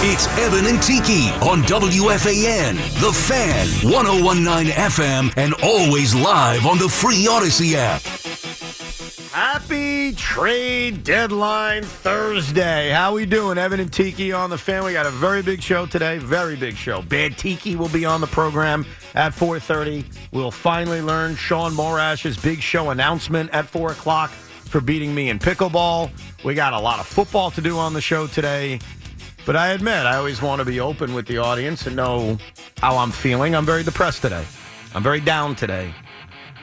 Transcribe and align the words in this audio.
It's 0.00 0.28
Evan 0.38 0.64
and 0.66 0.80
Tiki 0.80 1.30
on 1.44 1.64
WFAN, 1.64 2.76
The 3.00 3.12
Fan, 3.12 3.66
1019 3.92 4.72
FM, 4.72 5.32
and 5.36 5.54
always 5.54 6.14
live 6.14 6.66
on 6.66 6.78
the 6.78 6.88
free 6.88 7.26
Audacy 7.26 7.74
app. 7.74 8.00
Happy 9.32 10.12
trade 10.12 11.02
deadline 11.02 11.82
Thursday. 11.82 12.90
How 12.90 13.12
we 13.12 13.26
doing? 13.26 13.58
Evan 13.58 13.80
and 13.80 13.92
Tiki 13.92 14.30
on 14.30 14.50
the 14.50 14.58
fan. 14.58 14.84
We 14.84 14.92
got 14.92 15.06
a 15.06 15.10
very 15.10 15.42
big 15.42 15.60
show 15.60 15.84
today. 15.84 16.18
Very 16.18 16.54
big 16.54 16.76
show. 16.76 17.02
Bad 17.02 17.36
Tiki 17.36 17.74
will 17.74 17.88
be 17.88 18.04
on 18.04 18.20
the 18.20 18.28
program 18.28 18.86
at 19.16 19.32
4.30. 19.32 20.04
We'll 20.30 20.52
finally 20.52 21.02
learn 21.02 21.34
Sean 21.34 21.72
Morash's 21.72 22.36
big 22.36 22.60
show 22.62 22.90
announcement 22.90 23.50
at 23.52 23.66
4 23.66 23.90
o'clock 23.90 24.30
for 24.30 24.80
beating 24.80 25.14
me 25.14 25.30
in 25.30 25.38
pickleball. 25.38 26.10
We 26.44 26.54
got 26.54 26.72
a 26.72 26.78
lot 26.78 27.00
of 27.00 27.06
football 27.06 27.50
to 27.52 27.60
do 27.60 27.78
on 27.78 27.94
the 27.94 28.00
show 28.00 28.28
today. 28.28 28.78
But 29.46 29.56
I 29.56 29.68
admit, 29.68 30.06
I 30.06 30.16
always 30.16 30.42
want 30.42 30.60
to 30.60 30.64
be 30.64 30.80
open 30.80 31.14
with 31.14 31.26
the 31.26 31.38
audience 31.38 31.86
and 31.86 31.96
know 31.96 32.38
how 32.78 32.96
I'm 32.96 33.10
feeling. 33.10 33.54
I'm 33.54 33.64
very 33.64 33.82
depressed 33.82 34.22
today. 34.22 34.44
I'm 34.94 35.02
very 35.02 35.20
down 35.20 35.54
today. 35.54 35.94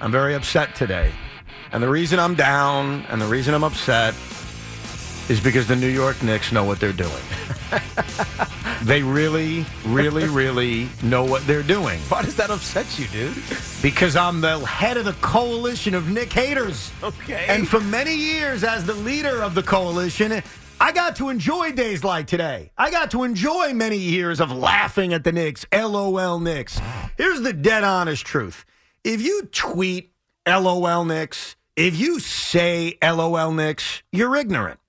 I'm 0.01 0.11
very 0.11 0.35
upset 0.35 0.75
today. 0.75 1.11
And 1.71 1.81
the 1.81 1.89
reason 1.89 2.19
I'm 2.19 2.35
down 2.35 3.05
and 3.09 3.21
the 3.21 3.27
reason 3.27 3.53
I'm 3.53 3.63
upset 3.63 4.13
is 5.27 5.39
because 5.39 5.67
the 5.67 5.75
New 5.75 5.89
York 5.89 6.21
Knicks 6.21 6.51
know 6.51 6.63
what 6.63 6.79
they're 6.79 6.93
doing. 6.93 7.11
they 8.83 9.01
really, 9.01 9.65
really, 9.85 10.27
really 10.27 10.87
know 11.01 11.23
what 11.23 11.45
they're 11.47 11.63
doing. 11.63 11.99
Why 12.01 12.21
does 12.21 12.35
that 12.35 12.51
upset 12.51 12.99
you, 12.99 13.07
dude? 13.07 13.35
Because 13.81 14.15
I'm 14.15 14.41
the 14.41 14.59
head 14.59 14.97
of 14.97 15.05
the 15.05 15.13
coalition 15.13 15.95
of 15.95 16.09
Knick 16.09 16.31
haters. 16.31 16.91
Okay. 17.01 17.45
And 17.49 17.67
for 17.67 17.79
many 17.79 18.15
years, 18.15 18.63
as 18.63 18.85
the 18.85 18.93
leader 18.93 19.41
of 19.41 19.55
the 19.55 19.63
coalition, 19.63 20.43
I 20.79 20.91
got 20.91 21.15
to 21.17 21.29
enjoy 21.29 21.71
days 21.71 22.03
like 22.03 22.27
today. 22.27 22.71
I 22.77 22.91
got 22.91 23.11
to 23.11 23.23
enjoy 23.23 23.73
many 23.73 23.97
years 23.97 24.39
of 24.39 24.51
laughing 24.51 25.13
at 25.13 25.23
the 25.23 25.31
Knicks. 25.31 25.65
LOL 25.71 26.39
Knicks. 26.39 26.79
Here's 27.17 27.41
the 27.41 27.53
dead 27.53 27.83
honest 27.83 28.25
truth. 28.25 28.65
If 29.03 29.21
you 29.21 29.43
tweet 29.51 30.11
LOL 30.47 31.05
Knicks, 31.05 31.55
if 31.75 31.97
you 31.97 32.19
say 32.19 32.97
LOL 33.01 33.51
Knicks, 33.51 34.03
you're 34.11 34.35
ignorant. 34.35 34.79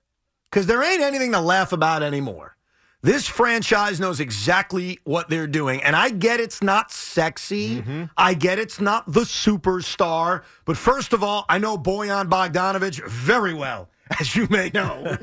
Because 0.49 0.67
there 0.67 0.83
ain't 0.83 1.01
anything 1.01 1.31
to 1.31 1.39
laugh 1.39 1.71
about 1.71 2.03
anymore. 2.03 2.57
This 3.01 3.27
franchise 3.27 3.99
knows 3.99 4.19
exactly 4.19 4.99
what 5.03 5.29
they're 5.29 5.47
doing. 5.47 5.83
And 5.83 5.95
I 5.95 6.09
get 6.09 6.39
it's 6.39 6.61
not 6.61 6.91
sexy. 6.91 7.77
Mm-hmm. 7.77 8.05
I 8.17 8.33
get 8.33 8.59
it's 8.59 8.81
not 8.81 9.09
the 9.11 9.21
superstar. 9.21 10.43
But 10.65 10.77
first 10.77 11.13
of 11.13 11.23
all, 11.23 11.45
I 11.47 11.59
know 11.59 11.77
Bojan 11.77 12.27
Bogdanovic 12.27 13.07
very 13.07 13.53
well, 13.53 13.89
as 14.19 14.35
you 14.35 14.47
may 14.49 14.69
know. 14.73 15.17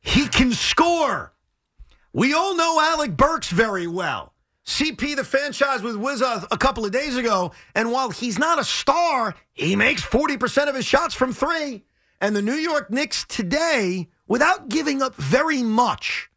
he 0.00 0.28
can 0.28 0.52
score. 0.52 1.32
We 2.12 2.32
all 2.32 2.54
know 2.56 2.80
Alec 2.80 3.16
Burks 3.16 3.50
very 3.50 3.86
well. 3.86 4.34
CP, 4.66 5.16
the 5.16 5.24
franchise 5.24 5.82
with 5.82 5.96
Wizza 5.96 6.46
a 6.50 6.56
couple 6.56 6.86
of 6.86 6.92
days 6.92 7.16
ago. 7.16 7.52
And 7.74 7.92
while 7.92 8.10
he's 8.10 8.38
not 8.38 8.58
a 8.58 8.64
star, 8.64 9.34
he 9.52 9.76
makes 9.76 10.02
40% 10.02 10.68
of 10.68 10.74
his 10.74 10.86
shots 10.86 11.14
from 11.14 11.32
three. 11.32 11.84
And 12.20 12.34
the 12.34 12.42
New 12.42 12.54
York 12.54 12.90
Knicks 12.90 13.26
today, 13.28 14.08
without 14.26 14.68
giving 14.68 15.02
up 15.02 15.14
very 15.16 15.62
much, 15.62 16.30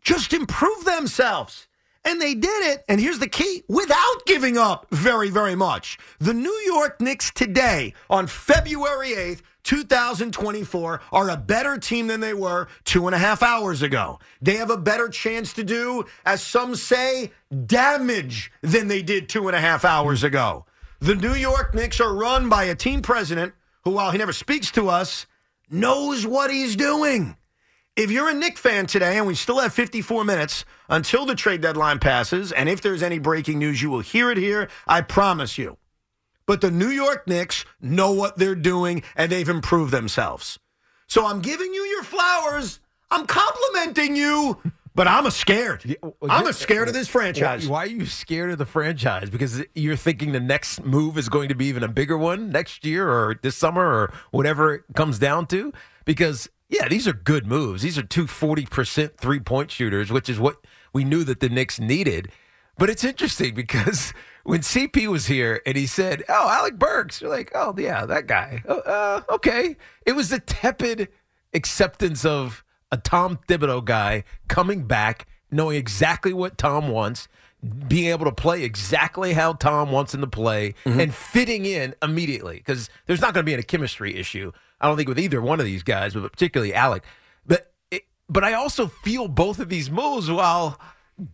just 0.00 0.32
improved 0.32 0.86
themselves. 0.86 1.66
And 2.04 2.20
they 2.20 2.34
did 2.34 2.72
it, 2.72 2.84
and 2.88 3.00
here's 3.00 3.20
the 3.20 3.28
key 3.28 3.62
without 3.68 4.26
giving 4.26 4.58
up 4.58 4.86
very, 4.90 5.30
very 5.30 5.54
much. 5.54 5.98
The 6.18 6.34
New 6.34 6.56
York 6.66 7.00
Knicks 7.00 7.30
today, 7.32 7.94
on 8.10 8.26
February 8.26 9.10
8th, 9.10 9.42
2024, 9.64 11.00
are 11.12 11.30
a 11.30 11.36
better 11.36 11.78
team 11.78 12.06
than 12.06 12.20
they 12.20 12.34
were 12.34 12.68
two 12.84 13.06
and 13.06 13.14
a 13.14 13.18
half 13.18 13.42
hours 13.42 13.82
ago. 13.82 14.18
They 14.40 14.56
have 14.56 14.70
a 14.70 14.76
better 14.76 15.08
chance 15.08 15.52
to 15.54 15.64
do, 15.64 16.04
as 16.24 16.42
some 16.42 16.74
say, 16.74 17.32
damage 17.66 18.50
than 18.60 18.88
they 18.88 19.02
did 19.02 19.28
two 19.28 19.46
and 19.48 19.56
a 19.56 19.60
half 19.60 19.84
hours 19.84 20.24
ago. 20.24 20.66
The 21.00 21.14
New 21.14 21.34
York 21.34 21.74
Knicks 21.74 22.00
are 22.00 22.14
run 22.14 22.48
by 22.48 22.64
a 22.64 22.74
team 22.74 23.02
president 23.02 23.54
who, 23.84 23.90
while 23.90 24.10
he 24.10 24.18
never 24.18 24.32
speaks 24.32 24.70
to 24.72 24.88
us, 24.88 25.26
knows 25.70 26.26
what 26.26 26.50
he's 26.50 26.76
doing. 26.76 27.36
If 27.94 28.10
you're 28.10 28.30
a 28.30 28.34
Knick 28.34 28.56
fan 28.56 28.86
today, 28.86 29.18
and 29.18 29.26
we 29.26 29.34
still 29.34 29.60
have 29.60 29.74
54 29.74 30.24
minutes 30.24 30.64
until 30.88 31.26
the 31.26 31.34
trade 31.34 31.60
deadline 31.60 31.98
passes, 31.98 32.50
and 32.50 32.68
if 32.68 32.80
there's 32.80 33.02
any 33.02 33.18
breaking 33.18 33.58
news, 33.58 33.82
you 33.82 33.90
will 33.90 34.00
hear 34.00 34.30
it 34.30 34.38
here. 34.38 34.68
I 34.86 35.02
promise 35.02 35.58
you. 35.58 35.76
But 36.46 36.60
the 36.60 36.70
New 36.70 36.88
York 36.88 37.26
Knicks 37.26 37.64
know 37.80 38.12
what 38.12 38.36
they're 38.36 38.54
doing, 38.54 39.02
and 39.16 39.30
they've 39.30 39.48
improved 39.48 39.92
themselves. 39.92 40.58
So 41.06 41.26
I'm 41.26 41.40
giving 41.40 41.72
you 41.72 41.82
your 41.82 42.02
flowers. 42.02 42.80
I'm 43.10 43.26
complimenting 43.26 44.16
you, 44.16 44.58
but 44.94 45.06
I'm 45.06 45.26
a 45.26 45.30
scared. 45.30 45.96
I'm 46.28 46.46
a 46.46 46.52
scared 46.52 46.88
of 46.88 46.94
this 46.94 47.08
franchise. 47.08 47.68
Why 47.68 47.84
are 47.84 47.86
you 47.86 48.06
scared 48.06 48.50
of 48.50 48.58
the 48.58 48.66
franchise? 48.66 49.28
Because 49.28 49.62
you're 49.74 49.96
thinking 49.96 50.32
the 50.32 50.40
next 50.40 50.84
move 50.84 51.18
is 51.18 51.28
going 51.28 51.50
to 51.50 51.54
be 51.54 51.66
even 51.66 51.82
a 51.82 51.88
bigger 51.88 52.16
one 52.16 52.50
next 52.50 52.84
year 52.84 53.08
or 53.08 53.38
this 53.42 53.56
summer 53.56 53.84
or 53.84 54.14
whatever 54.30 54.74
it 54.74 54.84
comes 54.94 55.18
down 55.18 55.46
to? 55.48 55.72
Because, 56.06 56.48
yeah, 56.68 56.88
these 56.88 57.06
are 57.06 57.12
good 57.12 57.46
moves. 57.46 57.82
These 57.82 57.98
are 57.98 58.02
two 58.02 58.24
40% 58.24 59.16
three 59.18 59.40
point 59.40 59.70
shooters, 59.70 60.10
which 60.10 60.28
is 60.30 60.40
what 60.40 60.64
we 60.94 61.04
knew 61.04 61.24
that 61.24 61.40
the 61.40 61.50
Knicks 61.50 61.78
needed. 61.78 62.30
But 62.78 62.88
it's 62.88 63.04
interesting 63.04 63.54
because 63.54 64.14
when 64.44 64.60
CP 64.60 65.06
was 65.06 65.26
here 65.26 65.60
and 65.66 65.76
he 65.76 65.86
said, 65.86 66.24
"Oh, 66.28 66.48
Alec 66.48 66.78
Burks," 66.78 67.20
you're 67.20 67.30
like, 67.30 67.52
"Oh, 67.54 67.74
yeah, 67.76 68.06
that 68.06 68.26
guy." 68.26 68.62
Oh, 68.66 68.78
uh, 68.80 69.22
okay, 69.30 69.76
it 70.06 70.12
was 70.12 70.32
a 70.32 70.38
tepid 70.40 71.08
acceptance 71.54 72.24
of 72.24 72.64
a 72.90 72.96
Tom 72.96 73.38
Thibodeau 73.48 73.84
guy 73.84 74.24
coming 74.48 74.84
back, 74.84 75.26
knowing 75.50 75.76
exactly 75.76 76.32
what 76.32 76.58
Tom 76.58 76.88
wants, 76.88 77.28
being 77.88 78.08
able 78.10 78.24
to 78.24 78.32
play 78.32 78.64
exactly 78.64 79.32
how 79.32 79.52
Tom 79.52 79.90
wants 79.90 80.14
him 80.14 80.20
to 80.20 80.26
play, 80.26 80.74
and 80.84 81.14
fitting 81.14 81.64
in 81.64 81.94
immediately. 82.02 82.56
Because 82.56 82.90
there's 83.06 83.20
not 83.20 83.34
going 83.34 83.44
to 83.44 83.48
be 83.48 83.54
any 83.54 83.62
chemistry 83.62 84.16
issue. 84.16 84.52
I 84.80 84.88
don't 84.88 84.96
think 84.96 85.08
with 85.08 85.18
either 85.18 85.40
one 85.40 85.60
of 85.60 85.66
these 85.66 85.84
guys, 85.84 86.14
but 86.14 86.30
particularly 86.32 86.74
Alec. 86.74 87.04
But 87.46 87.72
it, 87.90 88.02
but 88.28 88.42
I 88.42 88.54
also 88.54 88.88
feel 88.88 89.28
both 89.28 89.60
of 89.60 89.68
these 89.68 89.90
moves 89.90 90.28
while 90.30 90.80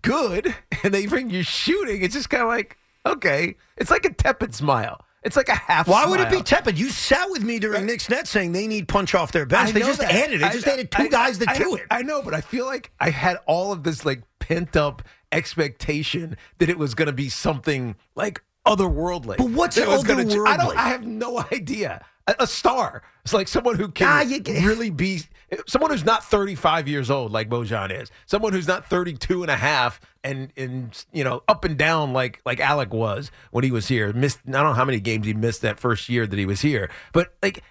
good, 0.03 0.55
and 0.85 0.93
they 0.93 1.07
bring 1.07 1.31
you 1.31 1.43
shooting. 1.43 2.03
It's 2.03 2.15
just 2.15 2.29
kind 2.31 2.43
of 2.43 2.49
like 2.49 2.77
okay, 3.09 3.57
it's 3.77 3.91
like 3.91 4.05
a 4.05 4.13
tepid 4.13 4.55
smile. 4.55 5.05
It's 5.25 5.37
like 5.37 5.49
a 5.49 5.55
half. 5.55 5.87
Smile. 5.87 6.05
Why 6.05 6.11
would 6.11 6.21
it 6.21 6.31
be 6.31 6.41
tepid? 6.43 6.79
You 6.79 6.89
sat 6.91 7.29
with 7.31 7.43
me 7.43 7.59
during 7.59 7.87
Knicks 7.87 8.09
Net 8.09 8.29
saying 8.29 8.53
they 8.53 8.67
need 8.69 8.87
punch 8.87 9.15
off 9.17 9.33
their 9.33 9.47
bench. 9.47 9.73
They 9.73 9.81
just 9.81 9.99
that. 10.01 10.13
added. 10.13 10.41
They 10.41 10.45
I- 10.45 10.53
just 10.53 10.67
added 10.67 10.91
two 10.93 11.03
I- 11.03 11.09
guys 11.09 11.39
that 11.41 11.49
I- 11.51 11.59
do 11.59 11.75
it. 11.75 11.83
I 11.91 12.03
know, 12.03 12.23
but 12.23 12.35
I 12.35 12.41
feel 12.41 12.67
like 12.67 12.93
I 13.01 13.11
had 13.11 13.39
all 13.47 13.73
of 13.73 13.83
this 13.83 14.05
like 14.07 14.23
pent 14.39 14.77
up 14.77 15.03
expectation 15.33 16.37
that 16.59 16.69
it 16.69 16.79
was 16.79 16.95
going 16.95 17.07
to 17.07 17.13
be 17.13 17.29
something 17.29 17.97
like 18.15 18.43
otherworldly. 18.67 19.39
But 19.39 19.51
what's 19.51 19.77
That 19.77 19.89
was 19.89 20.05
gonna 20.05 20.25
ch- 20.25 20.37
I 20.47 20.57
don't. 20.57 20.77
I 20.77 20.89
have 20.89 21.05
no 21.05 21.45
idea. 21.53 22.05
A, 22.39 22.47
star. 22.47 23.03
It's 23.25 23.33
like 23.33 23.49
someone 23.49 23.77
who 23.77 23.89
can 23.89 24.07
Ah, 24.09 24.21
you 24.23 24.41
get- 24.41 24.65
really 24.65 24.91
be 24.91 25.23
someone 25.67 25.91
who's 25.91 26.05
not 26.05 26.25
35 26.25 26.89
years 26.89 27.11
old 27.11 27.33
like 27.33 27.49
Bojan 27.49 27.91
is. 28.03 28.11
Someone 28.27 28.53
who's 28.53 28.69
not 28.69 28.87
32 28.89 29.43
and 29.43 29.51
a 29.51 29.57
half 29.57 30.01
and 30.25 30.53
and 30.57 31.05
you 31.13 31.25
know 31.25 31.43
up 31.49 31.65
and 31.65 31.77
down 31.79 32.13
like 32.13 32.41
like 32.45 32.61
Alec 32.61 32.93
was 32.93 33.31
when 33.51 33.65
he 33.65 33.71
was 33.71 33.89
here. 33.89 34.13
Missed 34.13 34.41
I 34.49 34.53
don't 34.53 34.65
know 34.65 34.73
how 34.75 34.85
many 34.85 35.01
games 35.01 35.27
he 35.27 35.35
missed 35.35 35.63
that 35.63 35.79
first 35.81 36.09
year 36.09 36.27
that 36.27 36.39
he 36.39 36.47
was 36.47 36.61
here. 36.61 36.91
But 37.13 37.35
like 37.43 37.63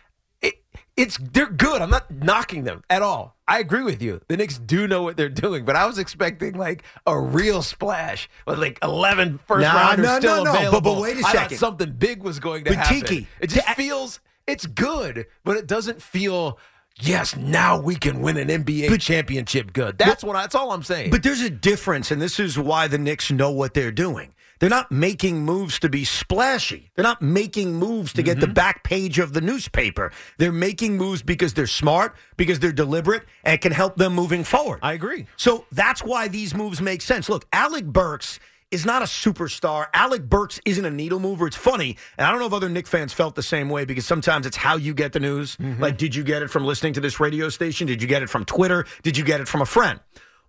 it, 0.42 0.56
it's 0.96 1.18
they're 1.20 1.50
good. 1.50 1.82
I'm 1.82 1.90
not 1.92 2.10
knocking 2.12 2.64
them 2.64 2.84
at 2.90 3.02
all. 3.02 3.36
I 3.48 3.60
agree 3.60 3.84
with 3.84 4.02
you. 4.02 4.20
The 4.28 4.36
Knicks 4.38 4.58
do 4.60 4.88
know 4.88 5.04
what 5.04 5.16
they're 5.16 5.30
doing, 5.30 5.64
but 5.64 5.76
I 5.78 5.86
was 5.86 5.98
expecting 6.00 6.54
like 6.58 6.84
a 7.06 7.18
real 7.18 7.62
splash 7.62 8.30
with 8.46 8.60
like 8.60 8.78
11 8.84 9.40
first 9.48 9.62
Nah, 9.62 9.74
rounders 9.74 10.06
no, 10.06 10.14
no, 10.14 10.20
still 10.20 10.44
no. 10.44 10.52
But- 10.52 10.58
available. 10.60 10.96
but 10.96 11.02
wait 11.02 11.16
a 11.16 11.20
I 11.20 11.22
thought 11.22 11.32
second. 11.34 11.58
something 11.60 11.92
big 11.94 12.24
was 12.24 12.40
going 12.40 12.66
to 12.66 12.72
But 12.72 12.80
happen. 12.80 13.00
Tiki, 13.02 13.28
it 13.40 13.48
just 13.52 13.68
feels 13.70 14.20
it's 14.48 14.66
good, 14.66 15.28
but 15.44 15.58
it 15.58 15.68
doesn't 15.68 16.02
feel. 16.02 16.58
Yes, 17.00 17.36
now 17.36 17.80
we 17.80 17.96
can 17.96 18.22
win 18.22 18.38
an 18.38 18.48
NBA 18.48 19.00
championship. 19.00 19.72
Good. 19.72 19.98
That's 20.00 20.24
what. 20.24 20.36
I, 20.36 20.42
that's 20.42 20.56
all 20.56 20.72
I'm 20.72 20.82
saying. 20.84 21.12
But 21.12 21.22
there's 21.22 21.42
a 21.42 21.50
difference, 21.50 22.10
and 22.10 22.20
this 22.22 22.40
is 22.40 22.58
why 22.58 22.88
the 22.88 22.98
Knicks 22.98 23.30
know 23.32 23.52
what 23.52 23.76
they're 23.76 23.92
doing. 23.92 24.34
They're 24.60 24.72
not 24.72 24.92
making 24.92 25.46
moves 25.46 25.78
to 25.82 25.90
be 25.90 26.04
splashy. 26.04 26.90
They're 26.96 27.04
not 27.04 27.22
making 27.22 27.76
moves 27.76 28.14
to 28.14 28.24
Mm-hmm. 28.24 28.26
get 28.26 28.40
the 28.40 28.48
back 28.52 28.84
page 28.84 29.20
of 29.20 29.34
the 29.34 29.42
newspaper. 29.42 30.12
They're 30.40 30.52
making 30.52 30.98
moves 30.98 31.22
because 31.22 31.54
they're 31.54 31.68
smart, 31.68 32.16
because 32.38 32.58
they're 32.58 32.72
deliberate, 32.72 33.26
and 33.44 33.54
it 33.54 33.62
can 33.62 33.72
help 33.72 33.98
them 33.98 34.14
moving 34.16 34.44
forward. 34.44 34.80
I 34.82 34.94
agree. 34.94 35.28
So 35.36 35.66
that's 35.72 36.04
why 36.04 36.28
these 36.28 36.56
moves 36.56 36.82
make 36.82 37.04
sense. 37.04 37.30
Look, 37.30 37.46
Alec 37.54 37.86
Burks 37.86 38.40
is 38.72 38.86
not 38.86 39.02
a 39.02 39.06
superstar. 39.06 39.88
Alec 39.94 40.24
Burks 40.24 40.60
isn't 40.66 40.84
a 40.84 40.90
needle 40.92 41.20
mover. 41.20 41.48
It's 41.48 41.56
funny, 41.56 41.98
and 42.18 42.28
I 42.28 42.32
don't 42.32 42.40
know 42.40 42.48
if 42.48 42.54
other 42.54 42.70
Knick 42.70 42.88
fans 42.88 43.14
felt 43.14 43.36
the 43.36 43.44
same 43.44 43.70
way 43.70 43.86
because 43.86 44.06
sometimes 44.06 44.46
it's 44.46 44.58
how 44.58 44.76
you 44.76 44.94
get 44.94 45.14
the 45.14 45.20
news. 45.20 45.56
Mm-hmm. 45.58 45.82
Like, 45.82 45.98
did 45.98 46.16
you 46.16 46.24
get 46.24 46.42
it 46.42 46.50
from 46.50 46.66
listening 46.66 46.94
to 46.94 47.00
this 47.00 47.20
radio 47.20 47.50
station? 47.50 47.88
Did 47.88 48.02
you 48.02 48.08
get 48.08 48.24
it 48.24 48.30
from 48.30 48.46
Twitter? 48.46 48.86
Did 49.04 49.18
you 49.18 49.24
get 49.24 49.40
it 49.40 49.48
from 49.48 49.62
a 49.62 49.66
friend? 49.66 50.00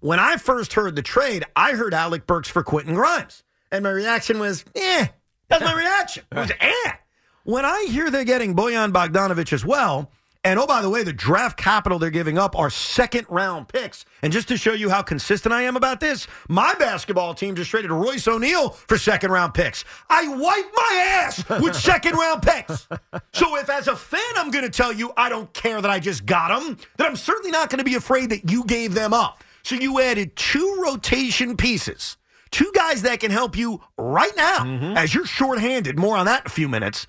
When 0.01 0.19
I 0.19 0.37
first 0.37 0.75
heard 0.75 0.97
the 0.97 1.03
trade, 1.03 1.45
I 1.57 1.73
heard 1.73 1.95
Alec 1.95 2.27
Burks 2.27 2.49
for 2.49 2.63
Quentin 2.63 2.95
Grimes, 2.95 3.43
and 3.71 3.85
my 3.85 3.91
reaction 3.91 4.39
was, 4.39 4.65
eh. 4.75 5.07
That's 5.49 5.65
my 5.65 5.75
reaction. 5.77 6.25
It 6.31 6.37
was, 6.39 6.53
eh. 6.61 6.93
When 7.45 7.65
I 7.65 7.87
hear 7.89 8.11
they're 8.11 8.25
getting 8.25 8.55
Bojan 8.55 8.93
Bogdanovic 8.93 9.53
as 9.53 9.65
well, 9.65 10.11
and 10.45 10.59
oh, 10.59 10.67
by 10.67 10.83
the 10.83 10.89
way, 10.89 11.03
the 11.03 11.13
draft 11.13 11.59
capital 11.59 11.99
they're 11.99 12.11
giving 12.11 12.39
up 12.39 12.57
are 12.57 12.71
second 12.71 13.27
round 13.29 13.69
picks. 13.69 14.05
And 14.23 14.33
just 14.33 14.49
to 14.49 14.57
show 14.57 14.73
you 14.73 14.89
how 14.89 15.03
consistent 15.03 15.53
I 15.53 15.63
am 15.63 15.77
about 15.77 16.01
this, 16.01 16.29
my 16.49 16.75
basketball 16.75 17.35
team 17.35 17.57
just 17.57 17.71
traded 17.71 17.91
Royce 17.91 18.27
O'Neal 18.29 18.71
for 18.71 18.97
second 18.97 19.33
round 19.33 19.53
picks. 19.53 19.85
I 20.09 20.29
wipe 20.29 20.73
my 20.75 21.03
ass 21.05 21.49
with 21.61 21.75
second 21.81 22.15
round 22.15 22.43
picks. 22.43 22.87
So 23.33 23.57
if 23.57 23.69
as 23.69 23.89
a 23.89 23.97
fan 23.97 24.21
I'm 24.37 24.51
going 24.51 24.65
to 24.65 24.71
tell 24.71 24.93
you 24.93 25.13
I 25.17 25.29
don't 25.29 25.53
care 25.53 25.83
that 25.83 25.91
I 25.91 25.99
just 25.99 26.25
got 26.25 26.49
them, 26.49 26.79
then 26.97 27.07
I'm 27.09 27.17
certainly 27.17 27.51
not 27.51 27.69
going 27.69 27.79
to 27.79 27.85
be 27.85 27.97
afraid 27.97 28.31
that 28.31 28.51
you 28.51 28.65
gave 28.65 28.95
them 28.95 29.13
up. 29.13 29.43
So 29.65 29.75
you 29.75 30.01
added 30.01 30.37
two 30.37 30.81
rotation 30.83 31.57
pieces. 31.57 32.17
Two 32.51 32.71
guys 32.75 33.03
that 33.03 33.21
can 33.21 33.31
help 33.31 33.57
you 33.57 33.83
right 33.99 34.35
now 34.37 34.59
mm-hmm. 34.61 34.97
as 34.97 35.15
you're 35.15 35.27
shorthanded. 35.27 35.99
More 35.99 36.17
on 36.17 36.27
that 36.27 36.43
in 36.43 36.47
a 36.47 36.51
few 36.51 36.69
minutes. 36.69 37.07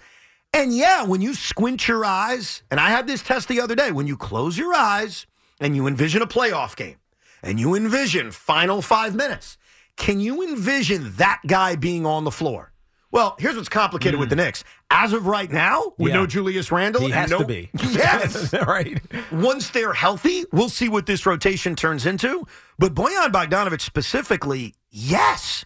And 0.53 0.75
yeah, 0.75 1.03
when 1.03 1.21
you 1.21 1.33
squint 1.33 1.87
your 1.87 2.03
eyes, 2.03 2.63
and 2.71 2.79
I 2.79 2.89
had 2.89 3.07
this 3.07 3.21
test 3.21 3.47
the 3.47 3.61
other 3.61 3.75
day, 3.75 3.91
when 3.91 4.07
you 4.07 4.17
close 4.17 4.57
your 4.57 4.73
eyes 4.73 5.25
and 5.59 5.75
you 5.75 5.87
envision 5.87 6.21
a 6.21 6.27
playoff 6.27 6.75
game 6.75 6.97
and 7.43 7.59
you 7.59 7.75
envision 7.75 8.31
final 8.31 8.81
five 8.81 9.15
minutes, 9.15 9.57
can 9.95 10.19
you 10.19 10.41
envision 10.41 11.13
that 11.17 11.41
guy 11.45 11.75
being 11.75 12.05
on 12.05 12.23
the 12.23 12.31
floor? 12.31 12.71
Well, 13.11 13.35
here's 13.39 13.55
what's 13.55 13.69
complicated 13.69 14.19
with 14.19 14.29
the 14.29 14.35
hmm. 14.35 14.41
Knicks. 14.41 14.63
As 14.91 15.13
of 15.13 15.25
right 15.25 15.51
now, 15.51 15.93
we 15.97 16.09
Yeah. 16.11 16.17
no 16.17 16.27
Julius 16.27 16.71
Randle, 16.71 17.01
He 17.01 17.09
has 17.11 17.29
no- 17.29 17.39
to 17.39 17.45
be. 17.45 17.69
Yes. 17.89 18.53
right. 18.53 19.01
Once 19.31 19.69
they're 19.69 19.93
healthy, 19.93 20.45
we'll 20.51 20.69
see 20.69 20.89
what 20.89 21.05
this 21.05 21.25
rotation 21.25 21.75
turns 21.75 22.05
into. 22.05 22.45
But 22.77 22.93
Bojan 22.93 23.31
Bogdanovic 23.31 23.81
specifically, 23.81 24.75
yes. 24.89 25.65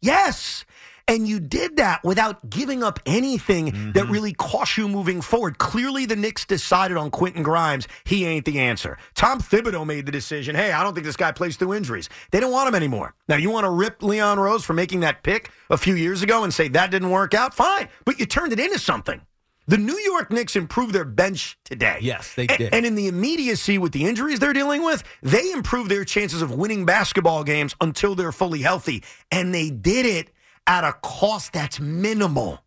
Yes. 0.00 0.64
And 1.08 1.26
you 1.26 1.40
did 1.40 1.76
that 1.76 2.02
without 2.04 2.48
giving 2.48 2.82
up 2.82 3.00
anything 3.06 3.66
that 3.66 3.72
mm-hmm. 3.72 4.12
really 4.12 4.32
cost 4.32 4.76
you 4.76 4.88
moving 4.88 5.20
forward. 5.20 5.58
Clearly, 5.58 6.06
the 6.06 6.16
Knicks 6.16 6.44
decided 6.44 6.96
on 6.96 7.10
Quentin 7.10 7.42
Grimes. 7.42 7.88
He 8.04 8.24
ain't 8.24 8.44
the 8.44 8.60
answer. 8.60 8.98
Tom 9.14 9.40
Thibodeau 9.40 9.86
made 9.86 10.06
the 10.06 10.12
decision 10.12 10.54
hey, 10.54 10.72
I 10.72 10.82
don't 10.82 10.94
think 10.94 11.06
this 11.06 11.16
guy 11.16 11.32
plays 11.32 11.56
through 11.56 11.74
injuries. 11.74 12.08
They 12.30 12.40
don't 12.40 12.52
want 12.52 12.68
him 12.68 12.74
anymore. 12.74 13.14
Now, 13.28 13.36
you 13.36 13.50
want 13.50 13.64
to 13.64 13.70
rip 13.70 14.02
Leon 14.02 14.38
Rose 14.38 14.64
for 14.64 14.72
making 14.72 15.00
that 15.00 15.22
pick 15.22 15.50
a 15.70 15.76
few 15.76 15.94
years 15.94 16.22
ago 16.22 16.44
and 16.44 16.52
say 16.52 16.68
that 16.68 16.90
didn't 16.90 17.10
work 17.10 17.34
out? 17.34 17.54
Fine. 17.54 17.88
But 18.04 18.18
you 18.18 18.26
turned 18.26 18.52
it 18.52 18.60
into 18.60 18.78
something. 18.78 19.20
The 19.68 19.78
New 19.78 19.98
York 19.98 20.32
Knicks 20.32 20.56
improved 20.56 20.92
their 20.92 21.04
bench 21.04 21.56
today. 21.64 21.98
Yes, 22.00 22.34
they 22.34 22.48
did. 22.48 22.74
And 22.74 22.84
in 22.84 22.96
the 22.96 23.06
immediacy 23.06 23.78
with 23.78 23.92
the 23.92 24.06
injuries 24.06 24.40
they're 24.40 24.52
dealing 24.52 24.82
with, 24.82 25.04
they 25.22 25.52
improved 25.52 25.88
their 25.88 26.04
chances 26.04 26.42
of 26.42 26.52
winning 26.52 26.84
basketball 26.84 27.44
games 27.44 27.76
until 27.80 28.16
they're 28.16 28.32
fully 28.32 28.60
healthy. 28.60 29.04
And 29.30 29.54
they 29.54 29.70
did 29.70 30.04
it 30.04 30.30
at 30.66 30.84
a 30.84 30.92
cost 31.02 31.52
that's 31.52 31.80
minimal. 31.80 32.62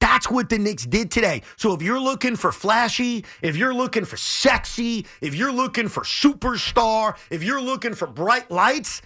That's 0.00 0.30
what 0.30 0.48
the 0.48 0.58
Knicks 0.58 0.86
did 0.86 1.10
today. 1.10 1.42
So 1.56 1.74
if 1.74 1.82
you're 1.82 2.00
looking 2.00 2.34
for 2.34 2.52
flashy, 2.52 3.24
if 3.42 3.56
you're 3.56 3.74
looking 3.74 4.04
for 4.04 4.16
sexy, 4.16 5.06
if 5.20 5.34
you're 5.34 5.52
looking 5.52 5.88
for 5.88 6.02
superstar, 6.02 7.16
if 7.30 7.42
you're 7.42 7.60
looking 7.60 7.94
for 7.94 8.06
bright 8.06 8.50
lights, 8.50 9.02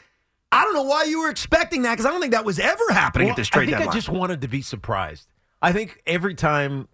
I 0.52 0.62
don't 0.62 0.75
know 0.75 0.84
why 0.84 1.02
you 1.04 1.20
were 1.20 1.31
expecting 1.31 1.82
that 1.82 1.94
because 1.94 2.06
I 2.06 2.10
don't 2.10 2.20
think 2.20 2.32
that 2.32 2.44
was 2.44 2.60
ever 2.60 2.84
happening 2.90 3.28
at 3.28 3.34
this 3.34 3.48
trade 3.48 3.62
I 3.62 3.66
think 3.66 3.78
deadline. 3.78 3.88
I 3.88 3.94
just 3.94 4.08
wanted 4.08 4.40
to 4.42 4.48
be 4.48 4.62
surprised. 4.62 5.26
I 5.60 5.72
think 5.72 6.00
every 6.06 6.37
time, 6.37 6.87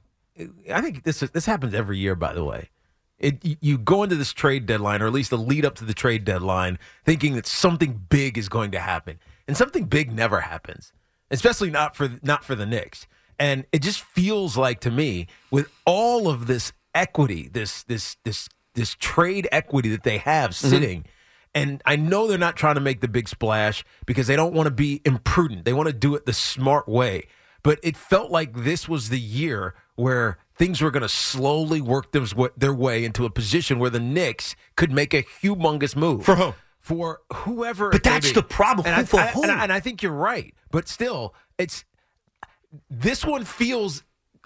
I 0.73 0.81
think 0.81 1.03
this 1.03 1.23
is, 1.23 1.31
this 1.31 1.45
happens 1.45 1.75
every 1.75 1.99
year. 1.99 2.15
By 2.15 2.33
the 2.33 2.43
way, 2.43 2.71
it 3.19 3.39
you 3.43 3.77
go 3.77 4.03
into 4.03 4.17
this 4.17 4.33
trade 4.33 4.65
deadline, 4.65 5.03
or 5.03 5.09
at 5.09 5.13
least 5.13 5.29
the 5.29 5.37
lead 5.37 5.67
up 5.67 5.75
to 5.75 5.85
the 5.85 5.93
trade 5.93 6.25
deadline, 6.25 6.79
thinking 7.05 7.35
that 7.35 7.47
something 7.47 8.07
big 8.09 8.39
is 8.39 8.49
going 8.49 8.71
to 8.71 8.81
happen, 8.81 9.19
and 9.47 9.59
something 9.59 9.85
big 9.85 10.11
never 10.11 10.41
happens, 10.41 10.95
especially 11.31 11.71
not 11.71 11.97
for 11.97 12.11
not 12.23 12.45
for 12.45 12.55
the 12.55 12.67
Knicks. 12.67 13.07
And 13.39 13.65
it 13.73 13.83
just 13.83 14.03
feels 14.03 14.57
like 14.57 14.81
to 14.81 14.91
me, 14.91 15.27
with 15.51 15.71
all 15.87 16.29
of 16.29 16.47
this 16.47 16.73
equity, 16.95 17.49
this 17.53 17.83
this 17.85 18.17
this 18.25 18.49
this 18.75 18.97
trade 18.99 19.49
equity 19.51 19.89
that 19.91 20.03
they 20.03 20.19
have 20.19 20.51
mm-hmm. 20.51 20.69
sitting. 20.69 21.05
And 21.55 21.83
I 21.85 21.97
know 21.97 22.29
they're 22.29 22.39
not 22.39 22.57
trying 22.57 22.77
to 22.77 22.81
make 22.81 23.01
the 23.01 23.09
big 23.09 23.29
splash 23.29 23.85
because 24.07 24.29
they 24.29 24.37
don't 24.37 24.55
want 24.55 24.67
to 24.69 24.71
be 24.71 25.01
imprudent. 25.05 25.65
They 25.65 25.73
want 25.73 25.89
to 25.89 25.93
do 25.93 26.15
it 26.15 26.25
the 26.25 26.33
smart 26.33 26.89
way. 26.89 27.25
But 27.63 27.81
it 27.83 27.97
felt 27.97 28.31
like 28.31 28.55
this 28.55 28.89
was 28.89 29.09
the 29.09 29.19
year 29.19 29.75
where 29.97 30.39
things 30.55 30.81
were 30.81 30.91
going 30.91 31.03
to 31.03 31.09
slowly 31.09 31.81
work 31.81 32.13
their 32.57 32.75
way 32.75 33.05
into 33.05 33.25
a 33.25 33.31
position 33.31 33.79
where 33.79 33.91
the 33.91 34.01
Knicks 34.01 34.55
could 34.77 34.93
make 34.93 35.13
a 35.13 35.25
humongous 35.25 35.97
move. 35.97 36.25
For 36.25 36.37
who? 36.37 36.55
For 36.91 37.21
whoever. 37.33 37.91
But 37.91 38.03
that's 38.03 38.33
the 38.33 38.43
problem. 38.43 38.85
And 38.89 38.97
Who 39.07 39.17
I, 39.17 39.29
for 39.29 39.41
I- 39.41 39.43
and 39.45 39.53
I- 39.53 39.63
and 39.63 39.73
I 39.73 39.79
think 39.79 40.03
you're 40.03 40.11
right. 40.11 40.53
But 40.73 40.89
still, 40.89 41.37
it's 41.57 41.85
this 42.91 43.25
one 43.25 43.45
feels 43.45 44.03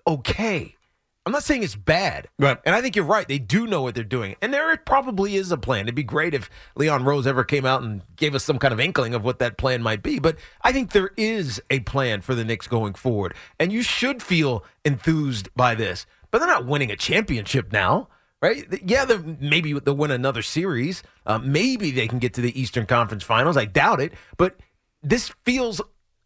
okay. 0.07 0.77
I'm 1.25 1.33
not 1.33 1.43
saying 1.43 1.63
it's 1.63 1.75
bad. 1.75 2.29
Right. 2.39 2.59
And 2.67 2.75
I 2.75 2.83
think 2.83 2.97
you're 2.97 3.05
right. 3.07 3.27
They 3.27 3.39
do 3.39 3.67
know 3.67 3.81
what 3.81 3.95
they're 3.95 4.05
doing. 4.05 4.37
And 4.43 4.53
there 4.53 4.77
probably 4.77 5.37
is 5.37 5.51
a 5.51 5.57
plan. 5.57 5.87
It'd 5.87 5.95
be 5.95 6.03
great 6.03 6.35
if 6.35 6.51
Leon 6.77 7.05
Rose 7.05 7.27
ever 7.27 7.45
came 7.45 7.65
out 7.65 7.83
and 7.83 8.03
gave 8.17 8.35
us 8.35 8.45
some 8.45 8.59
kind 8.59 8.75
of 8.75 8.79
inkling 8.81 9.15
of 9.15 9.25
what 9.25 9.39
that 9.39 9.57
plan 9.57 9.83
might 9.83 10.03
be. 10.03 10.19
But 10.19 10.37
I 10.61 10.71
think 10.71 10.93
there 10.93 11.13
is 11.17 11.63
a 11.71 11.81
plan 11.81 12.21
for 12.21 12.35
the 12.35 12.45
Knicks 12.45 12.69
going 12.69 12.93
forward. 12.93 13.33
And 13.59 13.73
you 13.73 13.81
should 13.83 14.23
feel 14.23 14.65
enthused 14.85 15.49
by 15.57 15.75
this. 15.75 16.05
But 16.31 16.41
they're 16.41 16.47
not 16.49 16.67
winning 16.67 16.91
a 16.91 16.97
championship 16.97 17.73
now. 17.73 18.09
Right? 18.45 18.67
Yeah, 18.85 19.07
maybe 19.41 19.73
they'll 19.73 19.97
win 19.97 20.11
another 20.11 20.43
series. 20.43 21.03
Uh, 21.25 21.39
maybe 21.39 21.91
they 21.91 22.07
can 22.07 22.19
get 22.19 22.35
to 22.35 22.43
the 22.43 22.61
Eastern 22.61 22.85
Conference 22.85 23.25
Finals. 23.25 23.57
I 23.57 23.65
doubt 23.65 24.03
it. 24.03 24.13
But 24.37 24.57
this 25.03 25.33
feels 25.47 25.81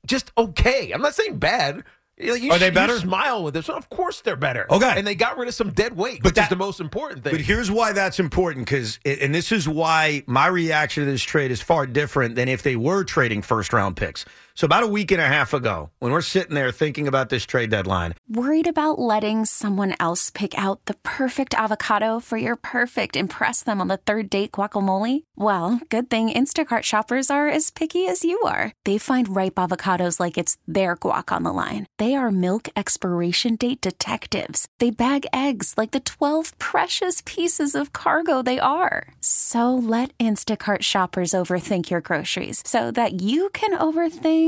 just 0.05 0.33
okay. 0.37 0.91
I'm 0.91 1.01
not 1.01 1.15
saying 1.15 1.39
bad. 1.39 1.85
You 2.17 2.51
Are 2.51 2.59
they 2.59 2.71
better? 2.71 2.95
You 2.95 2.99
smile 2.99 3.45
with 3.45 3.55
this. 3.55 3.69
Of 3.69 3.89
course 3.91 4.23
they're 4.23 4.35
better. 4.35 4.67
Okay. 4.69 4.95
And 4.97 5.07
they 5.07 5.15
got 5.15 5.39
rid 5.39 5.47
of 5.47 5.55
some 5.55 5.71
dead 5.71 5.97
weight, 5.97 6.21
But 6.21 6.35
which 6.35 6.43
is 6.43 6.49
the 6.49 6.57
most 6.57 6.81
important 6.81 7.23
thing. 7.23 7.33
But 7.33 7.41
here's 7.41 7.71
why 7.71 7.93
that's 7.93 8.19
important 8.19 8.67
because, 8.67 8.99
and 9.05 9.33
this 9.33 9.53
is 9.53 9.69
why 9.69 10.25
my 10.27 10.49
reaction 10.49 11.05
to 11.05 11.11
this 11.13 11.23
trade 11.23 11.53
is 11.53 11.63
far 11.63 11.87
different 11.87 12.35
than 12.35 12.49
if 12.49 12.65
they 12.65 12.75
were 12.75 13.05
trading 13.05 13.43
first 13.43 13.73
round 13.73 13.97
picks. 13.97 14.25
So, 14.59 14.65
about 14.65 14.83
a 14.83 14.88
week 14.88 15.12
and 15.12 15.21
a 15.21 15.29
half 15.29 15.55
ago, 15.55 15.91
when 16.00 16.11
we're 16.11 16.21
sitting 16.21 16.57
there 16.57 16.73
thinking 16.73 17.07
about 17.07 17.29
this 17.29 17.47
trade 17.47 17.71
deadline, 17.71 18.15
Worried 18.31 18.69
about 18.69 18.99
letting 18.99 19.47
someone 19.47 19.95
else 19.99 20.29
pick 20.29 20.53
out 20.59 20.85
the 20.85 20.97
perfect 21.03 21.55
avocado 21.55 22.21
for 22.21 22.37
your 22.37 22.57
perfect 22.57 23.17
impress 23.17 23.65
them 23.65 23.81
on 23.81 23.88
the 23.88 23.97
third 23.97 24.29
date 24.29 24.53
guacamole? 24.53 25.25
Well, 25.35 25.81
good 25.88 26.11
thing 26.11 26.29
Instacart 26.31 26.83
shoppers 26.83 27.31
are 27.31 27.49
as 27.49 27.71
picky 27.71 28.07
as 28.07 28.25
you 28.25 28.38
are. 28.43 28.75
They 28.85 28.99
find 28.99 29.35
ripe 29.35 29.55
avocados 29.55 30.21
like 30.21 30.37
it's 30.37 30.59
their 30.69 30.99
guac 30.99 31.33
on 31.33 31.45
the 31.45 31.55
line. 31.55 31.87
They 31.97 32.17
are 32.17 32.31
milk 32.31 32.69
expiration 32.77 33.57
date 33.57 33.81
detectives. 33.81 34.69
They 34.79 34.91
bag 34.91 35.25
eggs 35.33 35.73
like 35.79 35.93
the 35.93 36.00
12 36.00 36.59
precious 36.59 37.23
pieces 37.25 37.75
of 37.75 37.95
cargo 37.95 38.43
they 38.43 38.59
are. 38.59 39.09
So 39.23 39.75
let 39.75 40.12
Instacart 40.19 40.83
shoppers 40.83 41.33
overthink 41.33 41.88
your 41.88 42.03
groceries 42.03 42.62
so 42.67 42.91
that 42.91 43.23
you 43.23 43.49
can 43.55 43.71
overthink 43.73 44.48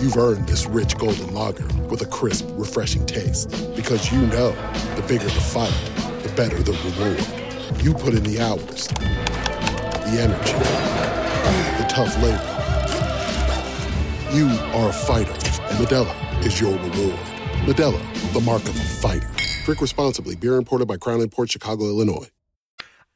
You've 0.00 0.16
earned 0.16 0.48
this 0.48 0.64
rich 0.64 0.96
golden 0.96 1.34
lager 1.34 1.66
with 1.90 2.00
a 2.00 2.06
crisp, 2.06 2.46
refreshing 2.52 3.04
taste. 3.04 3.50
Because 3.76 4.10
you 4.10 4.18
know 4.28 4.52
the 4.96 5.04
bigger 5.06 5.24
the 5.24 5.30
fight, 5.30 5.74
the 6.22 6.32
better 6.34 6.56
the 6.62 6.72
reward. 6.72 7.84
You 7.84 7.92
put 7.92 8.14
in 8.14 8.22
the 8.22 8.40
hours, 8.40 8.88
the 8.88 10.16
energy, 10.18 10.54
the 11.76 11.86
tough 11.86 12.16
labor. 12.22 12.56
You 14.34 14.46
are 14.74 14.88
a 14.88 14.92
fighter, 14.92 15.32
and 15.32 15.86
Modelo 15.86 16.46
is 16.46 16.58
your 16.58 16.72
reward. 16.72 17.20
Modelo, 17.66 18.32
the 18.32 18.40
mark 18.40 18.62
of 18.62 18.76
a 18.76 18.80
fighter. 19.02 19.28
Drink 19.66 19.82
responsibly. 19.82 20.34
Beer 20.34 20.56
imported 20.56 20.88
by 20.88 20.96
Crown 20.96 21.28
Port 21.28 21.50
Chicago, 21.50 21.84
Illinois. 21.84 22.30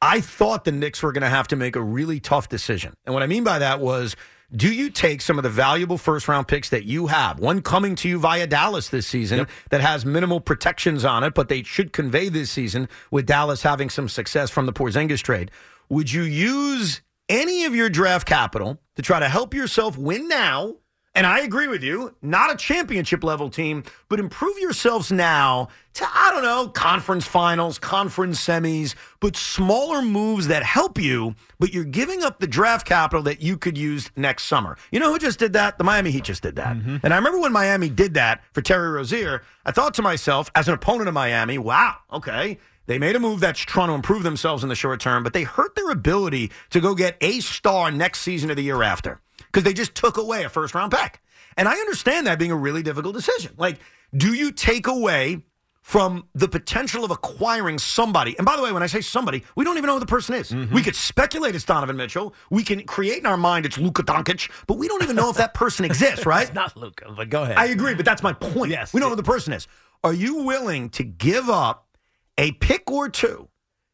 I 0.03 0.21
thought 0.21 0.65
the 0.65 0.71
Knicks 0.71 1.01
were 1.01 1.11
going 1.11 1.23
to 1.23 1.29
have 1.29 1.47
to 1.47 1.55
make 1.55 1.75
a 1.75 1.81
really 1.81 2.19
tough 2.19 2.47
decision. 2.47 2.93
And 3.05 3.15
what 3.15 3.23
I 3.23 3.27
mean 3.27 3.43
by 3.43 3.57
that 3.57 3.79
was 3.79 4.15
do 4.55 4.73
you 4.73 4.89
take 4.89 5.21
some 5.21 5.37
of 5.37 5.43
the 5.43 5.49
valuable 5.49 5.97
first 5.97 6.27
round 6.27 6.47
picks 6.47 6.69
that 6.69 6.85
you 6.85 7.07
have, 7.07 7.39
one 7.39 7.61
coming 7.61 7.95
to 7.95 8.09
you 8.09 8.19
via 8.19 8.47
Dallas 8.47 8.89
this 8.89 9.07
season 9.07 9.39
Yep. 9.39 9.49
that 9.69 9.81
has 9.81 10.05
minimal 10.05 10.39
protections 10.39 11.03
on 11.05 11.23
it, 11.23 11.33
but 11.33 11.49
they 11.49 11.63
should 11.63 11.93
convey 11.93 12.29
this 12.29 12.51
season 12.51 12.87
with 13.11 13.25
Dallas 13.25 13.63
having 13.63 13.89
some 13.89 14.07
success 14.09 14.49
from 14.49 14.65
the 14.65 14.73
Porzingis 14.73 15.21
trade? 15.21 15.51
Would 15.89 16.11
you 16.11 16.23
use 16.23 17.01
any 17.29 17.65
of 17.65 17.75
your 17.75 17.89
draft 17.89 18.27
capital 18.27 18.79
to 18.95 19.01
try 19.01 19.19
to 19.19 19.29
help 19.29 19.53
yourself 19.53 19.97
win 19.97 20.27
now? 20.27 20.75
And 21.15 21.25
I 21.25 21.39
agree 21.39 21.69
with 21.69 21.81
you, 21.81 22.13
not 22.21 22.51
a 22.51 22.57
championship 22.57 23.23
level 23.23 23.49
team, 23.49 23.85
but 24.09 24.19
improve 24.19 24.59
yourselves 24.59 25.13
now 25.13 25.69
to, 25.93 26.05
I 26.05 26.29
don't 26.31 26.43
know, 26.43 26.67
conference 26.67 27.25
finals, 27.25 27.79
conference 27.79 28.45
semis, 28.45 28.95
but 29.21 29.37
smaller 29.37 30.01
moves 30.01 30.49
that 30.49 30.63
help 30.63 30.99
you, 30.99 31.35
but 31.57 31.73
you're 31.73 31.85
giving 31.85 32.21
up 32.21 32.39
the 32.39 32.47
draft 32.47 32.85
capital 32.85 33.23
that 33.23 33.41
you 33.41 33.57
could 33.57 33.77
use 33.77 34.11
next 34.17 34.43
summer. 34.43 34.77
You 34.91 34.99
know 34.99 35.09
who 35.09 35.17
just 35.17 35.39
did 35.39 35.53
that? 35.53 35.77
The 35.77 35.85
Miami 35.85 36.11
Heat 36.11 36.25
just 36.25 36.43
did 36.43 36.57
that. 36.57 36.75
Mm-hmm. 36.75 36.97
And 37.01 37.13
I 37.13 37.15
remember 37.15 37.39
when 37.39 37.53
Miami 37.53 37.87
did 37.87 38.15
that 38.15 38.43
for 38.51 38.61
Terry 38.61 38.89
Rozier, 38.89 39.41
I 39.65 39.71
thought 39.71 39.93
to 39.93 40.01
myself, 40.01 40.51
as 40.53 40.67
an 40.67 40.73
opponent 40.73 41.07
of 41.07 41.13
Miami, 41.13 41.57
wow, 41.57 41.95
okay. 42.11 42.59
They 42.87 42.99
made 42.99 43.15
a 43.15 43.19
move 43.19 43.39
that's 43.39 43.61
trying 43.61 43.87
to 43.87 43.93
improve 43.93 44.23
themselves 44.23 44.63
in 44.63 44.69
the 44.69 44.75
short 44.75 44.99
term, 44.99 45.23
but 45.23 45.31
they 45.31 45.43
hurt 45.43 45.75
their 45.75 45.89
ability 45.91 46.51
to 46.71 46.81
go 46.81 46.93
get 46.93 47.15
a 47.21 47.39
star 47.39 47.89
next 47.89 48.19
season 48.19 48.51
or 48.51 48.55
the 48.55 48.63
year 48.63 48.83
after 48.83 49.21
because 49.55 49.63
they 49.63 49.73
just 49.73 49.95
took 49.95 50.17
away 50.17 50.43
a 50.43 50.49
first 50.49 50.75
round 50.75 50.91
pick. 50.91 51.21
And 51.55 51.69
I 51.69 51.75
understand 51.75 52.27
that 52.27 52.37
being 52.37 52.51
a 52.51 52.57
really 52.57 52.83
difficult 52.83 53.15
decision. 53.15 53.53
Like, 53.55 53.79
do 54.13 54.33
you 54.33 54.51
take 54.51 54.85
away 54.85 55.45
from 55.81 56.27
the 56.33 56.49
potential 56.49 57.05
of 57.05 57.11
acquiring 57.11 57.79
somebody? 57.79 58.35
And 58.37 58.45
by 58.45 58.57
the 58.57 58.63
way, 58.63 58.73
when 58.73 58.83
I 58.83 58.87
say 58.87 58.99
somebody, 58.99 59.45
we 59.55 59.63
don't 59.63 59.77
even 59.77 59.87
know 59.87 59.93
who 59.93 60.01
the 60.01 60.05
person 60.07 60.35
is. 60.35 60.51
Mm-hmm. 60.51 60.75
We 60.75 60.83
could 60.83 60.95
speculate 60.95 61.55
it's 61.55 61.63
Donovan 61.63 61.95
Mitchell. 61.95 62.35
We 62.49 62.63
can 62.63 62.83
create 62.83 63.19
in 63.19 63.25
our 63.25 63.37
mind 63.37 63.65
it's 63.65 63.77
Luka 63.77 64.03
Doncic, 64.03 64.51
but 64.67 64.77
we 64.77 64.89
don't 64.89 65.03
even 65.03 65.15
know 65.15 65.29
if 65.29 65.37
that 65.37 65.53
person 65.53 65.85
exists, 65.85 66.25
right? 66.25 66.47
It's 66.47 66.53
not 66.53 66.75
Luka, 66.75 67.13
but 67.15 67.29
go 67.29 67.43
ahead. 67.43 67.55
I 67.55 67.67
agree, 67.67 67.93
but 67.93 68.03
that's 68.03 68.23
my 68.23 68.33
point. 68.33 68.71
Yes. 68.71 68.93
We 68.93 68.99
don't 68.99 69.07
know 69.07 69.15
who 69.15 69.21
the 69.21 69.23
person 69.23 69.53
is. 69.53 69.69
Are 70.03 70.13
you 70.13 70.43
willing 70.43 70.89
to 70.89 71.03
give 71.05 71.49
up 71.49 71.87
a 72.37 72.51
pick 72.51 72.91
or 72.91 73.07
two 73.07 73.47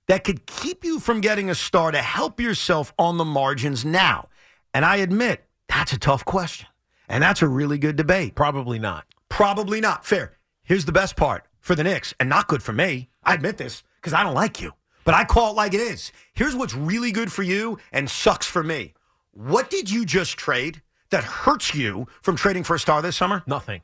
that 0.08 0.24
could 0.24 0.48
keep 0.48 0.84
you 0.84 1.00
from 1.00 1.22
getting 1.22 1.52
a 1.52 1.56
star 1.56 1.92
to 1.92 2.02
help 2.02 2.40
yourself 2.40 2.96
on 2.98 3.18
the 3.18 3.26
margins 3.26 3.86
now? 3.86 4.28
And 4.74 4.86
I 4.86 4.98
admit, 4.98 5.46
that's 5.72 5.94
a 5.94 6.00
tough 6.00 6.24
question. 6.26 6.68
And 7.10 7.24
that's 7.24 7.42
a 7.42 7.48
really 7.48 7.78
good 7.78 7.96
debate. 7.96 8.36
Probably 8.36 8.80
not. 8.80 9.06
Probably 9.30 9.82
not. 9.82 10.06
Fair. 10.06 10.34
Here's 10.64 10.86
the 10.86 10.92
best 10.92 11.16
part 11.16 11.46
for 11.60 11.76
the 11.76 11.84
Knicks, 11.84 12.14
and 12.20 12.30
not 12.30 12.48
good 12.48 12.64
for 12.64 12.72
me. 12.74 13.10
I 13.24 13.34
admit 13.34 13.58
this 13.58 13.84
because 13.96 14.14
I 14.14 14.24
don't 14.24 14.34
like 14.36 14.62
you, 14.62 14.72
but 15.04 15.14
I 15.14 15.26
call 15.26 15.52
it 15.52 15.56
like 15.56 15.74
it 15.74 15.82
is. 15.82 16.12
Here's 16.34 16.56
what's 16.56 16.74
really 16.76 17.12
good 17.12 17.32
for 17.32 17.44
you 17.44 17.78
and 17.92 18.10
sucks 18.10 18.46
for 18.48 18.64
me. 18.64 18.94
What 19.34 19.70
did 19.70 19.90
you 19.90 20.06
just 20.06 20.38
trade 20.38 20.82
that 21.10 21.24
hurts 21.24 21.74
you 21.76 22.08
from 22.22 22.36
trading 22.36 22.64
for 22.64 22.76
a 22.76 22.80
star 22.80 23.02
this 23.02 23.16
summer? 23.18 23.44
Nothing. 23.46 23.82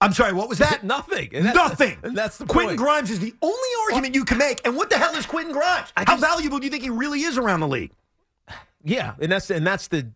I'm 0.00 0.12
sorry, 0.14 0.32
what 0.32 0.48
was 0.48 0.58
that? 0.58 0.82
Nothing. 0.84 1.28
And 1.34 1.44
that- 1.46 1.54
Nothing. 1.54 1.98
And 2.02 2.16
that's 2.16 2.38
the 2.38 2.46
Quentin 2.46 2.70
point. 2.70 2.78
Grimes 2.78 3.10
is 3.10 3.20
the 3.20 3.34
only 3.42 3.68
argument 3.84 4.14
you 4.14 4.24
can 4.24 4.38
make. 4.38 4.66
And 4.66 4.74
what 4.76 4.88
the 4.88 4.96
hell 4.98 5.14
is 5.14 5.26
Quentin 5.26 5.52
Grimes? 5.52 5.92
How 5.96 6.16
valuable 6.16 6.58
do 6.58 6.64
you 6.64 6.70
think 6.70 6.82
he 6.82 6.90
really 6.90 7.20
is 7.22 7.36
around 7.38 7.60
the 7.60 7.68
league? 7.68 7.92
Yeah, 8.82 9.12
and 9.20 9.30
that's 9.30 9.50
and 9.50 9.66
that's 9.66 9.88
the. 9.88 10.10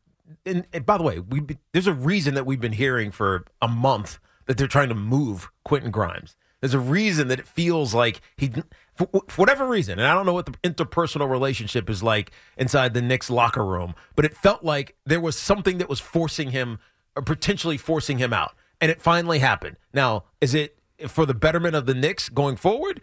And, 0.47 0.67
and 0.73 0.87
by 0.87 0.99
the 0.99 1.05
way, 1.05 1.19
we 1.19 1.43
there's 1.73 1.87
a 1.87 1.93
reason 1.93 2.35
that 2.35 2.47
we've 2.47 2.61
been 2.61 2.73
hearing 2.73 3.11
for 3.11 3.45
a 3.61 3.69
month 3.69 4.19
that 4.47 4.57
they're 4.57 4.67
trying 4.67 4.89
to 4.89 4.95
move 4.95 5.51
Quentin 5.65 5.91
Grimes. 5.91 6.37
There's 6.61 6.75
a 6.75 6.79
reason 6.79 7.29
that 7.29 7.39
it 7.39 7.47
feels 7.47 7.93
like 7.93 8.23
he, 8.39 8.51
for, 8.95 9.07
for 9.07 9.37
whatever 9.37 9.67
reason, 9.67 9.99
and 9.99 10.09
I 10.09 10.15
don't 10.15 10.25
know 10.25 10.33
what 10.33 10.47
the 10.47 10.53
interpersonal 10.65 11.29
relationship 11.29 11.91
is 11.91 12.03
like 12.03 12.31
inside 12.57 12.95
the 12.95 13.03
Knicks 13.03 13.29
locker 13.29 13.65
room, 13.65 13.95
but 14.17 14.25
it 14.25 14.35
felt 14.35 14.65
like 14.65 14.97
there 15.05 15.21
was 15.21 15.39
something 15.39 15.77
that 15.77 15.91
was 15.91 16.01
forcing 16.01 16.53
him, 16.53 16.79
or 17.15 17.23
potentially 17.23 17.77
forcing 17.77 18.17
him 18.17 18.33
out, 18.33 18.55
and 18.81 18.91
it 18.91 19.03
finally 19.03 19.41
happened. 19.41 19.77
Now, 19.93 20.25
is 20.41 20.55
it 20.55 20.79
for 21.07 21.27
the 21.27 21.35
betterment 21.35 21.75
of 21.75 21.85
the 21.85 21.95
Knicks 21.95 22.31
going 22.31 22.57
forward? 22.57 23.03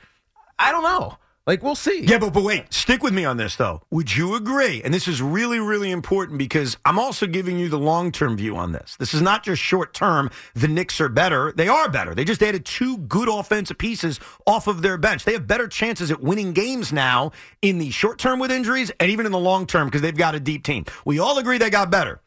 I 0.57 0.71
don't 0.71 0.83
know. 0.83 1.17
Like 1.47 1.63
we'll 1.63 1.75
see. 1.75 2.05
Yeah, 2.05 2.19
but, 2.19 2.33
but 2.33 2.43
wait, 2.43 2.71
stick 2.71 3.01
with 3.01 3.13
me 3.13 3.25
on 3.25 3.37
this, 3.37 3.55
though. 3.55 3.81
Would 3.89 4.15
you 4.15 4.35
agree? 4.35 4.83
And 4.83 4.93
this 4.93 5.07
is 5.07 5.23
really, 5.23 5.59
really 5.59 5.89
important 5.89 6.37
because 6.37 6.77
I'm 6.85 6.99
also 6.99 7.25
giving 7.25 7.57
you 7.57 7.67
the 7.67 7.79
long 7.79 8.11
term 8.11 8.37
view 8.37 8.55
on 8.55 8.73
this. 8.73 8.95
This 8.99 9.15
is 9.15 9.23
not 9.23 9.43
just 9.43 9.59
short 9.59 9.93
term. 9.93 10.29
The 10.53 10.67
Knicks 10.67 11.01
are 11.01 11.09
better. 11.09 11.51
They 11.51 11.67
are 11.67 11.89
better. 11.89 12.13
They 12.13 12.25
just 12.25 12.43
added 12.43 12.63
two 12.63 12.99
good 12.99 13.27
offensive 13.27 13.79
pieces 13.79 14.19
off 14.45 14.67
of 14.67 14.83
their 14.83 14.97
bench. 14.97 15.25
They 15.25 15.33
have 15.33 15.47
better 15.47 15.67
chances 15.67 16.11
at 16.11 16.21
winning 16.21 16.53
games 16.53 16.93
now 16.93 17.31
in 17.63 17.79
the 17.79 17.89
short 17.89 18.19
term 18.19 18.37
with 18.37 18.51
injuries 18.51 18.91
and 18.99 19.09
even 19.09 19.25
in 19.25 19.31
the 19.31 19.39
long 19.39 19.65
term 19.65 19.87
because 19.87 20.01
they've 20.01 20.15
got 20.15 20.35
a 20.35 20.39
deep 20.39 20.63
team. 20.63 20.85
We 21.05 21.17
all 21.17 21.39
agree 21.39 21.57
they 21.57 21.71
got 21.71 21.89
better. 21.89 22.21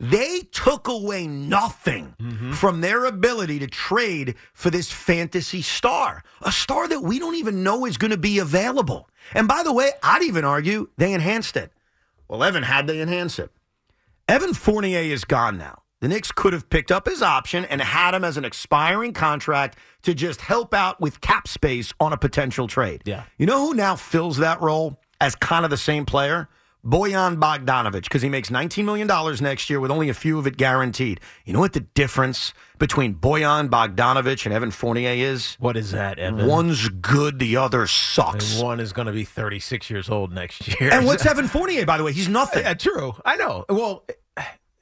They 0.00 0.40
took 0.50 0.88
away 0.88 1.26
nothing 1.26 2.14
mm-hmm. 2.18 2.52
from 2.52 2.80
their 2.80 3.04
ability 3.04 3.58
to 3.58 3.66
trade 3.66 4.34
for 4.54 4.70
this 4.70 4.90
fantasy 4.90 5.60
star, 5.60 6.24
a 6.40 6.50
star 6.50 6.88
that 6.88 7.02
we 7.02 7.18
don't 7.18 7.34
even 7.34 7.62
know 7.62 7.84
is 7.84 7.98
going 7.98 8.10
to 8.10 8.16
be 8.16 8.38
available. 8.38 9.10
And 9.34 9.46
by 9.46 9.62
the 9.62 9.74
way, 9.74 9.90
I'd 10.02 10.22
even 10.22 10.44
argue 10.44 10.88
they 10.96 11.12
enhanced 11.12 11.56
it. 11.58 11.70
Well, 12.28 12.42
Evan, 12.42 12.62
had 12.62 12.86
they 12.86 13.02
enhance 13.02 13.38
it? 13.38 13.50
Evan 14.26 14.54
Fournier 14.54 15.00
is 15.00 15.24
gone 15.24 15.58
now. 15.58 15.82
The 16.00 16.08
Knicks 16.08 16.32
could 16.32 16.54
have 16.54 16.70
picked 16.70 16.90
up 16.90 17.06
his 17.06 17.20
option 17.20 17.66
and 17.66 17.82
had 17.82 18.14
him 18.14 18.24
as 18.24 18.38
an 18.38 18.44
expiring 18.46 19.12
contract 19.12 19.76
to 20.02 20.14
just 20.14 20.40
help 20.40 20.72
out 20.72 20.98
with 20.98 21.20
cap 21.20 21.46
space 21.46 21.92
on 22.00 22.14
a 22.14 22.16
potential 22.16 22.66
trade. 22.66 23.02
Yeah. 23.04 23.24
You 23.36 23.44
know 23.44 23.66
who 23.66 23.74
now 23.74 23.96
fills 23.96 24.38
that 24.38 24.62
role 24.62 24.98
as 25.20 25.34
kind 25.34 25.66
of 25.66 25.70
the 25.70 25.76
same 25.76 26.06
player? 26.06 26.48
Bojan 26.84 27.36
Bogdanovic, 27.38 28.04
because 28.04 28.22
he 28.22 28.28
makes 28.28 28.48
$19 28.50 28.84
million 28.84 29.06
next 29.42 29.68
year 29.68 29.80
with 29.80 29.90
only 29.90 30.08
a 30.08 30.14
few 30.14 30.38
of 30.38 30.46
it 30.46 30.56
guaranteed. 30.56 31.20
You 31.44 31.52
know 31.52 31.60
what 31.60 31.74
the 31.74 31.80
difference 31.80 32.54
between 32.78 33.14
Bojan 33.14 33.68
Bogdanovic 33.68 34.44
and 34.46 34.54
Evan 34.54 34.70
Fournier 34.70 35.10
is? 35.12 35.56
What 35.60 35.76
is 35.76 35.90
that, 35.92 36.18
Evan? 36.18 36.46
One's 36.46 36.88
good, 36.88 37.38
the 37.38 37.56
other 37.56 37.86
sucks. 37.86 38.54
And 38.54 38.62
one 38.64 38.80
is 38.80 38.92
going 38.92 39.06
to 39.06 39.12
be 39.12 39.24
36 39.24 39.90
years 39.90 40.08
old 40.08 40.32
next 40.32 40.66
year. 40.80 40.90
And 40.92 41.04
what's 41.04 41.26
Evan 41.26 41.48
Fournier, 41.48 41.84
by 41.84 41.98
the 41.98 42.04
way? 42.04 42.12
He's 42.12 42.28
nothing. 42.28 42.62
Yeah, 42.62 42.74
true. 42.74 43.14
I 43.24 43.36
know. 43.36 43.66
Well, 43.68 44.06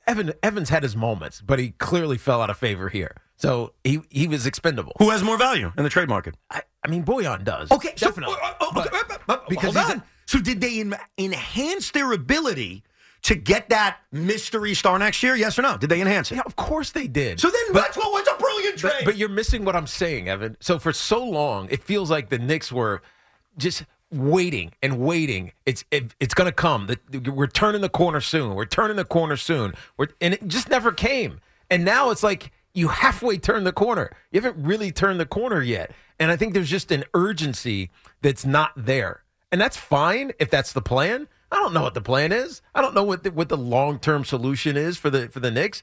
Evan 0.06 0.32
Evans 0.42 0.68
had 0.70 0.82
his 0.82 0.96
moments, 0.96 1.42
but 1.42 1.58
he 1.58 1.72
clearly 1.72 2.16
fell 2.16 2.40
out 2.40 2.48
of 2.48 2.56
favor 2.56 2.88
here. 2.88 3.14
So 3.36 3.74
he 3.84 4.00
he 4.08 4.26
was 4.26 4.46
expendable. 4.46 4.92
Who 4.98 5.10
has 5.10 5.22
more 5.22 5.36
value 5.36 5.70
in 5.76 5.84
the 5.84 5.90
trade 5.90 6.08
market? 6.08 6.34
I, 6.50 6.62
I 6.84 6.88
mean, 6.88 7.04
Bojan 7.04 7.44
does. 7.44 7.70
Okay, 7.70 7.92
so- 7.96 8.06
definitely. 8.06 8.36
uh, 8.42 8.52
uh, 8.60 8.66
okay, 8.80 8.88
But- 8.92 9.08
but- 9.08 9.20
but- 9.26 9.48
because 9.48 9.74
hold 9.74 9.86
he's 9.86 9.94
on. 9.96 9.98
a- 9.98 10.04
so 10.28 10.38
did 10.38 10.60
they 10.60 10.80
en- 10.80 10.94
enhance 11.16 11.90
their 11.90 12.12
ability 12.12 12.82
to 13.22 13.34
get 13.34 13.68
that 13.70 13.96
mystery 14.12 14.74
star 14.74 14.98
next 14.98 15.22
year? 15.22 15.34
Yes 15.34 15.58
or 15.58 15.62
no? 15.62 15.76
Did 15.78 15.88
they 15.90 16.00
enhance 16.00 16.30
it? 16.30 16.36
yeah, 16.36 16.42
of 16.46 16.54
course 16.56 16.90
they 16.90 17.06
did. 17.08 17.40
So 17.40 17.48
then 17.50 17.72
that's 17.72 17.96
what 17.96 18.12
was 18.12 18.28
a 18.28 18.38
brilliant 18.38 18.80
But, 18.82 18.90
trade. 18.92 19.04
but 19.06 19.16
you're 19.16 19.28
missing 19.30 19.64
what 19.64 19.74
I'm 19.74 19.86
saying, 19.86 20.28
Evan. 20.28 20.56
So 20.60 20.78
for 20.78 20.92
so 20.92 21.24
long, 21.24 21.68
it 21.70 21.82
feels 21.82 22.10
like 22.10 22.28
the 22.28 22.38
Knicks 22.38 22.70
were 22.70 23.00
just 23.56 23.84
waiting 24.12 24.72
and 24.82 25.00
waiting. 25.00 25.52
It's 25.66 25.84
it, 25.90 26.14
it's 26.20 26.34
going 26.34 26.46
to 26.48 26.52
come. 26.52 26.86
The- 27.10 27.30
We're 27.30 27.46
turning 27.48 27.80
the 27.80 27.88
corner 27.88 28.20
soon. 28.20 28.54
We're 28.54 28.66
turning 28.66 28.96
the 28.96 29.04
corner 29.04 29.36
soon. 29.36 29.74
We're, 29.96 30.08
and 30.20 30.34
it 30.34 30.46
just 30.46 30.68
never 30.70 30.92
came. 30.92 31.40
And 31.70 31.84
now 31.84 32.10
it's 32.10 32.22
like 32.22 32.52
you 32.74 32.88
halfway 32.88 33.38
turned 33.38 33.66
the 33.66 33.72
corner. 33.72 34.10
You 34.30 34.40
haven't 34.40 34.62
really 34.64 34.92
turned 34.92 35.18
the 35.18 35.26
corner 35.26 35.60
yet. 35.62 35.90
And 36.20 36.30
I 36.30 36.36
think 36.36 36.54
there's 36.54 36.70
just 36.70 36.92
an 36.92 37.04
urgency 37.14 37.90
that's 38.22 38.44
not 38.46 38.72
there. 38.76 39.22
And 39.50 39.60
that's 39.60 39.76
fine 39.76 40.32
if 40.38 40.50
that's 40.50 40.72
the 40.72 40.82
plan. 40.82 41.28
I 41.50 41.56
don't 41.56 41.72
know 41.72 41.82
what 41.82 41.94
the 41.94 42.02
plan 42.02 42.30
is. 42.30 42.60
I 42.74 42.82
don't 42.82 42.94
know 42.94 43.04
what 43.04 43.22
the, 43.22 43.30
what 43.30 43.48
the 43.48 43.56
long 43.56 43.98
term 43.98 44.24
solution 44.24 44.76
is 44.76 44.98
for 44.98 45.08
the 45.08 45.28
for 45.28 45.40
the 45.40 45.50
Knicks. 45.50 45.82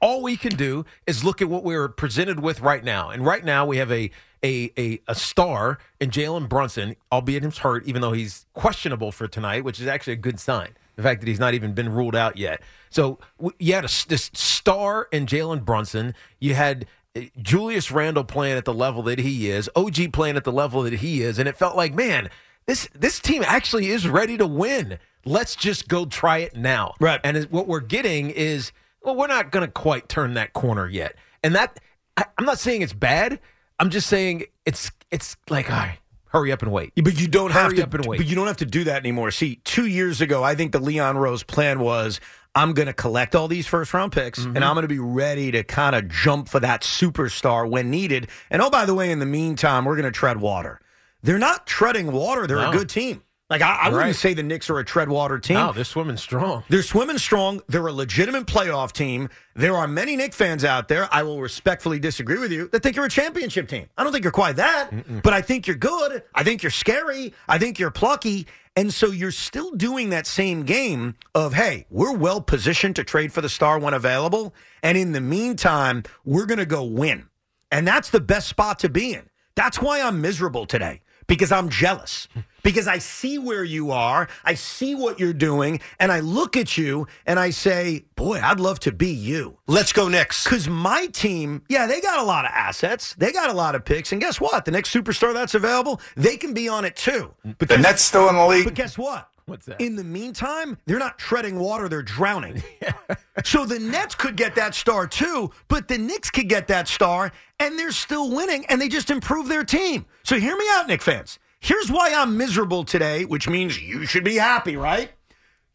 All 0.00 0.22
we 0.22 0.36
can 0.36 0.56
do 0.56 0.86
is 1.06 1.22
look 1.22 1.42
at 1.42 1.48
what 1.48 1.64
we're 1.64 1.88
presented 1.88 2.40
with 2.40 2.60
right 2.60 2.82
now. 2.82 3.10
And 3.10 3.24
right 3.24 3.44
now 3.44 3.66
we 3.66 3.76
have 3.76 3.92
a 3.92 4.10
a 4.42 4.72
a, 4.78 5.00
a 5.06 5.14
star 5.14 5.78
in 6.00 6.10
Jalen 6.10 6.48
Brunson, 6.48 6.96
albeit 7.10 7.44
he's 7.44 7.58
hurt, 7.58 7.86
even 7.86 8.00
though 8.00 8.12
he's 8.12 8.46
questionable 8.54 9.12
for 9.12 9.28
tonight, 9.28 9.64
which 9.64 9.80
is 9.80 9.86
actually 9.86 10.14
a 10.14 10.16
good 10.16 10.40
sign. 10.40 10.70
The 10.96 11.02
fact 11.02 11.20
that 11.20 11.28
he's 11.28 11.40
not 11.40 11.54
even 11.54 11.74
been 11.74 11.90
ruled 11.90 12.16
out 12.16 12.36
yet. 12.38 12.62
So 12.90 13.18
you 13.58 13.74
had 13.74 13.84
a, 13.84 13.90
this 14.08 14.30
star 14.34 15.08
in 15.12 15.26
Jalen 15.26 15.64
Brunson. 15.64 16.14
You 16.38 16.54
had 16.54 16.86
uh, 17.16 17.22
Julius 17.40 17.90
Randle 17.90 18.24
playing 18.24 18.56
at 18.56 18.64
the 18.64 18.74
level 18.74 19.02
that 19.04 19.18
he 19.18 19.50
is, 19.50 19.68
OG 19.76 20.12
playing 20.12 20.36
at 20.36 20.44
the 20.44 20.52
level 20.52 20.82
that 20.82 20.94
he 20.94 21.22
is, 21.22 21.38
and 21.38 21.48
it 21.48 21.56
felt 21.56 21.76
like, 21.76 21.94
man, 21.94 22.28
this 22.66 22.88
this 22.94 23.18
team 23.18 23.42
actually 23.46 23.88
is 23.88 24.06
ready 24.08 24.36
to 24.38 24.46
win. 24.46 24.98
Let's 25.24 25.54
just 25.54 25.88
go 25.88 26.04
try 26.04 26.38
it 26.38 26.56
now. 26.56 26.94
Right. 27.00 27.20
And 27.22 27.44
what 27.44 27.68
we're 27.68 27.80
getting 27.80 28.30
is, 28.30 28.72
well, 29.02 29.14
we're 29.14 29.28
not 29.28 29.50
going 29.52 29.64
to 29.64 29.70
quite 29.70 30.08
turn 30.08 30.34
that 30.34 30.52
corner 30.52 30.88
yet. 30.88 31.14
And 31.44 31.54
that 31.54 31.78
I, 32.16 32.24
I'm 32.38 32.44
not 32.44 32.58
saying 32.58 32.82
it's 32.82 32.92
bad. 32.92 33.40
I'm 33.78 33.90
just 33.90 34.08
saying 34.08 34.44
it's 34.66 34.90
it's 35.10 35.36
like, 35.48 35.70
all 35.70 35.76
right, 35.76 35.98
hurry 36.26 36.50
up 36.52 36.62
and 36.62 36.72
wait. 36.72 36.92
But 36.96 37.20
you 37.20 37.28
don't 37.28 37.52
have 37.52 37.74
to. 37.74 37.82
up 37.82 37.94
and 37.94 38.04
wait. 38.06 38.18
But 38.18 38.26
you 38.26 38.34
don't 38.34 38.46
have 38.46 38.58
to 38.58 38.66
do 38.66 38.84
that 38.84 38.96
anymore. 38.96 39.30
See, 39.30 39.56
two 39.64 39.86
years 39.86 40.20
ago, 40.20 40.42
I 40.42 40.54
think 40.54 40.72
the 40.72 40.80
Leon 40.80 41.18
Rose 41.18 41.42
plan 41.42 41.80
was. 41.80 42.20
I'm 42.54 42.74
going 42.74 42.86
to 42.86 42.92
collect 42.92 43.34
all 43.34 43.48
these 43.48 43.66
first 43.66 43.94
round 43.94 44.12
picks 44.12 44.40
Mm-hmm. 44.40 44.56
and 44.56 44.62
I'm 44.62 44.74
going 44.74 44.82
to 44.82 44.88
be 44.88 44.98
ready 44.98 45.50
to 45.52 45.64
kind 45.64 45.96
of 45.96 46.08
jump 46.08 46.50
for 46.50 46.60
that 46.60 46.82
superstar 46.82 47.66
when 47.66 47.90
needed. 47.90 48.28
And 48.50 48.60
oh, 48.60 48.68
by 48.68 48.84
the 48.84 48.92
way, 48.92 49.10
in 49.10 49.20
the 49.20 49.24
meantime, 49.24 49.86
we're 49.86 49.96
going 49.96 50.04
to 50.04 50.10
tread 50.10 50.38
water. 50.38 50.78
They're 51.22 51.38
not 51.38 51.66
treading 51.66 52.12
water. 52.12 52.46
They're 52.46 52.56
No. 52.58 52.70
a 52.70 52.72
good 52.72 52.88
team. 52.88 53.22
Like, 53.50 53.60
I, 53.60 53.74
I 53.82 53.88
wouldn't 53.90 54.06
Right. 54.06 54.16
say 54.16 54.32
the 54.32 54.42
Knicks 54.42 54.70
are 54.70 54.78
a 54.78 54.84
tread 54.84 55.10
water 55.10 55.38
team. 55.38 55.56
No, 55.58 55.72
they're 55.74 55.84
swimming 55.84 56.16
strong. 56.16 56.64
They're 56.70 56.82
swimming 56.82 57.18
strong. 57.18 57.60
They're 57.68 57.86
a 57.86 57.92
legitimate 57.92 58.46
playoff 58.46 58.92
team. 58.92 59.28
There 59.54 59.76
are 59.76 59.86
many 59.86 60.16
Knick 60.16 60.32
fans 60.32 60.64
out 60.64 60.88
there. 60.88 61.06
I 61.12 61.22
will 61.22 61.38
respectfully 61.42 61.98
disagree 61.98 62.38
with 62.38 62.50
you 62.50 62.68
that 62.72 62.82
think 62.82 62.96
you're 62.96 63.04
a 63.04 63.10
championship 63.10 63.68
team. 63.68 63.88
I 63.98 64.04
don't 64.04 64.12
think 64.12 64.24
you're 64.24 64.32
quite 64.32 64.56
that, 64.56 65.22
but 65.22 65.34
I 65.34 65.42
think 65.42 65.66
you're 65.66 65.76
good. 65.76 66.22
I 66.34 66.44
think 66.44 66.62
you're 66.62 66.70
scary. 66.70 67.34
I 67.46 67.58
think 67.58 67.78
you're 67.78 67.90
plucky. 67.90 68.46
And 68.74 68.90
so 68.92 69.08
you're 69.08 69.30
still 69.30 69.72
doing 69.72 70.08
that 70.10 70.26
same 70.26 70.62
game 70.62 71.16
of, 71.34 71.52
hey, 71.52 71.84
we're 71.90 72.16
well 72.16 72.40
positioned 72.40 72.96
to 72.96 73.04
trade 73.04 73.34
for 73.34 73.42
the 73.42 73.50
star 73.50 73.78
when 73.78 73.92
available. 73.92 74.54
And 74.82 74.96
in 74.96 75.12
the 75.12 75.20
meantime, 75.20 76.04
we're 76.24 76.46
going 76.46 76.56
to 76.58 76.64
go 76.64 76.84
win. 76.84 77.28
And 77.70 77.86
that's 77.86 78.08
the 78.08 78.20
best 78.20 78.48
spot 78.48 78.78
to 78.78 78.88
be 78.88 79.12
in. 79.12 79.28
That's 79.56 79.82
why 79.82 80.00
I'm 80.00 80.22
miserable 80.22 80.64
today 80.64 81.01
because 81.26 81.52
I'm 81.52 81.68
jealous. 81.68 82.28
Because 82.62 82.86
I 82.86 82.98
see 82.98 83.38
where 83.38 83.64
you 83.64 83.90
are, 83.90 84.28
I 84.44 84.54
see 84.54 84.94
what 84.94 85.18
you're 85.18 85.32
doing, 85.32 85.80
and 85.98 86.12
I 86.12 86.20
look 86.20 86.56
at 86.56 86.78
you 86.78 87.08
and 87.26 87.40
I 87.40 87.50
say, 87.50 88.04
boy, 88.14 88.40
I'd 88.40 88.60
love 88.60 88.78
to 88.80 88.92
be 88.92 89.10
you. 89.10 89.58
Let's 89.66 89.92
go 89.92 90.06
Knicks. 90.06 90.44
Because 90.44 90.68
my 90.68 91.06
team, 91.06 91.62
yeah, 91.68 91.88
they 91.88 92.00
got 92.00 92.20
a 92.20 92.22
lot 92.22 92.44
of 92.44 92.52
assets, 92.54 93.16
they 93.18 93.32
got 93.32 93.50
a 93.50 93.52
lot 93.52 93.74
of 93.74 93.84
picks, 93.84 94.12
and 94.12 94.20
guess 94.20 94.40
what? 94.40 94.64
The 94.64 94.70
next 94.70 94.94
superstar 94.94 95.34
that's 95.34 95.54
available, 95.54 96.00
they 96.16 96.36
can 96.36 96.54
be 96.54 96.68
on 96.68 96.84
it 96.84 96.94
too. 96.94 97.34
The 97.58 97.78
Nets 97.78 98.02
still 98.02 98.28
in 98.28 98.36
the 98.36 98.46
league. 98.46 98.64
But 98.64 98.74
guess 98.74 98.96
what? 98.96 99.28
What's 99.52 99.66
that? 99.66 99.82
In 99.82 99.96
the 99.96 100.04
meantime, 100.04 100.78
they're 100.86 100.98
not 100.98 101.18
treading 101.18 101.58
water, 101.58 101.86
they're 101.86 102.00
drowning. 102.00 102.62
so 103.44 103.66
the 103.66 103.78
Nets 103.78 104.14
could 104.14 104.34
get 104.34 104.54
that 104.54 104.74
star 104.74 105.06
too, 105.06 105.50
but 105.68 105.88
the 105.88 105.98
Knicks 105.98 106.30
could 106.30 106.48
get 106.48 106.68
that 106.68 106.88
star, 106.88 107.30
and 107.60 107.78
they're 107.78 107.92
still 107.92 108.34
winning, 108.34 108.64
and 108.70 108.80
they 108.80 108.88
just 108.88 109.10
improve 109.10 109.48
their 109.48 109.62
team. 109.62 110.06
So 110.22 110.40
hear 110.40 110.56
me 110.56 110.64
out, 110.70 110.88
Knick 110.88 111.02
fans. 111.02 111.38
Here's 111.60 111.92
why 111.92 112.14
I'm 112.14 112.38
miserable 112.38 112.82
today, 112.82 113.26
which 113.26 113.46
means 113.46 113.78
you 113.78 114.06
should 114.06 114.24
be 114.24 114.36
happy, 114.36 114.74
right? 114.74 115.12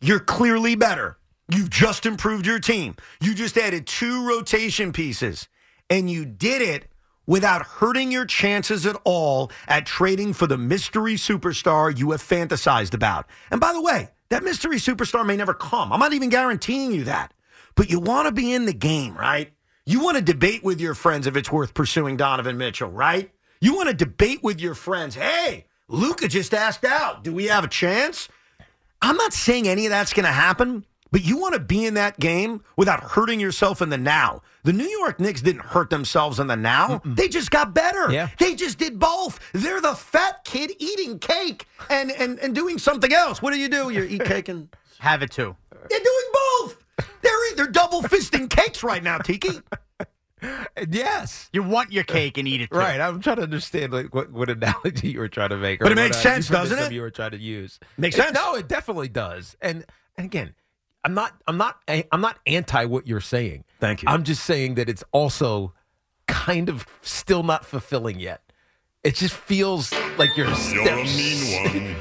You're 0.01 0.21
clearly 0.21 0.73
better. 0.73 1.19
You've 1.53 1.69
just 1.69 2.07
improved 2.07 2.47
your 2.47 2.59
team. 2.59 2.95
You 3.21 3.35
just 3.35 3.59
added 3.59 3.85
two 3.85 4.27
rotation 4.27 4.91
pieces, 4.91 5.47
and 5.87 6.09
you 6.09 6.25
did 6.25 6.63
it 6.63 6.87
without 7.27 7.61
hurting 7.61 8.11
your 8.11 8.25
chances 8.25 8.85
at 8.85 8.99
all 9.03 9.51
at 9.67 9.85
trading 9.85 10.33
for 10.33 10.47
the 10.47 10.57
mystery 10.57 11.15
superstar 11.15 11.95
you 11.95 12.11
have 12.11 12.23
fantasized 12.23 12.93
about. 12.93 13.27
And 13.51 13.61
by 13.61 13.73
the 13.73 13.81
way, 13.81 14.09
that 14.29 14.43
mystery 14.43 14.77
superstar 14.77 15.25
may 15.25 15.37
never 15.37 15.53
come. 15.53 15.93
I'm 15.93 15.99
not 15.99 16.13
even 16.13 16.29
guaranteeing 16.29 16.91
you 16.91 17.03
that. 17.03 17.33
But 17.75 17.89
you 17.91 17.99
want 17.99 18.27
to 18.27 18.31
be 18.31 18.51
in 18.51 18.65
the 18.65 18.73
game, 18.73 19.15
right? 19.15 19.51
You 19.85 20.03
want 20.03 20.17
to 20.17 20.23
debate 20.23 20.63
with 20.63 20.81
your 20.81 20.95
friends 20.95 21.27
if 21.27 21.37
it's 21.37 21.51
worth 21.51 21.73
pursuing 21.73 22.17
Donovan 22.17 22.57
Mitchell, 22.57 22.89
right? 22.89 23.31
You 23.61 23.75
want 23.75 23.89
to 23.89 23.95
debate 23.95 24.43
with 24.43 24.59
your 24.59 24.73
friends. 24.73 25.15
Hey, 25.15 25.65
Luka 25.87 26.27
just 26.27 26.53
asked 26.53 26.83
out. 26.83 27.23
Do 27.23 27.33
we 27.33 27.45
have 27.45 27.63
a 27.63 27.69
chance? 27.69 28.27
I'm 29.01 29.15
not 29.15 29.31
saying 29.31 29.67
any 29.67 29.85
of 29.85 29.91
that's 29.91 30.13
going 30.13 30.25
to 30.25 30.31
happen, 30.31 30.85
but 31.11 31.23
you 31.23 31.37
want 31.37 31.53
to 31.53 31.59
be 31.59 31.85
in 31.85 31.93
that 31.95 32.19
game 32.19 32.63
without 32.75 33.01
hurting 33.03 33.39
yourself 33.39 33.81
in 33.81 33.89
the 33.89 33.97
now. 33.97 34.41
The 34.63 34.73
New 34.73 34.87
York 34.87 35.19
Knicks 35.19 35.41
didn't 35.41 35.61
hurt 35.61 35.89
themselves 35.89 36.39
in 36.39 36.47
the 36.47 36.55
now. 36.57 37.01
They 37.05 37.27
just 37.29 37.51
got 37.51 37.73
better. 37.73 38.11
Yeah. 38.11 38.29
They 38.37 38.55
just 38.55 38.77
did 38.77 38.99
both. 38.99 39.39
They're 39.53 39.79
the 39.81 39.95
fat 39.95 40.43
kid 40.43 40.71
eating 40.79 41.19
cake 41.19 41.65
and, 41.89 42.11
and, 42.11 42.37
and 42.39 42.53
doing 42.53 42.77
something 42.77 43.13
else. 43.13 43.41
What 43.41 43.53
do 43.53 43.59
you 43.59 43.69
do? 43.69 43.89
You 43.89 44.03
eat 44.03 44.23
cake 44.25 44.49
and 44.49 44.67
Have 44.99 45.21
it 45.21 45.31
too. 45.31 45.55
they're 45.71 45.99
doing 45.99 46.25
both. 46.33 46.83
They're 47.21 47.31
they're 47.55 47.67
double 47.67 48.01
fisting 48.01 48.49
cakes 48.57 48.83
right 48.83 49.01
now, 49.03 49.19
Tiki. 49.19 49.61
Yes. 50.89 51.49
You 51.51 51.63
want 51.63 51.91
your 51.91 52.03
cake 52.03 52.37
and 52.37 52.47
eat 52.47 52.61
it 52.61 52.69
too. 52.71 52.77
Right. 52.77 52.99
I'm 53.01 53.21
trying 53.21 53.37
to 53.37 53.41
understand 53.43 53.91
like 53.91 54.13
what, 54.13 54.31
what 54.31 54.49
analogy 54.49 55.09
you 55.09 55.19
were 55.19 55.27
trying 55.27 55.49
to 55.49 55.57
make. 55.57 55.81
or 55.81 55.85
But 55.85 55.93
it 55.93 55.95
makes 55.95 56.17
sense, 56.17 56.47
doesn't 56.47 56.77
it? 56.77 56.91
You 56.91 57.01
were 57.01 57.09
trying 57.09 57.31
to 57.31 57.37
use. 57.39 57.79
Makes 57.97 58.17
It- 58.17 58.21
sense. 58.23 58.33
no, 58.35 58.55
it 58.55 58.67
definitely 58.67 59.07
does. 59.09 59.55
And 59.61 59.85
and 60.17 60.25
again, 60.25 60.53
I'm 61.07 61.13
not 61.13 61.31
I'm 61.47 61.55
not 61.57 61.77
eh, 61.87 62.03
I'm 62.11 62.19
not 62.19 62.37
anti 62.45 62.83
what 62.83 63.07
you're 63.07 63.21
saying. 63.21 63.63
Thank 63.79 64.03
you. 64.03 64.09
I'm 64.09 64.23
just 64.23 64.43
saying 64.43 64.75
that 64.75 64.89
it's 64.89 65.05
also 65.13 65.73
kind 66.27 66.67
of 66.67 66.85
still 67.01 67.43
not 67.43 67.63
fulfilling 67.65 68.19
yet. 68.19 68.41
It 69.05 69.15
just 69.15 69.33
feels 69.33 69.93
like 70.17 70.35
you're 70.35 70.49
a 70.49 70.55
step, 70.57 70.97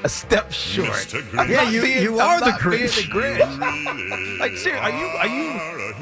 a 0.04 0.08
step 0.08 0.50
short. 0.50 1.14
I'm 1.38 1.48
Yeah, 1.48 1.70
you- 1.70 1.82
being- 1.82 2.02
you 2.02 2.18
are 2.18 2.40
the 2.40 2.46
not 2.50 2.60
being 2.68 2.82
Grinch. 2.82 2.96
the 2.96 3.02
Grinch. 3.12 4.38
like, 4.40 4.56
seriously, 4.56 4.72
are 4.72 4.90
you 4.90 5.06
are 5.06 5.28
you 5.28 5.94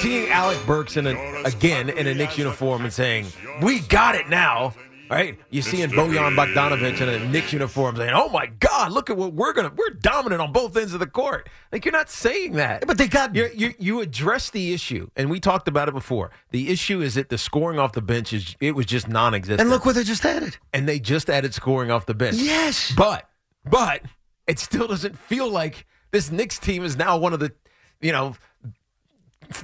seeing 0.00 0.30
Alec 0.30 0.64
Burks 0.64 0.96
in 0.96 1.08
a, 1.08 1.42
again 1.44 1.88
in 1.88 2.06
a 2.06 2.14
Knicks 2.14 2.38
uniform 2.38 2.82
and 2.84 2.92
saying, 2.92 3.26
"We 3.62 3.80
got 3.80 4.14
it 4.14 4.28
now"? 4.28 4.74
Right? 5.10 5.38
You 5.50 5.62
seeing 5.62 5.88
Bojan 5.90 6.34
Bogdanovic 6.36 7.00
in 7.00 7.08
a 7.08 7.18
Knicks 7.28 7.52
uniform 7.52 7.96
saying, 7.96 8.12
"Oh 8.14 8.28
my 8.28 8.46
God, 8.46 8.92
look 8.92 9.10
at 9.10 9.16
what 9.16 9.32
we're 9.32 9.52
gonna 9.52 9.72
we're 9.74 9.90
dominant 9.90 10.40
on 10.40 10.52
both 10.52 10.76
ends 10.76 10.92
of 10.94 11.00
the 11.00 11.06
court." 11.06 11.48
Like 11.72 11.84
you're 11.84 11.92
not 11.92 12.10
saying 12.10 12.52
that, 12.52 12.86
But 12.86 12.98
they 12.98 13.08
got 13.08 13.34
you 13.34 13.48
you 13.54 13.74
you 13.78 14.00
address 14.00 14.50
the 14.50 14.72
issue, 14.72 15.08
and 15.16 15.30
we 15.30 15.40
talked 15.40 15.68
about 15.68 15.88
it 15.88 15.92
before. 15.94 16.30
The 16.50 16.68
issue 16.70 17.00
is 17.00 17.14
that 17.14 17.28
the 17.28 17.38
scoring 17.38 17.78
off 17.78 17.92
the 17.92 18.02
bench 18.02 18.32
is 18.32 18.54
it 18.60 18.74
was 18.74 18.86
just 18.86 19.08
non-existent, 19.08 19.60
and 19.60 19.70
look 19.70 19.84
what 19.86 19.94
they 19.94 20.04
just 20.04 20.24
added. 20.24 20.56
and 20.72 20.88
they 20.88 20.98
just 20.98 21.30
added 21.30 21.54
scoring 21.54 21.90
off 21.90 22.06
the 22.06 22.14
bench. 22.14 22.36
Yes. 22.36 22.92
But 22.96 23.28
but 23.64 24.02
it 24.46 24.58
still 24.58 24.86
doesn't 24.86 25.18
feel 25.18 25.48
like 25.50 25.86
this 26.10 26.30
Knicks 26.30 26.58
team 26.58 26.84
is 26.84 26.96
now 26.96 27.16
one 27.18 27.32
of 27.32 27.40
the 27.40 27.52
you 28.00 28.12
know 28.12 28.34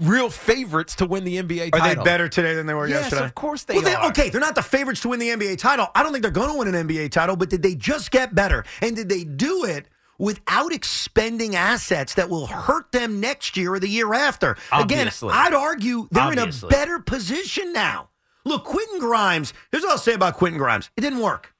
real 0.00 0.30
favorites 0.30 0.94
to 0.96 1.06
win 1.06 1.24
the 1.24 1.36
NBA 1.42 1.72
title. 1.72 1.86
Are 1.86 1.94
they 1.94 2.02
better 2.02 2.28
today 2.28 2.54
than 2.54 2.66
they 2.66 2.74
were 2.74 2.88
Yes, 2.88 3.02
yesterday? 3.02 3.24
of 3.24 3.34
course 3.34 3.64
they 3.64 3.74
well, 3.78 4.02
are. 4.02 4.08
Okay, 4.10 4.30
they're 4.30 4.40
not 4.40 4.54
the 4.54 4.62
favorites 4.62 5.00
to 5.02 5.08
win 5.08 5.18
the 5.20 5.28
NBA 5.30 5.58
title. 5.58 5.88
I 5.94 6.02
don't 6.02 6.12
think 6.12 6.22
they're 6.22 6.30
going 6.30 6.50
to 6.50 6.58
win 6.58 6.74
an 6.74 6.88
NBA 6.88 7.10
title, 7.10 7.36
but 7.36 7.50
did 7.50 7.62
they 7.62 7.74
just 7.74 8.10
get 8.10 8.34
better? 8.34 8.64
And 8.82 8.96
did 8.96 9.08
they 9.08 9.24
do 9.24 9.64
it 9.64 9.86
without 10.18 10.72
expending 10.72 11.56
assets 11.56 12.14
that 12.14 12.30
will 12.30 12.46
hurt 12.46 12.92
them 12.92 13.20
next 13.20 13.56
year 13.56 13.74
or 13.74 13.80
the 13.80 13.88
year 13.88 14.14
after? 14.14 14.56
Obviously. 14.72 15.28
Again, 15.28 15.38
I'd 15.46 15.54
argue 15.54 16.08
they're 16.10 16.32
in 16.32 16.38
a 16.38 16.52
better 16.68 16.98
position 17.00 17.72
now. 17.72 18.10
Look, 18.44 18.64
Quentin 18.64 18.98
Grimes, 19.00 19.52
here's 19.70 19.82
what 19.82 19.92
I'll 19.92 19.98
say 19.98 20.12
about 20.14 20.34
Quentin 20.34 20.58
Grimes. 20.58 20.90
It 20.96 21.00
didn't 21.00 21.20
work. 21.20 21.50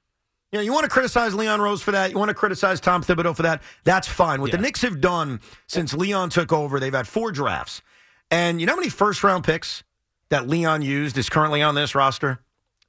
You 0.52 0.58
know, 0.58 0.62
you 0.62 0.72
want 0.72 0.84
to 0.84 0.90
criticize 0.90 1.34
Leon 1.34 1.60
Rose 1.60 1.82
for 1.82 1.90
that. 1.92 2.12
You 2.12 2.18
want 2.18 2.28
to 2.28 2.34
criticize 2.34 2.80
Tom 2.80 3.02
Thibodeau 3.02 3.34
for 3.34 3.42
that. 3.42 3.60
That's 3.82 4.06
fine. 4.06 4.40
What 4.40 4.52
the 4.52 4.58
Yeah. 4.58 4.62
Knicks 4.62 4.82
have 4.82 5.00
done 5.00 5.40
since 5.66 5.92
Leon 5.94 6.30
took 6.30 6.52
over, 6.52 6.78
they've 6.78 6.94
had 6.94 7.08
four 7.08 7.32
drafts. 7.32 7.82
And 8.30 8.60
you 8.60 8.66
know 8.66 8.72
how 8.72 8.78
many 8.78 8.88
first 8.88 9.22
round 9.22 9.44
picks 9.44 9.84
that 10.30 10.48
Leon 10.48 10.82
used 10.82 11.16
is 11.18 11.28
currently 11.28 11.62
on 11.62 11.74
this 11.74 11.94
roster? 11.94 12.40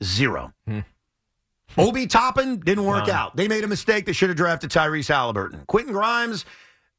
Zero. 0.04 0.54
Hmm. 0.68 0.80
Obi 1.78 2.08
Toppin 2.08 2.60
didn't 2.60 2.86
work 2.86 3.10
out. 3.10 3.36
They 3.36 3.48
made 3.48 3.64
a 3.64 3.68
mistake. 3.68 4.06
They 4.06 4.14
should 4.14 4.30
have 4.30 4.38
drafted 4.38 4.70
Tyrese 4.70 5.10
Haliburton. 5.14 5.68
Quentin 5.68 5.94
Grimes, 5.94 6.46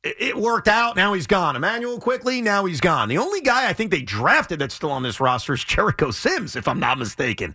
it 0.03 0.37
worked 0.37 0.69
out. 0.69 0.97
Now 0.97 1.15
he's 1.15 1.27
gone. 1.27 1.57
Immanuel 1.57 1.99
Quickley, 1.99 2.43
now 2.43 2.65
he's 2.65 2.81
gone. 2.81 3.09
The 3.09 3.19
only 3.19 3.41
guy 3.41 3.69
I 3.69 3.73
think 3.73 3.91
they 3.91 4.03
drafted 4.03 4.59
that's 4.59 4.75
still 4.75 4.93
on 4.93 5.03
this 5.03 5.21
roster 5.21 5.55
is 5.55 5.65
Jericho 5.65 6.11
Sims, 6.11 6.57
if 6.57 6.69
I'm 6.69 6.81
not 6.81 6.99
mistaken. 6.99 7.55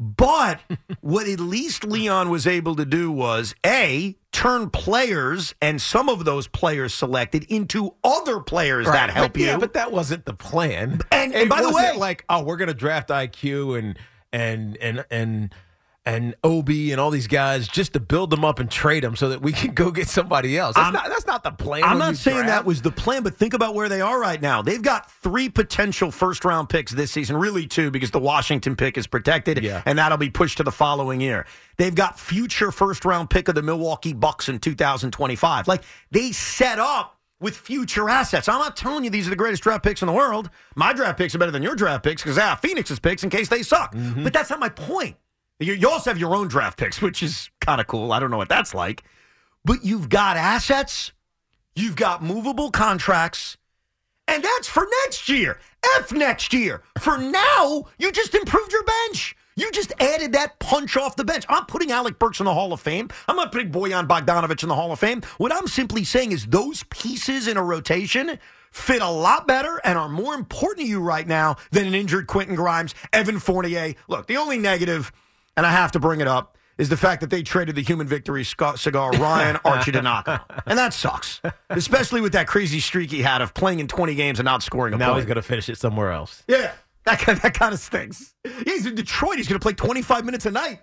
But 0.00 0.60
what 1.00 1.26
at 1.26 1.40
least 1.40 1.82
Leon 1.84 2.30
was 2.30 2.46
able 2.46 2.76
to 2.76 2.84
do 2.84 3.10
was 3.10 3.52
A, 3.66 4.16
turn 4.30 4.70
players 4.70 5.56
and 5.60 5.82
some 5.82 6.08
of 6.08 6.24
those 6.24 6.46
players 6.46 6.94
selected 6.94 7.42
into 7.48 7.94
other 8.04 8.38
players 8.38 8.86
that 8.86 9.10
help 9.10 9.32
but, 9.32 9.40
you. 9.40 9.46
Yeah, 9.48 9.58
but 9.58 9.72
that 9.72 9.90
wasn't 9.90 10.24
the 10.24 10.34
plan. 10.34 11.00
And- 11.10 11.34
and 11.34 11.50
by 11.50 11.62
the 11.62 11.70
way- 11.72 11.96
like, 11.96 12.24
oh, 12.28 12.44
we're 12.44 12.56
going 12.58 12.68
to 12.68 12.74
draft 12.74 13.08
IQ 13.08 13.76
and 13.76 13.98
and 14.32 14.76
and 14.76 15.04
and 15.10 15.54
and 16.08 16.34
OB 16.42 16.70
and 16.70 16.98
all 16.98 17.10
these 17.10 17.26
guys 17.26 17.68
just 17.68 17.92
to 17.92 18.00
build 18.00 18.30
them 18.30 18.42
up 18.44 18.58
and 18.60 18.70
trade 18.70 19.04
them 19.04 19.14
so 19.14 19.28
that 19.28 19.42
we 19.42 19.52
can 19.60 19.74
go 19.74 19.90
get 19.90 20.08
somebody 20.08 20.56
else. 20.56 20.74
That's, 20.74 20.92
not, 20.92 21.08
that's 21.08 21.26
not 21.26 21.44
the 21.44 21.50
plan. 21.50 21.84
I'm 21.84 21.98
not 21.98 22.16
saying 22.16 22.38
draft. 22.38 22.48
that 22.48 22.64
was 22.64 22.80
the 22.80 22.90
plan, 22.90 23.22
but 23.22 23.34
think 23.36 23.52
about 23.52 23.74
where 23.74 23.88
they 23.90 24.00
are 24.00 24.18
right 24.18 24.40
now. 24.40 24.62
They've 24.62 24.80
got 24.82 25.10
three 25.10 25.50
potential 25.50 26.10
first 26.10 26.44
round 26.46 26.70
picks 26.70 26.92
this 26.92 27.10
season, 27.10 27.36
really 27.36 27.66
two, 27.66 27.90
because 27.90 28.10
the 28.10 28.18
Washington 28.20 28.74
pick 28.74 28.96
is 28.96 29.06
protected, 29.06 29.62
Yeah. 29.62 29.82
and 29.84 29.98
that'll 29.98 30.16
be 30.18 30.30
pushed 30.30 30.56
to 30.58 30.62
the 30.62 30.72
following 30.72 31.20
year. 31.20 31.44
They've 31.76 31.94
got 31.94 32.18
future 32.18 32.72
first 32.72 33.04
round 33.04 33.28
pick 33.28 33.48
of 33.48 33.54
the 33.54 33.62
Milwaukee 33.62 34.14
Bucks 34.14 34.48
in 34.48 34.58
2025. 34.60 35.68
Like 35.68 35.82
they 36.10 36.32
set 36.32 36.78
up 36.78 37.16
with 37.40 37.56
future 37.56 38.08
assets. 38.08 38.48
I'm 38.48 38.58
not 38.58 38.76
telling 38.76 39.04
you 39.04 39.10
these 39.10 39.26
are 39.26 39.30
the 39.30 39.36
greatest 39.36 39.62
draft 39.62 39.84
picks 39.84 40.02
in 40.02 40.06
the 40.06 40.12
world. 40.12 40.50
My 40.74 40.92
draft 40.92 41.18
picks 41.18 41.34
are 41.34 41.38
better 41.38 41.52
than 41.52 41.62
your 41.62 41.76
draft 41.76 42.02
picks 42.02 42.22
because 42.22 42.36
I 42.38 42.42
have 42.46 42.60
Phoenix's 42.60 42.98
picks 42.98 43.22
in 43.22 43.30
case 43.30 43.48
they 43.48 43.62
suck. 43.62 43.94
Mm-hmm. 43.94 44.24
But 44.24 44.32
that's 44.32 44.50
not 44.50 44.58
my 44.58 44.70
point. 44.70 45.16
You, 45.60 45.88
also 45.88 46.10
have 46.10 46.18
your 46.18 46.36
own 46.36 46.48
draft 46.48 46.78
picks, 46.78 47.02
which 47.02 47.22
is 47.22 47.50
kind 47.60 47.80
of 47.80 47.86
cool. 47.86 48.12
I 48.12 48.20
don't 48.20 48.30
know 48.30 48.36
what 48.36 48.48
that's 48.48 48.74
like. 48.74 49.02
But 49.64 49.84
you've 49.84 50.08
got 50.08 50.36
assets, 50.36 51.12
you've 51.74 51.96
got 51.96 52.22
movable 52.22 52.70
contracts, 52.70 53.56
and 54.28 54.42
that's 54.42 54.68
for 54.68 54.86
next 55.04 55.28
year. 55.28 55.58
F 55.96 56.12
next 56.12 56.52
year. 56.52 56.82
For 56.98 57.18
now, 57.18 57.86
you 57.98 58.12
just 58.12 58.34
improved 58.34 58.72
your 58.72 58.84
bench. 58.84 59.36
You 59.56 59.72
just 59.72 59.92
added 59.98 60.32
that 60.34 60.60
punch 60.60 60.96
off 60.96 61.16
the 61.16 61.24
bench. 61.24 61.44
I'm 61.48 61.66
putting 61.66 61.90
Alec 61.90 62.20
Burks 62.20 62.38
in 62.38 62.46
the 62.46 62.54
Hall 62.54 62.72
of 62.72 62.80
Fame. 62.80 63.08
I'm 63.26 63.34
not 63.34 63.50
putting 63.50 63.72
Bojan 63.72 64.06
Bogdanovic 64.06 64.62
in 64.62 64.68
the 64.68 64.76
Hall 64.76 64.92
of 64.92 65.00
Fame. 65.00 65.22
What 65.38 65.52
I'm 65.52 65.66
simply 65.66 66.04
saying 66.04 66.30
is 66.30 66.46
those 66.46 66.84
pieces 66.84 67.48
in 67.48 67.56
a 67.56 67.62
rotation 67.64 68.38
fit 68.70 69.02
a 69.02 69.10
lot 69.10 69.48
better 69.48 69.80
and 69.82 69.98
are 69.98 70.08
more 70.08 70.34
important 70.34 70.86
to 70.86 70.88
you 70.88 71.00
right 71.00 71.26
now 71.26 71.56
than 71.72 71.86
an 71.86 71.94
injured 71.94 72.28
Quentin 72.28 72.54
Grimes, 72.54 72.94
Evan 73.12 73.40
Fournier. 73.40 73.94
Look, 74.06 74.28
the 74.28 74.36
only 74.36 74.58
negative, 74.58 75.10
and 75.58 75.66
I 75.66 75.72
have 75.72 75.90
to 75.92 75.98
bring 75.98 76.20
it 76.20 76.28
up, 76.28 76.56
is 76.78 76.88
the 76.88 76.96
fact 76.96 77.20
that 77.20 77.30
they 77.30 77.42
traded 77.42 77.74
the 77.74 77.82
human 77.82 78.06
victory 78.06 78.44
cigar 78.44 79.10
Ryan 79.10 79.56
Arcidiacono. 79.64 80.40
And 80.64 80.78
that 80.78 80.94
sucks, 80.94 81.40
especially 81.70 82.20
with 82.20 82.32
that 82.32 82.46
crazy 82.46 82.78
streak 82.78 83.10
he 83.10 83.20
had 83.22 83.42
of 83.42 83.52
playing 83.52 83.80
in 83.80 83.88
20 83.88 84.14
games 84.14 84.38
and 84.38 84.44
not 84.44 84.62
scoring 84.62 84.94
a 84.94 84.96
Now 84.96 85.08
point. 85.08 85.18
he's 85.18 85.26
going 85.26 85.34
to 85.36 85.42
finish 85.42 85.68
it 85.68 85.76
somewhere 85.76 86.12
else. 86.12 86.44
Yeah, 86.46 86.70
that 87.04 87.18
kind, 87.18 87.38
that 87.40 87.54
kind 87.54 87.74
of 87.74 87.80
stinks. 87.80 88.34
He's 88.64 88.86
in 88.86 88.94
Detroit. 88.94 89.38
He's 89.38 89.48
going 89.48 89.58
to 89.58 89.62
play 89.62 89.72
25 89.72 90.24
minutes 90.24 90.46
a 90.46 90.52
night. 90.52 90.78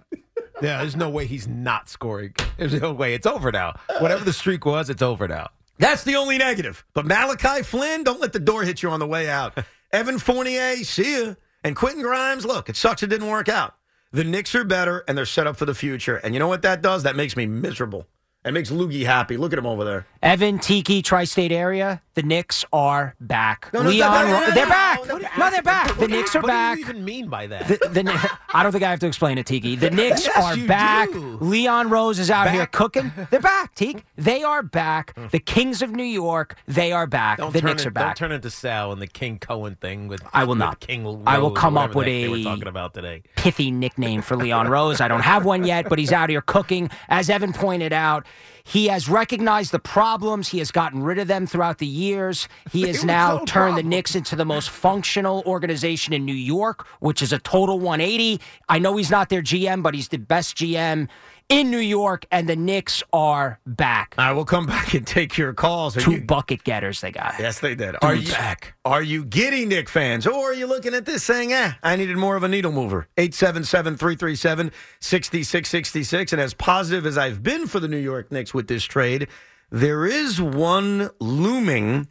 Yeah, 0.62 0.80
there's 0.80 0.98
no 0.98 1.10
way 1.10 1.26
he's 1.26 1.48
not 1.48 1.88
scoring. 1.90 2.34
There's 2.58 2.80
no 2.82 2.92
way. 2.92 3.14
It's 3.14 3.26
over 3.26 3.52
now. 3.52 3.80
Whatever 4.00 4.26
the 4.26 4.34
streak 4.34 4.66
was, 4.66 4.90
it's 4.90 5.02
over 5.02 5.28
now. 5.28 5.48
That's 5.80 6.04
the 6.04 6.16
only 6.18 6.38
negative. 6.38 6.86
But 6.94 7.06
Malachi 7.06 7.64
Flynn, 7.64 8.04
don't 8.04 8.20
let 8.20 8.34
the 8.34 8.40
door 8.40 8.64
hit 8.64 8.84
you 8.84 8.90
on 8.90 9.00
the 9.00 9.08
way 9.08 9.30
out. 9.30 9.58
Evan 9.92 10.20
Fournier, 10.20 10.76
see 10.84 11.24
ya. 11.24 11.34
And 11.64 11.76
Quentin 11.76 12.02
Grimes, 12.02 12.46
look, 12.46 12.70
it 12.70 12.76
sucks 12.76 13.02
it 13.04 13.08
didn't 13.08 13.28
work 13.30 13.50
out. 13.50 13.76
The 14.16 14.24
Knicks 14.24 14.56
are 14.56 14.64
better 14.64 15.04
and 15.10 15.18
they're 15.18 15.26
set 15.26 15.46
up 15.46 15.58
for 15.58 15.66
the 15.66 15.76
future. 15.76 16.16
And 16.16 16.34
you 16.34 16.40
know 16.40 16.48
what 16.48 16.62
that 16.62 16.82
does? 16.82 17.04
That 17.04 17.18
makes 17.18 17.36
me 17.36 17.46
miserable. 17.46 18.08
It 18.46 18.54
makes 18.54 18.70
Loogie 18.70 19.06
happy. 19.06 19.38
Look 19.38 19.54
at 19.54 19.60
him 19.60 19.66
over 19.66 19.84
there. 19.84 20.06
Evan, 20.22 20.60
Tiki, 20.60 21.02
tri-state 21.02 21.52
area. 21.52 22.02
The 22.14 22.22
Knicks 22.24 22.64
are 22.72 23.16
back. 23.20 23.70
No, 23.74 23.82
no, 23.84 23.90
Leon, 23.90 24.12
no, 24.26 24.32
no, 24.40 24.48
no, 24.48 24.54
they're 24.54 24.68
back. 24.68 25.06
no, 25.08 25.18
No, 25.18 25.50
they're 25.52 25.62
back. 25.62 25.94
The 25.96 26.02
What 26.02 26.10
Knicks 26.12 26.36
are 26.36 26.42
what 26.42 26.48
back. 26.48 26.76
do 26.76 26.80
you 26.82 26.86
even 26.90 27.04
mean 27.04 27.28
by 27.28 27.48
that? 27.48 27.68
The, 27.68 27.78
the, 27.90 28.32
I 28.54 28.64
don't 28.64 28.72
think 28.72 28.84
I 28.86 28.90
have 28.92 29.00
to 29.02 29.08
explain 29.08 29.38
it, 29.38 29.46
Tiki. 29.46 29.76
The 29.76 29.90
Knicks 29.92 30.26
Yes, 30.26 30.38
are 30.38 30.68
back. 30.68 31.12
do. 31.12 31.38
Leon 31.42 31.90
Rose 31.90 32.20
is 32.20 32.32
out 32.32 32.50
here 32.52 32.66
cooking. 32.68 33.12
They're 33.32 33.42
back, 33.42 33.76
Tiki. 33.76 34.04
They 34.16 34.44
are 34.44 34.64
back. 34.64 35.18
The 35.32 35.40
Kings 35.40 35.82
of 35.82 35.92
New 35.92 36.04
York, 36.04 36.56
they 36.68 36.92
are 36.94 37.08
back. 37.08 37.40
Don't 37.40 37.52
the 37.52 37.62
Knicks 37.62 37.82
it, 37.82 37.88
are 37.88 37.92
back. 37.92 38.16
Don't 38.16 38.30
turn 38.30 38.32
into 38.36 38.50
Sal 38.50 38.92
and 38.94 39.02
the 39.02 39.08
King 39.08 39.38
Cohen 39.40 39.76
thing 39.82 40.08
with 40.08 40.22
I 40.34 40.44
will 40.44 40.50
with 40.52 40.60
not. 40.60 40.80
King 40.80 41.24
I 41.28 41.40
will 41.40 41.52
come 41.52 41.78
up 41.78 41.96
with 41.96 42.06
the 42.06 42.22
heck 42.22 42.32
they 42.32 42.42
a- 42.42 42.44
talking 42.44 42.68
about 42.68 42.94
today. 42.94 43.24
pithy 43.36 43.72
nickname 43.72 44.22
for 44.22 44.38
Leon 44.38 44.70
Rose. 44.70 45.02
I 45.02 45.08
don't 45.10 45.22
have 45.22 45.44
one 45.44 45.66
yet, 45.66 45.90
but 45.90 46.00
he's 46.00 46.14
out 46.14 46.30
here 46.30 46.42
cooking. 46.42 46.90
As 47.10 47.30
Evan 47.30 47.52
pointed 47.52 47.92
out, 47.92 48.26
he 48.64 48.88
has 48.88 49.08
recognized 49.08 49.72
the 49.72 49.80
problems. 49.80 50.48
He 50.48 50.58
has 50.58 50.72
gotten 50.72 51.04
rid 51.04 51.20
of 51.20 51.28
them 51.28 51.46
throughout 51.46 51.78
the 51.78 51.86
years. 51.86 52.48
He 52.72 52.82
has 52.88 53.04
now 53.06 53.38
no 53.38 53.46
turned 53.46 53.74
the 53.78 53.82
problem. 53.82 53.90
Knicks 53.90 54.16
into 54.16 54.36
the 54.36 54.46
most 54.46 54.70
functional 54.70 55.44
organization 55.46 56.14
in 56.14 56.26
New 56.26 56.34
York, 56.34 56.88
which 57.00 57.22
is 57.22 57.32
a 57.32 57.40
total 57.40 57.80
180. 57.80 58.42
I 58.68 58.80
know 58.80 58.98
he's 58.98 59.12
not 59.12 59.30
their 59.30 59.44
GM, 59.44 59.84
but 59.84 59.94
he's 59.94 60.08
the 60.08 60.18
best 60.18 60.58
GM 60.58 61.08
in 61.48 61.70
New 61.70 61.78
York, 61.78 62.26
and 62.32 62.50
the 62.50 62.56
Knicks 62.56 63.04
are 63.14 63.60
back. 63.68 64.16
I 64.18 64.32
will 64.32 64.46
come 64.46 64.66
back 64.66 64.94
and 64.96 65.06
take 65.06 65.38
your 65.38 65.54
calls. 65.54 65.96
Are 65.96 66.02
Two 66.02 66.14
you- 66.14 66.22
bucket 66.22 66.64
getters 66.64 67.02
they 67.02 67.12
got. 67.12 67.36
Yes, 67.40 67.60
they 67.60 67.76
did. 67.76 67.96
Are 68.02 68.16
you 68.16 68.32
back. 68.32 68.74
Are 68.84 69.04
you 69.04 69.24
giddy, 69.26 69.66
Knick 69.66 69.88
fans? 69.88 70.26
Or 70.26 70.52
are 70.52 70.54
you 70.54 70.66
looking 70.66 70.94
at 70.96 71.06
this 71.06 71.24
saying, 71.24 71.54
eh, 71.54 71.74
I 71.84 71.96
needed 71.96 72.18
more 72.18 72.36
of 72.36 72.44
a 72.44 72.48
needle 72.48 72.72
mover? 72.72 73.08
877 73.18 73.96
337 73.98 74.72
6666. 75.00 76.34
And 76.34 76.42
as 76.42 76.54
positive 76.56 77.06
as 77.06 77.18
I've 77.18 77.44
been 77.44 77.68
for 77.68 77.80
the 77.80 77.88
New 77.88 77.98
York 77.98 78.32
Knicks 78.32 78.54
with 78.54 78.68
this 78.68 78.84
trade, 78.84 79.28
there 79.72 80.06
is 80.06 80.42
one 80.42 81.10
looming 81.20 82.08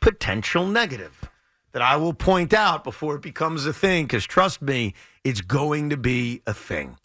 potential 0.00 0.66
negative 0.66 1.30
that 1.72 1.80
I 1.80 1.96
will 1.96 2.12
point 2.12 2.52
out 2.52 2.84
before 2.84 3.14
it 3.14 3.22
becomes 3.22 3.64
a 3.64 3.72
thing, 3.72 4.04
because 4.04 4.26
trust 4.26 4.60
me, 4.60 4.92
it's 5.24 5.40
going 5.40 5.88
to 5.88 5.96
be 5.96 6.42
a 6.46 6.52
thing. 6.52 6.98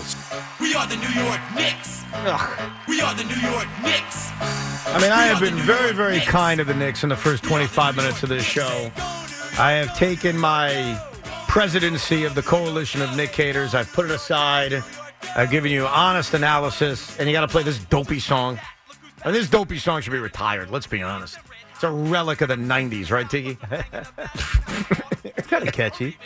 We 0.77 0.83
are 0.83 0.89
the 0.89 0.95
New 0.97 1.23
York 1.23 1.41
Knicks. 1.55 2.03
We 2.87 3.01
are 3.01 3.15
the 3.15 3.23
New 3.23 3.49
York 3.49 3.67
Knicks. 3.81 4.29
I 4.39 4.99
mean, 5.01 5.11
I 5.11 5.23
have 5.23 5.39
been 5.39 5.55
very, 5.55 5.91
very 5.91 6.19
kind 6.19 6.59
to 6.59 6.63
the 6.63 6.75
Knicks 6.75 7.01
in 7.01 7.09
the 7.09 7.15
first 7.15 7.43
25 7.45 7.95
minutes 7.95 8.21
of 8.21 8.29
this 8.29 8.43
show. 8.43 8.91
I 9.57 9.71
have 9.71 9.97
taken 9.97 10.37
my 10.37 11.01
presidency 11.47 12.25
of 12.25 12.35
the 12.35 12.43
coalition 12.43 13.01
of 13.01 13.15
Knick 13.17 13.33
haters. 13.33 13.73
I've 13.73 13.91
put 13.91 14.05
it 14.05 14.11
aside. 14.11 14.83
I've 15.35 15.49
given 15.49 15.71
you 15.71 15.87
honest 15.87 16.35
analysis, 16.35 17.17
and 17.17 17.27
you 17.27 17.33
got 17.33 17.41
to 17.41 17.47
play 17.47 17.63
this 17.63 17.79
dopey 17.85 18.19
song. 18.19 18.59
And 19.25 19.33
this 19.33 19.49
dopey 19.49 19.79
song 19.79 20.01
should 20.01 20.13
be 20.13 20.19
retired. 20.19 20.69
Let's 20.69 20.85
be 20.85 21.01
honest. 21.01 21.39
It's 21.73 21.85
a 21.85 21.89
relic 21.89 22.41
of 22.41 22.49
the 22.49 22.55
'90s, 22.55 23.09
right, 23.09 23.27
Tiki? 23.27 23.57
Kind 25.57 25.67
of 25.69 25.73
catchy. 25.73 26.17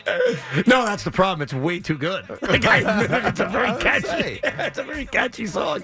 no, 0.68 0.86
that's 0.86 1.04
the 1.04 1.12
problem. 1.12 1.42
It's 1.42 1.54
way 1.54 1.80
too 1.80 1.98
good. 1.98 2.30
Like, 2.42 2.66
I 2.66 3.28
it's 3.30 3.40
a 3.40 3.46
very 3.46 3.78
catchy. 3.82 4.40
It's 4.44 4.78
a 4.78 4.84
very 4.84 5.06
catchy 5.06 5.46
song. 5.48 5.84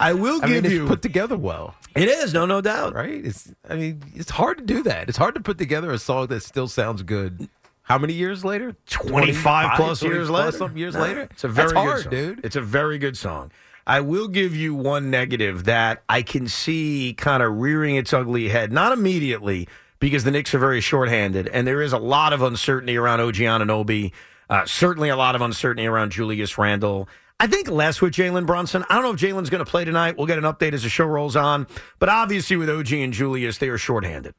I 0.00 0.12
will 0.12 0.42
I 0.42 0.48
give 0.48 0.62
mean, 0.64 0.72
you. 0.72 0.82
it's 0.82 0.88
put 0.90 1.02
together 1.02 1.36
well, 1.36 1.74
it 1.94 2.08
is 2.08 2.32
no, 2.34 2.46
no 2.46 2.60
doubt. 2.60 2.94
right? 2.94 3.24
It's. 3.24 3.52
I 3.68 3.76
mean, 3.76 4.02
it's 4.14 4.30
hard 4.30 4.58
to 4.58 4.64
do 4.64 4.82
that. 4.84 5.08
It's 5.08 5.18
hard 5.18 5.34
to 5.34 5.40
put 5.40 5.58
together 5.58 5.90
a 5.92 5.98
song 5.98 6.26
that 6.28 6.42
still 6.42 6.68
sounds 6.68 7.02
good. 7.02 7.48
How 7.82 7.98
many 7.98 8.12
years 8.12 8.44
later? 8.44 8.76
25 8.90 9.76
plus 9.76 10.00
20 10.00 10.14
years 10.14 10.28
plus 10.28 10.44
later. 10.54 10.58
Some 10.58 10.76
years 10.76 10.94
No, 10.94 11.00
later. 11.02 11.20
It's 11.30 11.44
a 11.44 11.48
very 11.48 11.72
hard, 11.72 12.02
song. 12.04 12.10
dude. 12.10 12.40
It's 12.44 12.56
a 12.56 12.60
very 12.60 12.98
good 12.98 13.16
song. 13.16 13.50
I 13.86 14.00
will 14.00 14.28
give 14.28 14.54
you 14.54 14.74
one 14.74 15.10
negative 15.10 15.64
that 15.64 16.04
I 16.08 16.22
can 16.22 16.46
see 16.46 17.14
kind 17.18 17.42
of 17.42 17.56
rearing 17.58 17.96
its 17.96 18.12
ugly 18.12 18.48
head. 18.48 18.72
Not 18.72 18.92
immediately, 18.92 19.66
because 20.02 20.24
the 20.24 20.32
Knicks 20.32 20.52
are 20.52 20.58
very 20.58 20.80
shorthanded, 20.80 21.46
and 21.46 21.64
there 21.64 21.80
is 21.80 21.92
a 21.92 21.98
lot 21.98 22.32
of 22.32 22.42
uncertainty 22.42 22.96
around 22.96 23.20
OG 23.20 23.36
Anunoby. 23.36 24.10
Uh, 24.50 24.66
certainly 24.66 25.08
a 25.08 25.14
lot 25.14 25.36
of 25.36 25.42
uncertainty 25.42 25.86
around 25.86 26.10
Julius 26.10 26.58
Randle. 26.58 27.08
I 27.38 27.46
think 27.46 27.70
less 27.70 28.00
with 28.00 28.12
Jalen 28.12 28.44
Brunson. 28.44 28.84
I 28.90 28.96
don't 28.96 29.04
know 29.04 29.12
if 29.12 29.20
Jalen's 29.20 29.48
going 29.48 29.64
to 29.64 29.70
play 29.70 29.84
tonight. 29.84 30.16
We'll 30.18 30.26
get 30.26 30.38
an 30.38 30.44
update 30.44 30.72
as 30.72 30.82
the 30.82 30.88
show 30.88 31.04
rolls 31.04 31.36
on. 31.36 31.68
But 32.00 32.08
obviously, 32.08 32.56
with 32.56 32.68
OG 32.68 32.92
and 32.94 33.12
Julius, 33.12 33.58
they 33.58 33.68
are 33.68 33.78
shorthanded. 33.78 34.34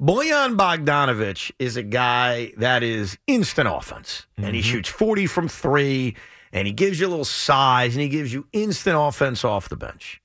Bojan 0.00 0.56
Bogdanovic 0.56 1.50
is 1.58 1.76
a 1.76 1.82
guy 1.82 2.52
that 2.56 2.84
is 2.84 3.18
instant 3.26 3.68
offense, 3.68 4.26
and 4.36 4.54
he 4.54 4.62
shoots 4.62 4.88
40 4.88 5.26
from 5.26 5.48
three, 5.48 6.14
and 6.52 6.68
he 6.68 6.72
gives 6.72 7.00
you 7.00 7.08
a 7.08 7.10
little 7.10 7.24
size, 7.24 7.96
and 7.96 8.02
he 8.02 8.08
gives 8.08 8.32
you 8.32 8.46
instant 8.52 8.96
offense 8.96 9.44
off 9.44 9.68
the 9.68 9.76
bench. 9.76 10.22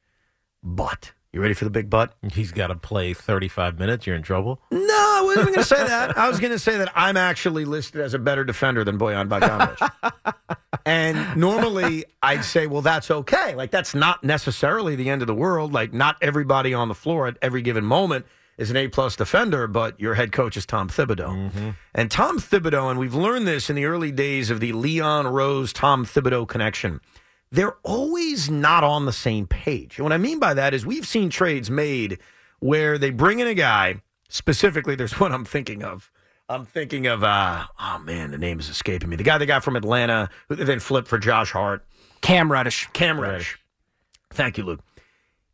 But, 0.62 1.14
you 1.34 1.42
ready 1.42 1.54
for 1.54 1.64
the 1.64 1.72
big 1.72 1.90
butt? 1.90 2.14
He's 2.34 2.52
got 2.52 2.68
to 2.68 2.76
play 2.76 3.14
35 3.14 3.80
minutes. 3.80 4.06
You're 4.06 4.16
in 4.16 4.22
trouble. 4.22 4.60
No, 4.70 4.80
I 4.80 5.22
wasn't 5.24 5.48
going 5.48 5.60
to 5.60 5.64
say 5.64 5.84
that. 5.84 6.18
I 6.18 6.28
was 6.28 6.40
going 6.40 6.52
to 6.52 6.60
say 6.60 6.78
that 6.78 6.92
I'm 6.94 7.16
actually 7.16 7.64
listed 7.64 8.02
as 8.02 8.14
a 8.14 8.20
better 8.20 8.44
defender 8.44 8.84
than 8.84 9.00
Bojan 9.00 9.30
Bogdanovic. 9.30 10.36
and 10.86 11.38
normally 11.38 12.04
I'd 12.22 12.44
say, 12.44 12.68
well, 12.68 12.82
that's 12.82 13.10
okay. 13.10 13.56
Like, 13.56 13.72
that's 13.72 13.96
not 13.96 14.24
necessarily 14.24 14.96
the 14.96 15.10
end 15.10 15.22
of 15.22 15.28
the 15.28 15.36
world. 15.36 15.72
Like, 15.72 15.94
not 15.94 16.18
everybody 16.22 16.74
on 16.74 16.90
the 16.90 16.96
floor 16.96 17.28
at 17.28 17.38
every 17.42 17.62
given 17.62 17.86
moment 17.86 18.26
is 18.58 18.70
an 18.70 18.76
A 18.76 18.90
plus 18.90 19.16
defender, 19.16 19.68
but 19.68 20.00
your 20.00 20.16
head 20.16 20.32
coach 20.32 20.58
is 20.58 20.66
Tom 20.66 20.90
Thibodeau. 20.90 21.30
Mm-hmm. 21.30 21.70
And 21.96 22.12
Tom 22.12 22.40
Thibodeau, 22.40 22.92
and 22.92 23.00
we've 23.00 23.16
learned 23.16 23.48
this 23.48 23.70
in 23.70 23.76
the 23.76 23.86
early 23.86 24.12
days 24.12 24.50
of 24.50 24.60
the 24.60 24.74
Leon 24.74 25.28
Rose 25.28 25.72
Tom 25.72 26.06
Thibodeau 26.06 26.48
connection, 26.48 27.00
they're 27.52 27.78
always 27.84 28.50
not 28.50 28.84
on 28.84 29.06
the 29.06 29.14
same 29.14 29.46
page. 29.46 29.98
And 29.98 30.06
what 30.06 30.14
I 30.14 30.18
mean 30.18 30.40
by 30.40 30.54
that 30.54 30.74
is 30.74 30.86
we've 30.86 31.08
seen 31.08 31.30
trades 31.30 31.70
made 31.70 32.20
where 32.60 32.98
they 32.98 33.10
bring 33.10 33.40
in 33.40 33.48
a 33.48 33.54
guy, 33.54 34.02
specifically, 34.30 34.96
there's 34.96 35.20
one 35.20 35.32
I'm 35.32 35.46
thinking 35.46 35.84
of. 35.84 36.12
I'm 36.48 36.66
thinking 36.66 37.08
of 37.08 37.24
uh 37.24 37.66
oh 37.80 38.00
man, 38.00 38.32
the 38.32 38.38
name 38.38 38.60
is 38.60 38.68
escaping 38.68 39.10
me. 39.10 39.16
The 39.16 39.24
guy 39.24 39.38
they 39.38 39.46
got 39.46 39.64
from 39.64 39.76
Atlanta 39.76 40.30
who 40.50 40.56
then 40.56 40.80
flipped 40.80 41.08
for 41.08 41.18
Josh 41.18 41.52
Hart. 41.52 41.86
Cam 42.22 42.52
Reddish. 42.52 42.90
Cam 42.94 43.20
Reddish. 43.20 43.58
Thank 44.32 44.58
you, 44.58 44.66
Luke. 44.66 44.82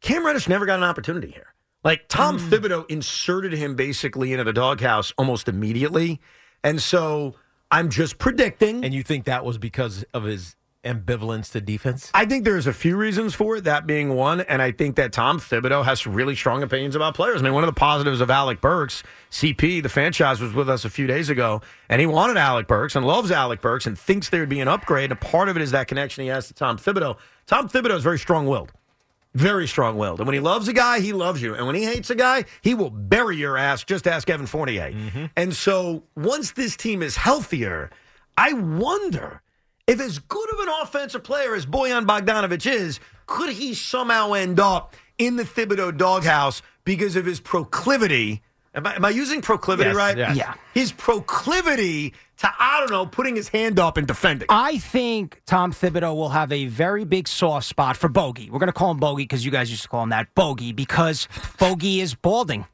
Cam 0.02 0.26
Reddish 0.26 0.48
never 0.48 0.66
got 0.66 0.80
an 0.80 0.84
opportunity 0.84 1.30
here. 1.32 1.54
Like 1.84 2.08
Tom 2.08 2.40
Thibodeau 2.40 2.90
inserted 2.90 3.54
him 3.54 3.76
basically 3.76 4.34
into 4.34 4.44
the 4.44 4.54
doghouse 4.54 5.14
almost 5.18 5.48
immediately. 5.48 6.20
And 6.64 6.82
so 6.82 7.36
I'm 7.72 7.90
just 7.90 8.18
predicting. 8.18 8.84
And 8.84 8.94
you 8.94 9.04
think 9.04 9.26
that 9.26 9.46
was 9.46 9.58
because 9.58 10.04
of 10.14 10.24
his 10.24 10.56
ambivalence 10.88 11.52
to 11.52 11.62
defense? 11.62 12.10
I 12.14 12.26
think 12.26 12.46
there's 12.46 12.68
a 12.68 12.74
few 12.74 12.96
reasons 12.96 13.36
for 13.36 13.58
it, 13.58 13.66
that 13.66 13.86
being 13.86 14.16
one. 14.16 14.42
And 14.42 14.62
I 14.62 14.72
think 14.72 14.96
that 14.96 15.12
Tom 15.12 15.40
Thibodeau 15.40 15.84
has 15.84 16.08
really 16.08 16.36
strong 16.36 16.64
opinions 16.64 16.96
about 16.96 17.14
players. 17.14 17.42
I 17.42 17.44
mean, 17.44 17.54
one 17.54 17.64
of 17.64 17.68
the 17.68 17.80
positives 17.80 18.22
of 18.22 18.32
Alec 18.32 18.62
Burks, 18.62 19.04
CP, 19.30 19.84
the 19.84 19.90
franchise 19.90 20.40
was 20.40 20.54
with 20.54 20.70
us 20.70 20.86
a 20.86 20.90
few 20.90 21.08
days 21.08 21.30
ago, 21.30 21.62
and 21.90 22.00
he 22.00 22.08
wanted 22.08 22.38
Alec 22.38 22.68
Burks 22.68 22.96
and 22.96 23.06
loves 23.06 23.32
Alec 23.32 23.62
Burks 23.62 23.86
and 23.86 23.98
thinks 23.98 24.30
there 24.30 24.40
would 24.42 24.50
be 24.50 24.62
an 24.62 24.68
upgrade. 24.68 25.12
And 25.12 25.20
part 25.20 25.50
of 25.50 25.58
it 25.58 25.62
is 25.62 25.72
that 25.72 25.88
connection 25.88 26.24
he 26.24 26.30
has 26.30 26.48
to 26.48 26.54
Tom 26.54 26.78
Thibodeau. 26.78 27.18
Tom 27.46 27.70
Thibodeau 27.70 27.98
is 27.98 28.04
very 28.04 28.20
strong 28.20 28.48
willed. 28.48 28.72
Very 29.34 29.68
strong 29.68 29.98
willed. 29.98 30.20
And 30.20 30.26
when 30.26 30.34
he 30.34 30.40
loves 30.40 30.68
a 30.68 30.74
guy, 30.74 31.00
he 31.00 31.14
loves 31.14 31.44
you. 31.44 31.54
And 31.54 31.68
when 31.68 31.76
he 31.76 31.84
hates 31.84 32.10
a 32.10 32.16
guy, 32.16 32.46
he 32.62 32.74
will 32.74 32.90
bury 32.90 33.38
your 33.38 33.56
ass. 33.56 33.84
Just 33.84 34.08
ask 34.08 34.28
Evan 34.30 34.48
Fournier. 34.48 34.92
Mm-hmm. 34.92 35.26
And 35.36 35.54
so 35.54 36.04
once 36.16 36.52
this 36.52 36.76
team 36.76 37.04
is 37.04 37.18
healthier, 37.18 37.92
I 38.36 38.54
wonder 38.54 39.42
if 39.88 40.00
as 40.02 40.20
good 40.20 40.54
of 40.54 40.60
an 40.60 40.70
offensive 40.84 41.24
player 41.24 41.56
as 41.56 41.66
Bojan 41.66 42.06
Bogdanovic 42.06 42.70
is, 42.70 43.00
could 43.26 43.52
he 43.54 43.74
somehow 43.74 44.34
end 44.34 44.60
up 44.60 44.94
in 45.18 45.36
the 45.38 45.44
Thibodeau 45.44 45.98
doghouse 45.98 46.62
because 46.84 47.16
of 47.16 47.26
his 47.26 47.40
proclivity? 47.40 48.42
Am 48.76 48.86
I, 48.86 48.96
am 48.96 49.06
I 49.06 49.10
using 49.10 49.42
proclivity 49.42 49.90
Yes, 49.90 49.96
right? 49.96 50.18
yes. 50.18 50.36
Yeah. 50.36 50.54
His 50.74 50.92
proclivity 50.92 52.14
to, 52.38 52.50
I 52.60 52.80
don't 52.82 52.92
know, 52.92 53.06
putting 53.08 53.36
his 53.36 53.48
hand 53.48 53.80
up 53.80 53.98
and 53.98 54.06
defending. 54.06 54.46
I 54.50 54.78
think 54.78 55.42
Tom 55.48 55.72
Thibodeau 55.74 56.16
will 56.16 56.30
have 56.30 56.52
a 56.52 56.68
very 56.68 57.04
big 57.04 57.28
soft 57.28 57.66
spot 57.66 57.98
for 57.98 58.08
Bogey. 58.10 58.50
We're 58.52 58.60
going 58.60 58.68
to 58.68 58.74
call 58.74 58.92
him 58.92 58.98
Bogey 59.00 59.24
because 59.24 59.44
you 59.44 59.50
guys 59.52 59.72
used 59.72 59.84
to 59.84 59.90
call 59.90 60.04
him 60.04 60.10
that 60.10 60.34
Bogey 60.36 60.74
because 60.74 61.28
Bogey 61.60 62.02
is 62.02 62.14
balding. 62.14 62.66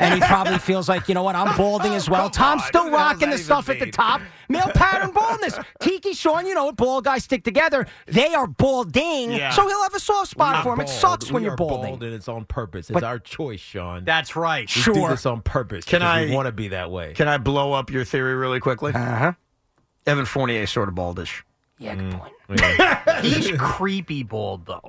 And 0.00 0.14
he 0.14 0.20
probably 0.20 0.58
feels 0.58 0.88
like, 0.88 1.08
you 1.08 1.14
know 1.14 1.22
what, 1.22 1.34
I'm 1.36 1.56
balding 1.56 1.92
as 1.92 2.08
well. 2.08 2.30
Tom's 2.30 2.64
still 2.64 2.90
rocking 2.90 3.30
the 3.30 3.38
stuff 3.38 3.68
at 3.68 3.78
the 3.78 3.90
top. 3.90 4.20
Male 4.48 4.70
pattern 4.74 5.10
baldness. 5.12 5.58
Tiki, 5.80 6.12
Sean, 6.14 6.46
you 6.46 6.54
know, 6.54 6.70
bald 6.72 7.04
guys 7.04 7.24
stick 7.24 7.42
together. 7.44 7.86
They 8.06 8.32
are 8.34 8.46
balding, 8.46 9.32
Yeah. 9.32 9.50
so 9.50 9.66
he'll 9.66 9.82
have 9.82 9.94
a 9.94 10.00
soft 10.00 10.30
spot 10.30 10.56
We're 10.56 10.62
for 10.62 10.72
him. 10.74 10.80
It 10.80 10.86
bald. 10.86 10.98
sucks 10.98 11.32
when 11.32 11.42
you're 11.42 11.56
balding. 11.56 11.90
bald 11.90 12.02
and 12.04 12.14
it's 12.14 12.28
on 12.28 12.44
purpose. 12.44 12.88
It's 12.90 12.94
But- 12.94 13.04
our 13.04 13.18
choice, 13.18 13.60
Sean. 13.60 14.04
That's 14.04 14.36
right. 14.36 14.70
We 14.86 14.94
do 14.94 15.08
this 15.08 15.26
on 15.26 15.40
purpose. 15.42 15.84
Can 15.84 16.02
I- 16.02 16.30
want 16.32 16.46
to 16.46 16.52
be 16.52 16.68
that 16.68 16.90
way? 16.90 17.12
Can 17.14 17.28
I 17.28 17.38
blow 17.38 17.72
up 17.72 17.90
your 17.90 18.04
theory 18.04 18.34
really 18.34 18.60
quickly? 18.60 18.92
Uh 18.94 18.98
huh. 19.16 19.32
Evan 20.06 20.24
Fournier 20.24 20.62
is 20.62 20.70
sort 20.70 20.88
of 20.88 20.94
baldish. 20.94 21.42
Yeah, 21.78 21.94
good 21.96 22.12
point. 22.12 23.20
He's 23.24 23.50
creepy 23.58 24.22
bald 24.22 24.64
though. 24.66 24.80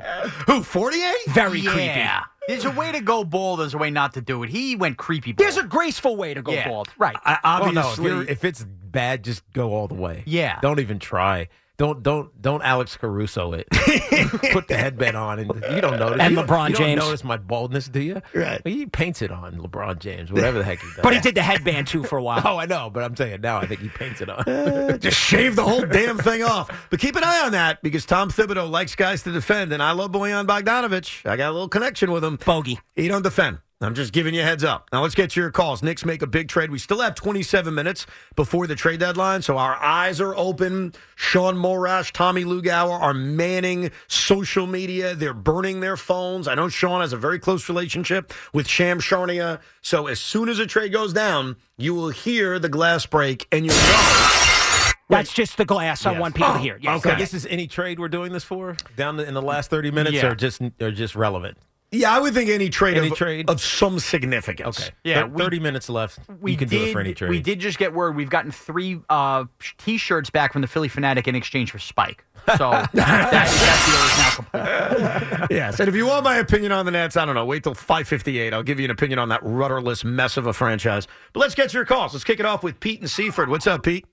Who 0.46 0.62
Fournier? 0.64 1.12
Very 1.30 1.60
yeah. 1.60 1.72
creepy. 1.72 2.10
There's 2.48 2.66
a 2.66 2.72
way 2.72 2.92
to 2.94 3.02
go 3.02 3.24
bald. 3.24 3.60
There's 3.60 3.74
a 3.74 3.78
way 3.78 3.90
not 3.90 4.14
to 4.14 4.22
do 4.22 4.42
it. 4.44 4.50
He 4.50 4.76
went 4.76 4.98
creepy 4.98 5.34
bald. 5.34 5.46
There's 5.46 5.58
a 5.58 5.64
graceful 5.68 6.16
way 6.16 6.34
to 6.34 6.42
go 6.42 6.54
Yeah. 6.54 6.68
bald. 6.68 6.90
Right. 6.98 7.16
I, 7.24 7.60
Well, 7.62 7.74
no, 7.74 7.82
if, 7.82 7.88
obviously, 8.00 8.30
if 8.30 8.46
it's 8.46 8.64
bad, 8.64 9.24
just 9.24 9.44
go 9.54 9.74
all 9.74 9.88
the 9.88 9.96
way. 9.96 10.24
Yeah. 10.26 10.60
Don't 10.62 10.80
even 10.80 11.00
try. 11.00 11.50
Don't 11.78 12.02
don't 12.02 12.42
don't 12.42 12.64
Alex 12.64 12.98
Caruso 12.98 13.54
it. 13.54 13.68
Put 14.52 14.68
the 14.68 14.76
headband 14.76 15.16
on, 15.16 15.38
and 15.38 15.48
you 15.76 15.80
don't 15.80 16.00
notice. 16.00 16.20
And 16.20 16.32
You 16.32 16.38
don't- 16.38 16.48
LeBron 16.48 16.70
you 16.70 16.76
don't 16.76 16.96
notice 16.96 17.24
my 17.24 17.38
baldness, 17.38 17.88
do 17.88 18.00
you? 18.02 18.20
Right. 18.34 18.60
Well, 18.66 18.74
he 18.74 18.88
paints 18.88 19.22
it 19.22 19.30
on 19.32 19.58
LeBron 19.58 20.00
James, 20.00 20.32
whatever 20.32 20.58
the 20.58 20.64
heck 20.64 20.80
he 20.80 20.88
does. 20.96 21.04
But 21.04 21.14
he 21.14 21.20
did 21.20 21.36
the 21.36 21.44
headband 21.44 21.86
too 21.86 22.04
for 22.04 22.18
a 22.18 22.24
while. 22.24 22.42
Oh, 22.48 22.58
I 22.58 22.66
know, 22.66 22.90
but 22.90 23.04
I'm 23.04 23.16
saying 23.16 23.42
now 23.42 23.58
I 23.60 23.68
think 23.68 23.82
he 23.82 23.90
paints 23.90 24.22
it 24.22 24.30
on. 24.30 24.40
Uh, 24.50 24.98
just 24.98 25.18
shave 25.20 25.56
the 25.56 25.64
whole 25.64 25.86
damn 25.86 26.18
thing 26.18 26.42
off. 26.44 26.88
But 26.90 27.00
keep 27.00 27.16
an 27.16 27.24
eye 27.24 27.42
on 27.46 27.52
that 27.52 27.84
because 27.84 28.06
Tom 28.06 28.32
Thibodeau 28.32 28.70
likes 28.70 28.96
guys 28.96 29.22
to 29.24 29.32
defend, 29.32 29.72
and 29.74 29.84
I 29.84 29.92
love 29.92 30.12
Bojan 30.12 30.48
Bogdanovic. 30.48 31.30
I 31.30 31.36
got 31.36 31.50
a 31.50 31.52
little 31.52 31.70
connection 31.70 32.12
with 32.12 32.24
him. 32.24 32.38
Bogey. 32.44 32.80
He 32.96 33.08
don't 33.08 33.22
defend. 33.22 33.60
I'm 33.80 33.94
just 33.94 34.12
giving 34.12 34.34
you 34.34 34.42
a 34.42 34.44
heads 34.44 34.64
up. 34.64 34.90
Now 34.92 35.04
let's 35.04 35.14
get 35.14 35.30
to 35.32 35.40
your 35.40 35.52
calls. 35.52 35.84
Knicks 35.84 36.04
make 36.04 36.24
a 36.24 36.28
big 36.28 36.48
trade. 36.48 36.72
We 36.72 36.80
still 36.80 37.00
have 37.00 37.14
27 37.14 37.72
minutes 37.76 38.08
before 38.36 38.66
the 38.66 38.74
trade 38.74 39.00
deadline, 39.00 39.44
so 39.44 39.60
our 39.60 39.76
eyes 39.76 40.20
are 40.20 40.36
open. 40.36 40.94
Sean 41.16 41.56
Morash, 41.56 42.12
Tommy 42.12 42.44
Lugauer 42.44 43.00
are 43.00 43.14
manning 43.14 43.92
social 44.08 44.66
media. 44.66 45.14
They're 45.14 45.36
burning 45.36 45.80
their 45.82 45.96
phones. 45.96 46.48
I 46.48 46.56
know 46.56 46.70
Sean 46.70 47.02
has 47.02 47.14
a 47.14 47.18
very 47.18 47.38
close 47.38 47.70
relationship 47.70 48.34
with 48.52 48.68
Shams 48.68 49.04
Charania. 49.04 49.60
So 49.84 50.08
as 50.08 50.20
soon 50.20 50.50
as 50.50 50.58
a 50.58 50.66
trade 50.66 50.92
goes 50.92 51.14
down, 51.14 51.56
you 51.78 51.94
will 51.94 52.10
hear 52.10 52.58
the 52.58 52.70
glass 52.70 53.06
break 53.06 53.48
and 53.52 53.64
you'll 53.64 53.76
know. 53.76 54.92
That's 55.10 55.32
just 55.32 55.56
the 55.56 55.66
glass 55.66 56.04
I 56.06 56.14
Yes. 56.14 56.20
want 56.20 56.36
people 56.36 56.50
Oh, 56.50 56.54
to 56.56 56.60
hear. 56.60 56.80
Yes. 56.82 57.04
So 57.04 57.14
this 57.16 57.34
is 57.36 57.46
any 57.46 57.68
trade 57.68 58.00
we're 58.00 58.10
doing 58.10 58.34
this 58.34 58.44
for 58.44 58.76
down 58.96 59.20
in 59.20 59.36
the 59.36 59.42
last 59.42 59.70
30 59.70 59.92
minutes, 59.92 60.16
Yeah. 60.16 60.28
or 60.32 60.36
just 60.36 60.62
or 60.82 60.90
just 60.92 61.16
relevant. 61.16 61.58
Yeah, 61.90 62.12
I 62.14 62.20
would 62.20 62.34
think 62.34 62.50
any 62.50 62.68
trade, 62.70 62.98
Any 62.98 63.08
of, 63.12 63.16
trade? 63.16 63.50
of 63.50 63.62
some 63.62 64.00
significance. 64.00 64.82
Okay. 64.82 64.90
Yeah, 65.06 65.22
Thir- 65.22 65.28
we- 65.28 65.44
30 65.44 65.60
minutes 65.62 65.90
left. 65.90 66.20
we 66.42 66.52
you 66.52 66.58
can 66.58 66.68
did, 66.68 66.80
do 66.80 66.86
it 66.90 66.92
for 66.94 67.00
any 67.00 67.14
trade. 67.14 67.30
We 67.30 67.40
did 67.40 67.60
just 67.60 67.78
get 67.80 67.94
word 67.94 68.18
we've 68.18 68.30
gotten 68.30 68.52
three 68.52 69.00
uh, 69.10 69.46
T-shirts 69.78 70.30
back 70.30 70.52
from 70.52 70.62
the 70.62 70.68
Phillie 70.68 70.90
Phanatic 70.90 71.28
in 71.28 71.36
exchange 71.36 71.72
for 71.72 71.80
Spike. 71.80 72.26
So 72.58 72.72
that, 72.72 72.92
that 72.94 73.86
deal 73.86 74.04
is 74.04 74.18
now 74.18 75.38
complete. 75.40 75.58
yes, 75.58 75.80
and 75.80 75.88
if 75.88 75.96
you 75.96 76.06
want 76.08 76.26
my 76.26 76.36
opinion 76.38 76.74
on 76.74 76.86
the 76.86 76.92
Nets, 76.92 77.16
I 77.16 77.26
don't 77.26 77.36
know. 77.36 77.46
Wait 77.46 77.64
till 77.64 77.74
five 77.74 78.08
fifty-eight. 78.08 78.54
I'll 78.54 78.64
give 78.64 78.80
you 78.80 78.86
an 78.86 78.92
opinion 78.92 79.20
on 79.20 79.30
that 79.30 79.40
rudderless 79.44 80.04
mess 80.04 80.36
of 80.38 80.46
a 80.48 80.54
franchise. 80.54 81.08
But 81.34 81.40
let's 81.42 81.56
get 81.56 81.70
to 81.70 81.78
your 81.78 81.86
calls. 81.86 82.14
Let's 82.14 82.24
kick 82.26 82.40
it 82.40 82.46
off 82.46 82.64
with 82.64 82.80
Pete 82.80 83.00
and 83.02 83.10
Seaford. 83.10 83.50
What's 83.50 83.68
up, 83.68 83.84
Pete? 83.84 84.06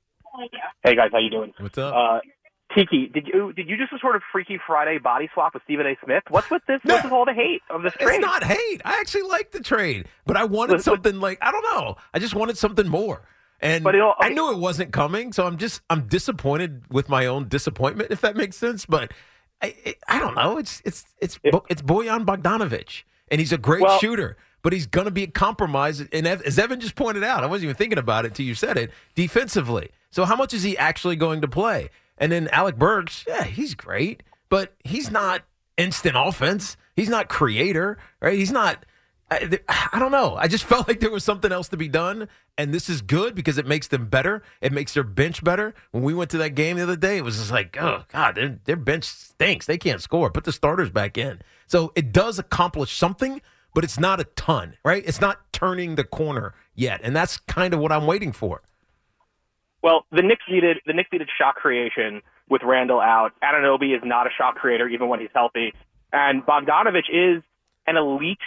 Hey 0.85 0.95
guys, 0.97 1.11
how 1.13 1.19
you 1.19 1.31
doing? 1.31 1.53
What's 1.59 1.79
up? 1.79 1.95
Uh, 1.95 2.21
Tiki, 2.75 3.09
did 3.13 3.27
you 3.27 3.53
did 3.53 3.69
you 3.69 3.77
just 3.77 3.91
sort 4.01 4.17
of 4.17 4.23
Freaky 4.33 4.59
Friday 4.67 4.99
body 4.99 5.29
swap 5.33 5.55
with 5.55 5.63
Stephen 5.65 5.87
A. 5.87 5.97
Smith? 6.05 6.23
What's 6.31 6.51
with 6.51 6.63
this? 6.67 6.81
What's 6.85 7.05
with 7.05 7.13
all 7.13 7.25
the 7.25 7.35
hate 7.35 7.63
of 7.71 7.83
this 7.83 7.93
trade? 7.95 8.17
It's 8.17 8.19
not 8.21 8.43
hate. 8.43 8.81
I 8.85 8.99
actually 9.01 9.23
like 9.23 9.53
the 9.53 9.61
trade, 9.61 10.07
but 10.27 10.37
I 10.37 10.45
wanted 10.45 10.81
something 10.83 11.21
like 11.21 11.39
I 11.43 11.53
don't 11.53 11.63
know. 11.75 11.97
I 12.13 12.19
just 12.19 12.35
wanted 12.35 12.59
something 12.59 12.89
more, 12.89 13.23
and 13.61 13.85
But 13.85 14.01
all- 14.01 14.17
I 14.19 14.31
knew 14.31 14.51
it 14.51 14.59
wasn't 14.59 14.93
coming. 14.93 15.33
So 15.33 15.47
I'm 15.47 15.57
just 15.59 15.83
I'm 15.91 16.07
disappointed 16.09 16.83
with 16.91 17.09
my 17.09 17.27
own 17.27 17.49
disappointment, 17.49 18.11
if 18.11 18.21
that 18.23 18.35
makes 18.37 18.57
sense. 18.57 18.87
But 18.87 19.13
I 19.63 19.75
I, 19.87 19.95
I 20.09 20.19
don't 20.19 20.35
know. 20.35 20.59
It's 20.59 20.83
it's 20.85 21.05
it's 21.21 21.39
Bo- 21.39 21.67
it's 21.69 21.83
Bojan 21.83 22.25
Bogdanovic, 22.25 23.03
and 23.31 23.41
he's 23.41 23.53
a 23.53 23.59
great 23.59 23.83
Well- 23.83 23.99
shooter. 23.99 24.37
But 24.63 24.73
he's 24.73 24.87
going 24.87 25.05
to 25.05 25.11
be 25.11 25.25
a 25.25 25.27
compromise, 25.27 26.01
and 26.01 26.27
as 26.27 26.59
Evan 26.59 26.81
just 26.81 26.95
pointed 26.95 27.23
out, 27.23 27.45
I 27.45 27.47
wasn't 27.47 27.65
even 27.65 27.77
thinking 27.77 27.99
about 27.99 28.25
it 28.25 28.29
until 28.29 28.47
you 28.47 28.55
said 28.55 28.79
it. 28.79 28.91
Defensively, 29.15 29.91
so 30.11 30.25
how 30.25 30.37
much 30.37 30.55
is 30.55 30.63
he 30.63 30.79
actually 30.79 31.17
going 31.17 31.43
to 31.43 31.49
play? 31.49 31.91
And 32.19 32.31
then 32.31 32.49
Alec 32.49 32.77
Burks, 32.77 33.25
yeah, 33.27 33.45
he's 33.45 33.75
great, 33.75 34.23
but 34.49 34.75
he's 34.85 35.11
not 35.11 35.43
instant 35.77 36.17
offense. 36.17 36.77
He's 36.95 37.09
not 37.09 37.29
creator, 37.29 37.99
right? 38.21 38.39
He's 38.39 38.53
not. 38.53 38.87
I, 39.31 39.59
I 39.93 39.99
don't 39.99 40.13
know. 40.13 40.37
I 40.37 40.49
just 40.49 40.65
felt 40.71 40.87
like 40.87 41.01
there 41.01 41.11
was 41.11 41.25
something 41.25 41.51
else 41.51 41.69
to 41.69 41.77
be 41.77 41.89
done, 41.89 42.29
and 42.57 42.73
this 42.73 42.89
is 42.89 43.03
good 43.03 43.35
because 43.35 43.59
it 43.59 43.67
makes 43.67 43.89
them 43.89 44.07
better. 44.07 44.43
It 44.61 44.73
makes 44.73 44.95
their 44.95 45.03
bench 45.03 45.43
better. 45.43 45.75
When 45.91 46.03
we 46.05 46.15
went 46.15 46.31
to 46.33 46.39
that 46.39 46.51
game 46.51 46.77
the 46.77 46.83
other 46.85 46.97
day, 46.97 47.17
it 47.17 47.25
was 47.25 47.39
just 47.39 47.51
like, 47.51 47.77
oh 47.81 48.05
god, 48.09 48.37
their 48.37 48.61
their 48.65 48.77
bench 48.77 49.05
stinks. 49.05 49.67
They 49.67 49.79
can't 49.79 50.01
score. 50.01 50.31
Put 50.31 50.45
the 50.45 50.53
starters 50.53 50.91
back 50.91 51.19
in. 51.19 51.41
So 51.67 51.93
it 51.97 52.13
does 52.13 52.39
accomplish 52.39 52.97
something, 52.97 53.41
but 53.75 53.83
it's 53.83 53.99
not 53.99 54.21
a 54.21 54.25
ton, 54.25 54.77
right? 54.85 55.03
It's 55.05 55.21
not 55.21 55.53
turning 55.53 55.97
the 55.97 56.05
corner 56.05 56.55
yet, 56.75 57.01
and 57.03 57.17
that's 57.17 57.39
kind 57.39 57.75
of 57.75 57.81
what 57.81 57.91
I'm 57.91 58.07
waiting 58.07 58.33
for. 58.33 58.63
Well, 59.85 60.07
the 60.11 60.23
Knicks 60.23 60.45
needed 60.51 60.79
the 60.87 60.95
Knicks 60.95 61.11
needed 61.13 61.29
shot 61.39 61.57
creation 61.57 62.23
with 62.49 62.63
Randle 62.65 63.01
out. 63.01 63.33
Anunoby 63.43 63.95
is 63.95 64.01
not 64.03 64.27
a 64.27 64.31
shot 64.31 64.55
creator 64.55 64.89
even 64.89 65.09
when 65.09 65.21
he's 65.21 65.29
healthy, 65.35 65.75
and 66.11 66.43
Bogdanovic 66.43 67.05
is 67.13 67.43
an 67.87 67.99
elite 67.99 68.39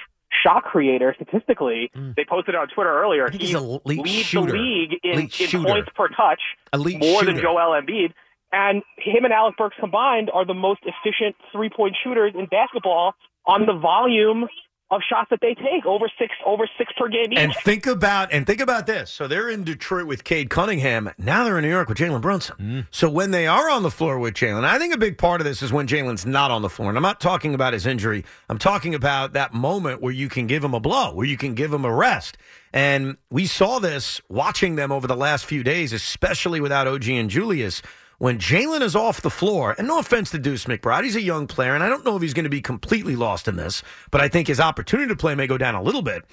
shot 0.43 0.63
creator 0.63 1.13
statistically. 1.15 1.91
They 1.93 2.25
posted 2.27 2.55
it 2.55 2.57
on 2.57 2.69
Twitter 2.69 2.89
earlier. 2.89 3.27
Mm. 3.27 3.39
he's 3.39 3.51
He 3.51 4.01
leads 4.01 4.25
shooter. 4.25 4.51
the 4.51 4.57
league 4.57 4.99
in, 5.03 5.19
in 5.19 5.63
points 5.63 5.89
per 5.95 6.07
touch, 6.07 6.41
Elite 6.73 6.99
more 6.99 7.23
than 7.23 7.35
shooter. 7.35 7.43
Joel 7.43 7.79
Embiid. 7.79 8.13
And 8.51 8.81
him 8.97 9.23
and 9.23 9.31
Alec 9.31 9.57
Burks 9.57 9.75
combined 9.79 10.31
are 10.33 10.45
the 10.45 10.55
most 10.55 10.79
efficient 10.85 11.35
three 11.51 11.69
point 11.69 11.95
shooters 12.03 12.33
in 12.33 12.47
basketball 12.47 13.13
on 13.45 13.67
the 13.67 13.73
volume 13.73 14.47
of 14.89 15.01
shots 15.07 15.29
that 15.29 15.39
they 15.41 15.53
take 15.53 15.85
over 15.85 16.09
six 16.17 16.33
over 16.45 16.67
six 16.77 16.93
per 16.97 17.09
game 17.09 17.31
each. 17.31 17.37
And 17.37 17.53
think 17.53 17.85
about 17.85 18.31
and 18.31 18.47
think 18.47 18.61
about 18.61 18.87
this. 18.87 19.11
So 19.11 19.27
they're 19.27 19.49
in 19.49 19.63
Detroit 19.63 20.07
with 20.07 20.23
Cade 20.23 20.49
Cunningham. 20.49 21.11
Now 21.17 21.43
they're 21.43 21.57
in 21.57 21.63
New 21.63 21.69
York 21.69 21.89
with 21.89 21.97
Jalen 21.97 22.21
Brunson. 22.21 22.55
Mm. 22.59 22.87
So 22.91 23.09
when 23.09 23.31
they 23.31 23.47
are 23.47 23.69
on 23.69 23.83
the 23.83 23.91
floor 23.91 24.17
with 24.17 24.33
Jalen, 24.33 24.63
I 24.63 24.79
think 24.79 24.93
a 24.93 24.97
big 24.97 25.17
part 25.17 25.41
of 25.41 25.45
this 25.45 25.61
is 25.61 25.73
when 25.73 25.87
Jalen's 25.87 26.25
not 26.25 26.51
on 26.51 26.61
the 26.61 26.69
floor. 26.69 26.89
And 26.89 26.97
I'm 26.97 27.03
not 27.03 27.19
talking 27.19 27.53
about 27.53 27.73
his 27.73 27.85
injury. 27.85 28.23
I'm 28.49 28.57
talking 28.57 28.95
about 28.95 29.33
that 29.33 29.53
moment 29.53 30.01
where 30.01 30.13
you 30.13 30.29
can 30.29 30.47
give 30.47 30.63
him 30.63 30.73
a 30.73 30.79
blow, 30.79 31.13
where 31.13 31.27
you 31.27 31.37
can 31.37 31.53
give 31.53 31.73
him 31.73 31.83
a 31.83 31.93
rest. 31.93 32.37
And 32.71 33.17
we 33.29 33.45
saw 33.45 33.79
this 33.79 34.21
watching 34.29 34.75
them 34.75 34.91
over 34.91 35.07
the 35.07 35.15
last 35.15 35.45
few 35.45 35.63
days, 35.63 35.91
especially 35.91 36.61
without 36.61 36.87
OG 36.87 37.09
and 37.09 37.29
Julius. 37.29 37.81
When 38.19 38.39
Jalen 38.39 38.81
is 38.81 38.95
off 38.95 39.21
the 39.21 39.29
floor, 39.29 39.75
and 39.77 39.87
no 39.87 39.99
offense 39.99 40.31
to 40.31 40.39
Deuce 40.39 40.65
McBride, 40.65 41.03
he's 41.03 41.15
a 41.15 41.21
young 41.21 41.45
player, 41.45 41.75
and 41.75 41.83
I 41.83 41.89
don't 41.89 42.03
know 42.03 42.15
if 42.15 42.23
he's 42.23 42.33
going 42.33 42.45
to 42.45 42.49
be 42.49 42.61
completely 42.61 43.15
lost 43.15 43.47
in 43.47 43.57
this, 43.57 43.83
but 44.09 44.21
I 44.21 44.27
think 44.27 44.47
his 44.47 44.59
opportunity 44.59 45.09
to 45.09 45.15
play 45.15 45.35
may 45.35 45.45
go 45.45 45.59
down 45.59 45.75
a 45.75 45.83
little 45.83 46.01
bit. 46.01 46.23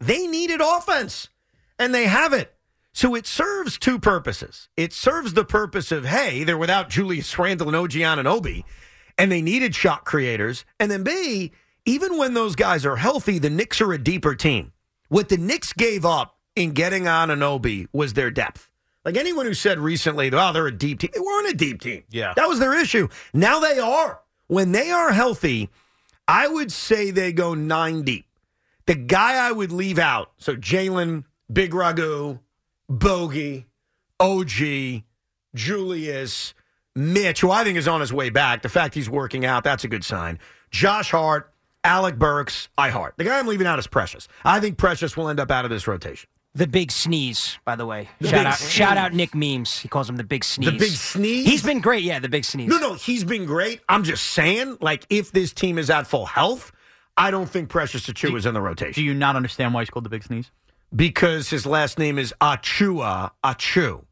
They 0.00 0.26
needed 0.26 0.62
offense, 0.62 1.28
and 1.78 1.94
they 1.94 2.06
have 2.06 2.32
it. 2.32 2.54
So 2.94 3.14
it 3.14 3.26
serves 3.26 3.76
two 3.76 3.98
purposes. 3.98 4.70
It 4.78 4.94
serves 4.94 5.34
the 5.34 5.44
purpose 5.44 5.92
of, 5.92 6.06
hey, 6.06 6.44
they're 6.44 6.56
without 6.56 6.88
Julius 6.88 7.38
Randle 7.38 7.68
and 7.68 7.76
OG 7.76 7.90
Anunoby, 7.90 8.64
and 9.18 9.30
they 9.30 9.42
needed 9.42 9.74
shot 9.74 10.06
creators. 10.06 10.64
And 10.80 10.90
then 10.90 11.02
B, 11.02 11.52
even 11.84 12.16
when 12.16 12.32
those 12.32 12.56
guys 12.56 12.86
are 12.86 12.96
healthy, 12.96 13.38
the 13.38 13.50
Knicks 13.50 13.82
are 13.82 13.92
a 13.92 14.02
deeper 14.02 14.34
team. 14.34 14.72
What 15.08 15.28
the 15.28 15.36
Knicks 15.36 15.74
gave 15.74 16.06
up 16.06 16.38
in 16.56 16.70
getting 16.70 17.06
on 17.06 17.28
Anunoby 17.28 17.88
was 17.92 18.14
their 18.14 18.30
depth. 18.30 18.70
Like 19.04 19.16
anyone 19.16 19.46
who 19.46 19.54
said 19.54 19.78
recently, 19.78 20.30
oh, 20.32 20.52
they're 20.52 20.66
a 20.66 20.76
deep 20.76 21.00
team. 21.00 21.10
They 21.12 21.20
weren't 21.20 21.50
a 21.50 21.56
deep 21.56 21.80
team. 21.80 22.04
Yeah. 22.10 22.32
That 22.36 22.48
was 22.48 22.58
their 22.58 22.78
issue. 22.78 23.08
Now 23.32 23.60
they 23.60 23.78
are. 23.78 24.20
When 24.46 24.72
they 24.72 24.90
are 24.90 25.12
healthy, 25.12 25.70
I 26.26 26.48
would 26.48 26.72
say 26.72 27.10
they 27.10 27.32
go 27.32 27.54
nine 27.54 28.02
deep. 28.02 28.26
The 28.86 28.94
guy 28.94 29.46
I 29.46 29.52
would 29.52 29.72
leave 29.72 29.98
out, 29.98 30.32
so 30.36 30.56
Jalen, 30.56 31.24
Big 31.50 31.72
Ragu, 31.72 32.40
Bogey, 32.88 33.66
OG, 34.20 35.02
Julius, 35.54 36.54
Mitch, 36.94 37.40
who 37.40 37.50
I 37.50 37.64
think 37.64 37.78
is 37.78 37.88
on 37.88 38.00
his 38.00 38.12
way 38.12 38.30
back. 38.30 38.62
The 38.62 38.68
fact 38.68 38.94
he's 38.94 39.08
working 39.08 39.44
out, 39.46 39.64
that's 39.64 39.84
a 39.84 39.88
good 39.88 40.04
sign. 40.04 40.38
Josh 40.70 41.10
Hart, 41.10 41.52
Alec 41.82 42.18
Burks, 42.18 42.68
I 42.76 42.90
Hart. 42.90 43.14
The 43.16 43.24
guy 43.24 43.38
I'm 43.38 43.46
leaving 43.46 43.66
out 43.66 43.78
is 43.78 43.86
Precious. 43.86 44.28
I 44.44 44.60
think 44.60 44.76
Precious 44.76 45.16
will 45.16 45.28
end 45.28 45.40
up 45.40 45.50
out 45.50 45.64
of 45.64 45.70
this 45.70 45.86
rotation. 45.86 46.28
The 46.56 46.66
big 46.68 46.92
sneeze, 46.92 47.58
by 47.64 47.74
the 47.74 47.84
way. 47.84 48.08
The 48.20 48.28
shout 48.28 48.46
out, 48.46 48.54
sneeze. 48.58 48.70
shout 48.70 48.96
out 48.96 49.12
Knick 49.12 49.34
Memes. 49.34 49.78
He 49.80 49.88
calls 49.88 50.08
him 50.08 50.16
the 50.16 50.22
big 50.24 50.44
sneeze. 50.44 50.70
The 50.70 50.78
big 50.78 50.90
sneeze? 50.92 51.46
He's 51.46 51.62
been 51.64 51.80
great. 51.80 52.04
Yeah, 52.04 52.20
the 52.20 52.28
big 52.28 52.44
sneeze. 52.44 52.68
No, 52.68 52.78
no, 52.78 52.94
he's 52.94 53.24
been 53.24 53.44
great. 53.44 53.80
I'm 53.88 54.04
just 54.04 54.24
saying, 54.30 54.78
like, 54.80 55.04
if 55.10 55.32
this 55.32 55.52
team 55.52 55.78
is 55.78 55.90
at 55.90 56.06
full 56.06 56.26
health, 56.26 56.70
I 57.16 57.32
don't 57.32 57.48
think 57.50 57.70
Precious 57.70 58.06
Achiuwa 58.06 58.36
is 58.36 58.46
in 58.46 58.54
the 58.54 58.60
rotation. 58.60 58.92
Do 58.92 59.02
you 59.04 59.14
not 59.14 59.34
understand 59.34 59.74
why 59.74 59.82
he's 59.82 59.90
called 59.90 60.04
the 60.04 60.10
big 60.10 60.22
sneeze? 60.22 60.50
Because 60.94 61.50
his 61.50 61.66
last 61.66 61.98
name 61.98 62.18
is 62.20 62.32
Achua 62.40 63.32
Achu. 63.42 64.04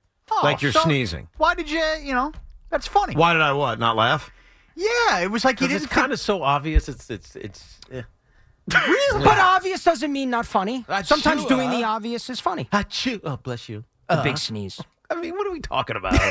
like 0.42 0.62
you're 0.62 0.70
Oh, 0.70 0.72
so- 0.72 0.82
sneezing. 0.82 1.28
Why 1.36 1.54
did 1.54 1.70
you, 1.70 1.78
you 2.02 2.12
know, 2.14 2.32
that's 2.70 2.88
funny. 2.88 3.14
Why 3.14 3.34
did 3.34 3.42
I 3.42 3.52
what? 3.52 3.78
Not 3.78 3.94
laugh? 3.96 4.30
Yeah, 4.74 5.20
it 5.20 5.30
was 5.30 5.44
like 5.44 5.60
you 5.60 5.66
'Cause 5.68 5.74
didn't 5.74 5.84
it's 5.84 5.92
kind 5.92 6.10
of 6.12 6.18
so 6.18 6.42
obvious. 6.42 6.88
It's 6.88 7.08
it's 7.10 7.36
it's. 7.36 7.78
eh. 7.92 8.02
Really? 8.68 9.24
But 9.24 9.38
obvious 9.38 9.84
doesn't 9.84 10.12
mean 10.12 10.30
not 10.30 10.46
funny. 10.46 10.84
Sometimes 11.04 11.44
doing 11.46 11.68
huh? 11.70 11.76
the 11.78 11.84
obvious 11.84 12.30
is 12.30 12.40
funny. 12.40 12.68
Achoo. 12.72 13.20
Oh, 13.24 13.36
bless 13.36 13.68
you. 13.68 13.84
The 14.08 14.18
Uh, 14.18 14.22
big 14.22 14.38
sneeze. 14.38 14.80
I 15.10 15.14
mean, 15.20 15.34
what 15.34 15.46
are 15.46 15.50
we 15.52 15.60
talking 15.60 15.96
about? 15.96 16.14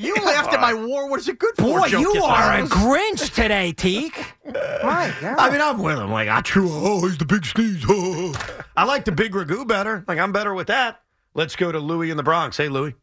You 0.00 0.14
laughed 0.16 0.52
at 0.52 0.60
my 0.60 0.74
war. 0.74 1.08
What 1.08 1.20
is 1.20 1.28
it 1.28 1.38
good 1.38 1.54
for? 1.56 1.78
Boy, 1.80 1.86
you 1.86 2.12
are 2.24 2.58
a 2.58 2.62
Grinch 2.66 3.32
today, 3.32 3.72
Teak. 3.72 4.16
My 4.44 5.14
God. 5.20 5.38
I 5.38 5.50
mean, 5.50 5.60
I'm 5.60 5.78
with 5.78 5.96
him. 5.98 6.10
Like, 6.10 6.28
Achiuwa, 6.28 6.68
oh, 6.72 7.06
he's 7.06 7.16
the 7.16 7.24
big 7.24 7.46
sneeze. 7.46 7.84
Oh. 7.88 8.34
I 8.76 8.84
like 8.84 9.04
the 9.06 9.12
big 9.12 9.32
ragu 9.32 9.66
better. 9.66 10.04
Like, 10.08 10.18
I'm 10.18 10.32
better 10.32 10.52
with 10.52 10.66
that. 10.66 11.00
Let's 11.32 11.54
go 11.56 11.70
to 11.72 11.78
Louis 11.78 12.10
in 12.10 12.16
the 12.18 12.22
Bronx. 12.22 12.56
Hey, 12.56 12.68
Louis. 12.68 12.94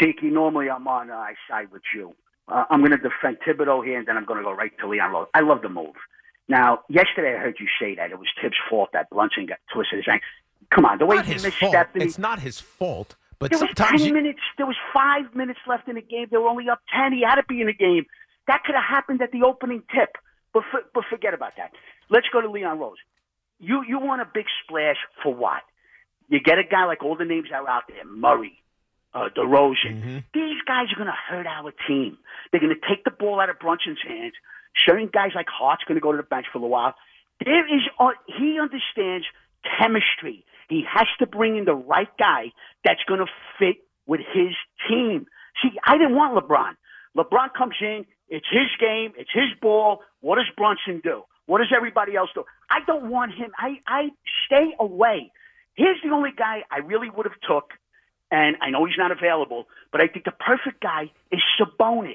Tiki, 0.00 0.26
normally 0.28 0.70
I'm 0.70 0.86
on 0.88 1.10
uh, 1.10 1.14
I 1.14 1.34
side 1.50 1.70
with 1.72 1.82
you. 1.94 2.14
Uh, 2.48 2.64
I'm 2.70 2.80
going 2.80 2.92
to 2.92 2.98
defend 2.98 3.38
Thibodeau 3.46 3.84
here, 3.84 3.98
and 3.98 4.06
then 4.06 4.16
I'm 4.16 4.24
going 4.24 4.38
to 4.38 4.44
go 4.44 4.52
right 4.52 4.72
to 4.78 4.88
Leon 4.88 5.10
Rose. 5.12 5.26
I 5.34 5.40
love 5.40 5.62
the 5.62 5.68
move. 5.68 5.94
Now, 6.48 6.80
yesterday 6.88 7.34
I 7.34 7.38
heard 7.38 7.56
you 7.58 7.66
say 7.80 7.94
that 7.96 8.10
it 8.10 8.18
was 8.18 8.28
Thibs' 8.40 8.56
fault 8.70 8.90
that 8.92 9.10
Brunson 9.10 9.46
got 9.46 9.58
twisted 9.72 9.98
his 9.98 10.06
ankle. 10.08 10.26
Come 10.70 10.84
on, 10.84 10.98
the 10.98 11.06
way 11.06 11.22
he 11.22 11.34
missed 11.34 11.58
fault. 11.58 11.72
Stephanie. 11.72 12.04
It's 12.04 12.18
not 12.18 12.40
his 12.40 12.60
fault. 12.60 13.16
But 13.38 13.50
there 13.50 13.58
was 13.60 13.68
sometimes 13.68 14.00
ten 14.00 14.08
you, 14.08 14.14
minutes. 14.14 14.40
There 14.56 14.66
was 14.66 14.76
five 14.94 15.34
minutes 15.34 15.60
left 15.66 15.88
in 15.88 15.96
the 15.96 16.00
game. 16.00 16.26
They 16.30 16.36
were 16.38 16.48
only 16.48 16.68
up 16.68 16.80
ten. 16.94 17.12
He 17.12 17.22
had 17.22 17.36
to 17.36 17.44
be 17.48 17.60
in 17.60 17.66
the 17.66 17.74
game. 17.74 18.06
That 18.46 18.64
could 18.64 18.74
have 18.74 18.84
happened 18.84 19.20
at 19.20 19.30
the 19.30 19.42
opening 19.42 19.82
tip. 19.94 20.16
But 20.54 20.62
for, 20.70 20.80
but 20.94 21.04
forget 21.10 21.34
about 21.34 21.52
that. 21.58 21.72
Let's 22.08 22.26
go 22.32 22.40
to 22.40 22.50
Leon 22.50 22.78
Rose. 22.78 22.96
You 23.58 23.82
you 23.86 23.98
want 23.98 24.22
a 24.22 24.28
big 24.32 24.46
splash 24.64 24.96
for 25.22 25.34
what? 25.34 25.62
You 26.28 26.40
get 26.40 26.58
a 26.58 26.64
guy 26.64 26.86
like 26.86 27.04
all 27.04 27.16
the 27.16 27.24
names 27.24 27.48
that 27.50 27.60
are 27.60 27.68
out 27.68 27.84
there, 27.88 28.04
Murray, 28.04 28.62
uh, 29.16 29.28
DeRozan. 29.36 30.24
These 30.34 30.60
guys 30.66 30.86
are 30.92 30.96
going 30.96 31.08
to 31.08 31.20
hurt 31.28 31.46
our 31.46 31.72
team. 31.88 32.18
They're 32.50 32.60
going 32.60 32.74
to 32.74 32.88
take 32.88 33.04
the 33.04 33.10
ball 33.10 33.40
out 33.40 33.48
of 33.48 33.58
Brunson's 33.58 33.98
hands. 34.06 34.34
Certain 34.86 35.08
guys 35.12 35.30
like 35.34 35.46
Hart's 35.48 35.84
going 35.84 35.96
to 35.96 36.02
go 36.02 36.12
to 36.12 36.18
the 36.18 36.22
bench 36.22 36.46
for 36.52 36.58
a 36.58 36.68
while. 36.68 36.94
There 37.44 37.66
is, 37.66 37.82
uh, 37.98 38.10
he 38.26 38.58
understands 38.60 39.26
chemistry. 39.78 40.44
He 40.68 40.84
has 40.92 41.06
to 41.18 41.26
bring 41.26 41.56
in 41.56 41.64
the 41.64 41.74
right 41.74 42.08
guy 42.18 42.52
that's 42.84 43.02
going 43.08 43.20
to 43.20 43.26
fit 43.58 43.76
with 44.06 44.20
his 44.20 44.52
team. 44.88 45.26
See, 45.62 45.70
I 45.84 45.96
didn't 45.96 46.14
want 46.14 46.36
LeBron. 46.36 46.74
LeBron 47.16 47.54
comes 47.56 47.76
in, 47.80 48.04
it's 48.28 48.46
his 48.50 48.68
game, 48.78 49.12
it's 49.16 49.30
his 49.32 49.50
ball. 49.62 50.02
What 50.20 50.36
does 50.36 50.46
Brunson 50.56 51.00
do? 51.02 51.22
What 51.46 51.58
does 51.58 51.72
everybody 51.74 52.16
else 52.16 52.30
do? 52.34 52.44
I 52.68 52.80
don't 52.86 53.08
want 53.08 53.32
him. 53.32 53.52
I, 53.56 53.80
I 53.86 54.10
stay 54.44 54.74
away. 54.78 55.32
Here's 55.74 55.98
the 56.02 56.10
only 56.10 56.32
guy 56.36 56.64
I 56.70 56.78
really 56.78 57.08
would 57.08 57.26
have 57.26 57.40
took, 57.48 57.70
and 58.30 58.56
I 58.60 58.70
know 58.70 58.84
he's 58.84 58.98
not 58.98 59.10
available, 59.12 59.66
but 59.92 60.00
I 60.00 60.08
think 60.08 60.24
the 60.24 60.32
perfect 60.32 60.80
guy 60.82 61.10
is 61.30 61.40
Sabonis. 61.60 62.14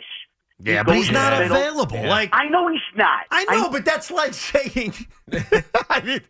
Yeah, 0.63 0.79
He 0.79 0.83
but 0.83 0.95
he's 0.95 1.09
not 1.11 1.33
in 1.33 1.47
the 1.47 1.53
middle. 1.55 1.57
available. 1.57 2.03
Like 2.07 2.29
I 2.33 2.47
know 2.47 2.67
he's 2.67 2.79
not. 2.95 3.25
I 3.31 3.45
know, 3.45 3.69
but 3.69 3.83
that's 3.83 4.11
like 4.11 4.33
saying. 4.33 4.93
I 5.89 6.01
mean, 6.01 6.21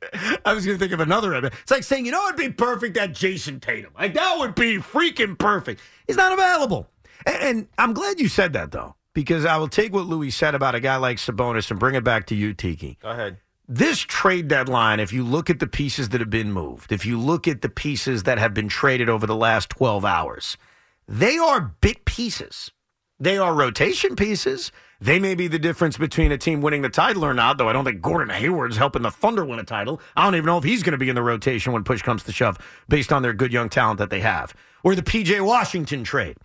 I 0.46 0.54
was 0.54 0.65
going 0.65 0.78
to 0.78 0.80
think 0.80 0.94
of 0.94 1.02
another. 1.02 1.34
It's 1.36 1.72
like 1.72 1.84
saying, 1.84 2.06
you 2.06 2.12
know, 2.13 2.26
it'd 2.28 2.38
be 2.38 2.50
perfect 2.50 2.96
that 2.96 3.12
Jayson 3.12 3.60
Tatum. 3.60 3.91
Like 3.98 4.13
that 4.13 4.38
would 4.39 4.56
be 4.56 4.78
freaking 4.78 5.38
perfect. 5.38 5.82
He's 6.08 6.15
not 6.17 6.32
available, 6.32 6.88
and, 7.26 7.36
and 7.44 7.67
I'm 7.78 7.94
glad 7.94 8.22
you 8.22 8.30
said 8.30 8.54
that 8.54 8.72
though, 8.72 8.96
because 9.13 9.44
I 9.46 9.58
will 9.58 9.67
take 9.67 9.91
what 9.94 10.06
Louis 10.06 10.30
said 10.32 10.56
about 10.56 10.76
a 10.76 10.80
guy 10.80 10.96
like 10.96 11.17
Sabonis 11.17 11.70
and 11.70 11.78
bring 11.80 11.96
it 11.96 12.04
back 12.06 12.28
to 12.28 12.36
you, 12.36 12.54
Tiki. 12.54 12.98
Go 13.02 13.10
ahead. 13.10 13.38
This 13.73 13.99
trade 13.99 14.49
deadline, 14.49 14.99
if 14.99 15.13
you 15.13 15.23
look 15.23 15.49
at 15.49 15.60
the 15.60 15.65
pieces 15.65 16.10
that 16.10 16.19
have 16.19 16.29
been 16.29 16.51
moved, 16.51 16.91
if 16.91 17.05
you 17.05 17.17
look 17.17 17.47
at 17.47 17.62
the 17.62 17.69
pieces 17.69 18.23
that 18.23 18.38
have 18.38 18.53
been 18.53 18.67
traded 18.67 19.07
over 19.07 19.25
the 19.25 19.34
last 19.34 19.69
12 19.69 20.03
hours, 20.03 20.57
they 21.07 21.38
are 21.38 21.73
bit 21.79 22.03
pieces. 22.03 22.71
They 23.17 23.38
are 23.38 23.53
rotation 23.53 24.17
pieces. 24.17 24.73
They 24.99 25.19
may 25.19 25.36
be 25.36 25.47
the 25.47 25.57
difference 25.57 25.97
between 25.97 26.34
a 26.34 26.38
team 26.38 26.60
winning 26.60 26.81
the 26.81 26.89
title 26.89 27.23
or 27.23 27.34
not, 27.34 27.57
though 27.57 27.69
I 27.69 27.71
don't 27.71 27.86
think 27.86 28.01
Gordon 28.01 28.36
Hayward's 28.36 28.75
helping 28.75 29.03
the 29.03 29.10
Thunder 29.10 29.45
win 29.45 29.57
a 29.57 29.63
title. 29.63 30.01
I 30.17 30.25
don't 30.25 30.36
even 30.36 30.47
know 30.47 30.57
if 30.57 30.65
he's 30.65 30.84
going 30.84 30.91
to 30.91 30.97
be 30.97 31.07
in 31.07 31.15
the 31.15 31.23
rotation 31.23 31.71
when 31.71 31.86
push 31.86 32.01
comes 32.01 32.23
to 32.23 32.34
shove 32.34 32.57
based 32.89 33.13
on 33.13 33.21
their 33.21 33.31
good 33.31 33.53
young 33.53 33.69
talent 33.69 33.99
that 33.99 34.10
they 34.10 34.19
have. 34.19 34.53
Or 34.84 34.95
the 34.95 35.01
PJ 35.01 35.39
Washington 35.45 36.03
trade. 36.03 36.36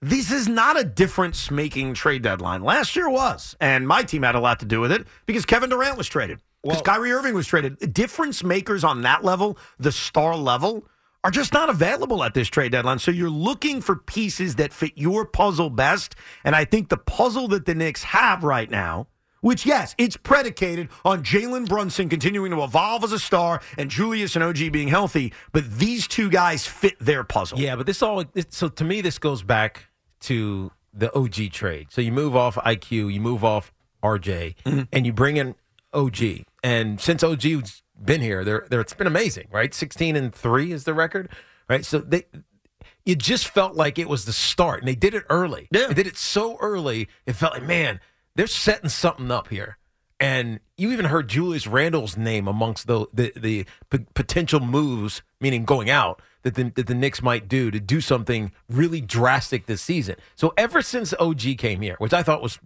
This 0.00 0.32
is 0.32 0.48
not 0.48 0.80
a 0.80 0.84
difference 0.84 1.50
making 1.50 1.92
trade 1.92 2.22
deadline. 2.22 2.62
Last 2.62 2.96
year 2.96 3.10
was, 3.10 3.54
and 3.60 3.86
my 3.86 4.02
team 4.02 4.22
had 4.22 4.34
a 4.34 4.40
lot 4.40 4.60
to 4.60 4.64
do 4.64 4.80
with 4.80 4.92
it 4.92 5.06
because 5.26 5.44
Kevin 5.44 5.68
Durant 5.68 5.98
was 5.98 6.08
traded, 6.08 6.40
because 6.62 6.82
Kyrie 6.82 7.12
Irving 7.12 7.34
was 7.34 7.46
traded. 7.46 7.92
Difference 7.92 8.42
makers 8.44 8.84
on 8.84 9.02
that 9.02 9.24
level, 9.24 9.56
the 9.78 9.92
star 9.92 10.36
level, 10.36 10.86
are 11.24 11.30
just 11.30 11.52
not 11.52 11.68
available 11.68 12.24
at 12.24 12.32
this 12.34 12.48
trade 12.48 12.72
deadline. 12.72 12.98
So 12.98 13.10
you're 13.10 13.28
looking 13.30 13.80
for 13.80 13.96
pieces 13.96 14.56
that 14.56 14.72
fit 14.72 14.92
your 14.96 15.24
puzzle 15.26 15.68
best. 15.70 16.14
And 16.44 16.56
I 16.56 16.64
think 16.64 16.88
the 16.88 16.96
puzzle 16.96 17.48
that 17.48 17.66
the 17.66 17.74
Knicks 17.74 18.02
have 18.04 18.42
right 18.42 18.70
now, 18.70 19.06
which, 19.42 19.64
yes, 19.66 19.94
it's 19.98 20.16
predicated 20.16 20.88
on 21.04 21.22
Jalen 21.22 21.68
Brunson 21.68 22.08
continuing 22.10 22.50
to 22.52 22.62
evolve 22.62 23.04
as 23.04 23.12
a 23.12 23.18
star 23.18 23.60
and 23.78 23.90
Julius 23.90 24.34
and 24.34 24.42
OG 24.42 24.70
being 24.72 24.88
healthy, 24.88 25.32
but 25.52 25.70
these 25.78 26.06
two 26.06 26.28
guys 26.30 26.66
fit 26.66 26.94
their 27.00 27.24
puzzle. 27.24 27.58
Yeah, 27.58 27.76
but 27.76 27.86
this 27.86 28.02
all 28.02 28.20
it, 28.20 28.52
so 28.52 28.68
to 28.68 28.84
me 28.84 29.00
this 29.00 29.18
goes 29.18 29.42
back 29.42 29.86
to 30.20 30.70
the 30.92 31.14
OG 31.16 31.52
trade. 31.52 31.86
So 31.90 32.00
you 32.02 32.12
move 32.12 32.36
off 32.36 32.56
IQ, 32.56 33.12
you 33.12 33.20
move 33.20 33.44
off 33.44 33.72
RJ, 34.02 34.56
Mm-hmm. 34.64 34.80
and 34.92 35.06
you 35.06 35.12
bring 35.12 35.36
in 35.36 35.54
OG. 35.92 36.44
And 36.62 37.00
since 37.00 37.22
OG's 37.22 37.82
been 38.02 38.20
here, 38.20 38.44
they're, 38.44 38.66
they're, 38.68 38.80
it's 38.80 38.94
been 38.94 39.06
amazing, 39.06 39.48
right? 39.50 39.72
Sixteen 39.74 40.16
and 40.16 40.34
three 40.34 40.72
is 40.72 40.84
the 40.84 40.94
record, 40.94 41.28
right? 41.68 41.84
So 41.84 41.98
they. 41.98 42.24
It 43.06 43.18
just 43.18 43.48
felt 43.48 43.74
like 43.74 43.98
it 43.98 44.08
was 44.08 44.26
the 44.26 44.32
start, 44.32 44.80
and 44.80 44.88
they 44.88 44.94
did 44.94 45.14
it 45.14 45.24
early. 45.30 45.68
Yeah. 45.70 45.86
They 45.86 45.94
did 45.94 46.06
it 46.06 46.18
so 46.18 46.58
early, 46.58 47.08
it 47.24 47.32
felt 47.32 47.54
like, 47.54 47.62
man, 47.62 47.98
they're 48.36 48.46
setting 48.46 48.90
something 48.90 49.30
up 49.30 49.48
here. 49.48 49.78
And 50.20 50.60
you 50.76 50.92
even 50.92 51.06
heard 51.06 51.28
Julius 51.28 51.66
Randle's 51.66 52.16
name 52.16 52.46
amongst 52.46 52.86
the 52.86 53.06
the, 53.12 53.32
the 53.34 53.64
p- 53.88 54.06
potential 54.14 54.60
moves, 54.60 55.22
meaning 55.40 55.64
going 55.64 55.88
out 55.88 56.20
that 56.42 56.54
the, 56.54 56.64
that 56.74 56.86
the 56.86 56.94
Knicks 56.94 57.22
might 57.22 57.48
do 57.48 57.70
to 57.70 57.80
do 57.80 58.00
something 58.02 58.52
really 58.68 59.00
drastic 59.00 59.66
this 59.66 59.80
season. 59.80 60.16
So 60.36 60.52
ever 60.58 60.82
since 60.82 61.14
OG 61.18 61.56
came 61.58 61.80
here, 61.80 61.96
which 61.98 62.12
I 62.12 62.22
thought 62.22 62.42
was 62.42 62.58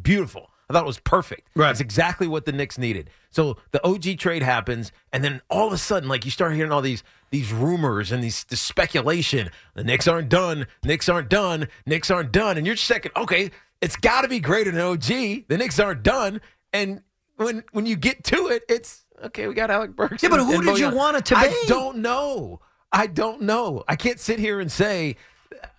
beautiful, 0.00 0.49
I 0.70 0.72
thought 0.72 0.84
it 0.84 0.86
was 0.86 1.00
perfect. 1.00 1.48
Right, 1.56 1.72
it's 1.72 1.80
exactly 1.80 2.28
what 2.28 2.44
the 2.44 2.52
Knicks 2.52 2.78
needed. 2.78 3.10
So 3.30 3.56
the 3.72 3.84
OG 3.84 4.18
trade 4.18 4.44
happens, 4.44 4.92
and 5.12 5.24
then 5.24 5.42
all 5.50 5.66
of 5.66 5.72
a 5.72 5.78
sudden, 5.78 6.08
like 6.08 6.24
you 6.24 6.30
start 6.30 6.54
hearing 6.54 6.70
all 6.70 6.80
these 6.80 7.02
these 7.30 7.52
rumors 7.52 8.12
and 8.12 8.22
these 8.22 8.44
this 8.44 8.60
speculation. 8.60 9.50
The 9.74 9.82
Knicks 9.82 10.06
aren't 10.06 10.28
done. 10.28 10.68
Knicks 10.84 11.08
aren't 11.08 11.28
done. 11.28 11.66
Knicks 11.86 12.08
aren't 12.08 12.30
done. 12.30 12.56
And 12.56 12.66
you're 12.66 12.76
just 12.76 12.86
second, 12.86 13.10
okay, 13.16 13.50
it's 13.80 13.96
got 13.96 14.22
to 14.22 14.28
be 14.28 14.38
greater 14.38 14.70
than 14.70 14.80
OG. 14.80 15.02
The 15.48 15.56
Knicks 15.58 15.80
aren't 15.80 16.04
done. 16.04 16.40
And 16.72 17.02
when 17.34 17.64
when 17.72 17.86
you 17.86 17.96
get 17.96 18.22
to 18.24 18.46
it, 18.46 18.62
it's 18.68 19.04
okay. 19.24 19.48
We 19.48 19.54
got 19.54 19.72
Alec 19.72 19.96
Burks. 19.96 20.22
Yeah, 20.22 20.28
but 20.28 20.38
who 20.38 20.62
did 20.62 20.78
you 20.78 20.90
want 20.90 21.16
it 21.16 21.24
to 21.26 21.34
be? 21.34 21.40
I 21.40 21.64
don't 21.66 21.98
know. 21.98 22.60
I 22.92 23.08
don't 23.08 23.42
know. 23.42 23.82
I 23.88 23.96
can't 23.96 24.20
sit 24.20 24.38
here 24.38 24.60
and 24.60 24.70
say. 24.70 25.16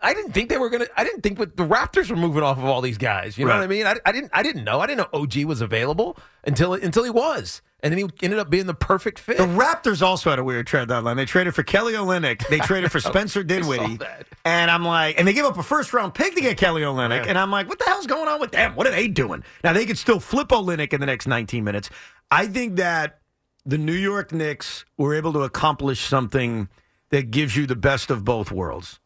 I 0.01 0.13
didn't 0.13 0.31
think 0.33 0.49
they 0.49 0.57
were 0.57 0.69
gonna. 0.69 0.87
I 0.97 1.03
didn't 1.03 1.21
think 1.21 1.37
the 1.37 1.47
Raptors 1.47 2.09
were 2.09 2.15
moving 2.15 2.43
off 2.43 2.57
of 2.57 2.65
all 2.65 2.81
these 2.81 2.97
guys. 2.97 3.37
You 3.37 3.45
know 3.45 3.51
Right. 3.51 3.57
what 3.57 3.63
I 3.63 3.67
mean? 3.67 3.85
I, 3.87 3.95
I 4.05 4.11
didn't. 4.11 4.31
I 4.33 4.43
didn't 4.43 4.63
know. 4.63 4.79
I 4.79 4.87
didn't 4.87 5.11
know 5.13 5.19
OG 5.21 5.43
was 5.45 5.61
available 5.61 6.17
until 6.43 6.73
until 6.73 7.03
he 7.03 7.09
was, 7.09 7.61
and 7.81 7.91
then 7.93 7.97
he 7.99 8.09
ended 8.25 8.39
up 8.39 8.49
being 8.49 8.65
the 8.65 8.73
perfect 8.73 9.19
fit. 9.19 9.37
The 9.37 9.43
Raptors 9.45 10.01
also 10.01 10.29
had 10.29 10.39
a 10.39 10.43
weird 10.43 10.65
trade 10.67 10.87
deadline. 10.87 11.17
They 11.17 11.25
traded 11.25 11.53
for 11.55 11.63
Kelly 11.63 11.93
Olynyk. 11.93 12.47
They 12.47 12.59
traded 12.59 12.91
for 12.91 12.99
Spencer 13.01 13.43
Dinwiddie. 13.43 13.99
And 14.45 14.71
I'm 14.71 14.83
like, 14.85 15.19
and 15.19 15.27
they 15.27 15.33
gave 15.33 15.45
up 15.45 15.57
a 15.57 15.63
first 15.63 15.93
round 15.93 16.13
pick 16.15 16.33
to 16.35 16.41
get 16.41 16.57
Kelly 16.57 16.81
Olynyk. 16.81 17.27
And 17.27 17.37
I'm 17.37 17.51
like, 17.51 17.69
what 17.69 17.77
the 17.77 17.85
hell's 17.85 18.07
going 18.07 18.27
on 18.27 18.39
with 18.39 18.51
them? 18.51 18.75
What 18.75 18.87
are 18.87 18.91
they 18.91 19.07
doing? 19.07 19.43
Now 19.63 19.73
they 19.73 19.85
could 19.85 19.97
still 19.97 20.19
flip 20.19 20.47
Olynyk 20.47 20.93
in 20.93 20.99
the 20.99 21.05
next 21.05 21.27
19 21.27 21.63
minutes. 21.63 21.89
I 22.31 22.47
think 22.47 22.77
that 22.77 23.19
the 23.65 23.77
New 23.77 23.93
York 23.93 24.31
Knicks 24.31 24.85
were 24.97 25.13
able 25.13 25.33
to 25.33 25.41
accomplish 25.41 25.99
something 26.01 26.69
that 27.09 27.29
gives 27.29 27.57
you 27.57 27.67
the 27.67 27.75
best 27.75 28.09
of 28.09 28.23
both 28.23 28.51
worlds. 28.53 29.00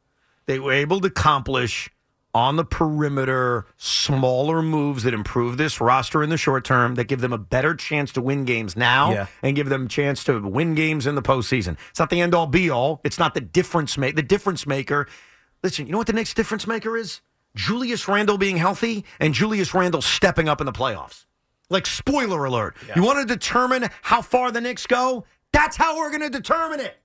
They 0.48 0.60
were 0.60 0.74
able 0.74 1.00
to 1.02 1.08
accomplish 1.08 1.89
on 2.34 2.58
the 2.58 2.66
perimeter 2.66 3.66
smaller 3.78 4.62
moves 4.62 5.04
that 5.04 5.14
improve 5.14 5.56
this 5.58 5.80
roster 5.80 6.22
in 6.22 6.30
the 6.30 6.38
short 6.38 6.66
term 6.66 6.96
that 6.96 7.06
give 7.06 7.22
them 7.22 7.32
a 7.32 7.38
better 7.38 7.74
chance 7.74 8.12
to 8.12 8.22
win 8.22 8.43
games 8.43 8.76
now 8.76 9.12
Yeah. 9.14 9.28
and 9.41 9.56
give 9.56 9.70
them 9.70 9.86
a 9.86 9.88
chance 9.88 10.24
to 10.26 10.41
win 10.41 10.76
games 10.76 11.08
in 11.08 11.16
the 11.16 11.22
postseason. 11.22 11.78
It's 11.89 12.00
not 12.00 12.10
the 12.10 12.20
end 12.20 12.36
all 12.36 12.46
be 12.46 12.70
all. 12.70 13.00
It's 13.06 13.18
not 13.18 13.36
the 13.36 13.41
difference 13.41 13.98
make 13.98 14.18
the 14.18 14.22
difference 14.22 14.68
maker. 14.68 15.08
Listen, 15.64 15.86
you 15.86 15.93
know 15.93 15.98
what 15.98 16.08
the 16.08 16.14
next 16.14 16.34
difference 16.36 16.68
maker 16.68 16.98
is? 16.98 17.22
Julius 17.56 18.06
Randle 18.10 18.38
being 18.38 18.58
healthy 18.58 19.06
and 19.22 19.34
Julius 19.34 19.74
Randle 19.74 20.02
stepping 20.02 20.50
up 20.50 20.60
in 20.60 20.66
the 20.66 20.74
playoffs. 20.74 21.26
Like 21.70 21.86
spoiler 21.88 22.43
alert. 22.43 22.76
You 22.98 23.04
want 23.04 23.26
to 23.26 23.34
determine 23.34 23.89
how 24.02 24.22
far 24.22 24.52
the 24.52 24.60
Knicks 24.60 24.86
go? 24.86 25.24
That's 25.54 25.78
how 25.78 25.98
we're 25.98 26.10
going 26.10 26.22
to 26.22 26.30
determine 26.30 26.82
it. 26.82 26.98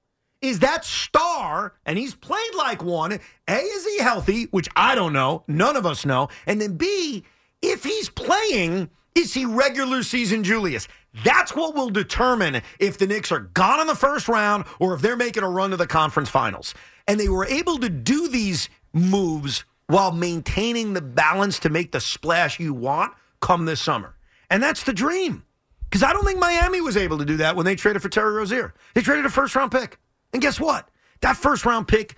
Is 0.43 0.61
that 0.61 0.85
star, 0.85 1.75
and 1.85 1.99
he's 1.99 2.15
played 2.15 2.55
like 2.57 2.83
one. 2.83 3.13
A, 3.13 3.57
is 3.57 3.87
he 3.87 3.99
healthy? 3.99 4.45
Which 4.45 4.69
I 4.75 4.95
don't 4.95 5.13
know. 5.13 5.45
None 5.47 5.77
of 5.77 5.85
us 5.85 6.07
know. 6.07 6.29
And 6.47 6.61
then 6.61 6.77
B, 6.77 7.25
if 7.61 7.85
he's 7.85 8.09
playing, 8.09 8.89
is 9.15 9.35
he 9.35 9.45
regular 9.45 10.03
season 10.03 10.43
Julius? 10.43 10.89
That's 11.25 11.55
what 11.55 11.75
will 11.75 11.91
determine 11.91 12.63
if 12.79 12.97
the 12.97 13.07
Knicks 13.07 13.33
are 13.33 13.41
gone 13.41 13.81
in 13.81 13.87
the 13.87 13.95
first 13.95 14.29
round 14.29 14.65
or 14.79 14.95
if 14.95 15.03
they're 15.03 15.17
making 15.17 15.43
a 15.43 15.49
run 15.49 15.71
to 15.71 15.77
the 15.77 15.87
conference 15.87 16.31
finals. 16.31 16.75
And 17.07 17.19
they 17.19 17.29
were 17.29 17.47
able 17.47 17.79
to 17.79 17.89
do 17.89 18.29
these 18.29 18.69
moves 18.93 19.65
while 19.89 20.13
maintaining 20.13 20.93
the 20.93 21.01
balance 21.01 21.59
to 21.61 21.69
make 21.69 21.93
the 21.93 22.01
splash 22.01 22.61
you 22.61 22.73
want 22.73 23.13
come 23.41 23.65
this 23.65 23.81
summer. 23.81 24.15
And 24.49 24.63
that's 24.63 24.85
the 24.85 24.93
dream. 24.93 25.45
Because 25.91 26.05
I 26.05 26.13
don't 26.13 26.25
think 26.25 26.39
Miami 26.39 26.81
was 26.81 26.97
able 26.97 27.19
to 27.19 27.25
do 27.25 27.39
that 27.39 27.57
when 27.57 27.67
they 27.67 27.75
traded 27.75 28.01
for 28.01 28.09
Terry 28.09 28.33
Rozier. 28.33 28.73
They 28.95 29.03
traded 29.03 29.27
a 29.27 29.31
first 29.31 29.57
round 29.57 29.73
pick. 29.73 29.99
And 30.33 30.41
guess 30.43 30.61
what? 30.61 30.89
That 31.21 31.37
first 31.37 31.65
round 31.67 31.89
pick 31.89 32.17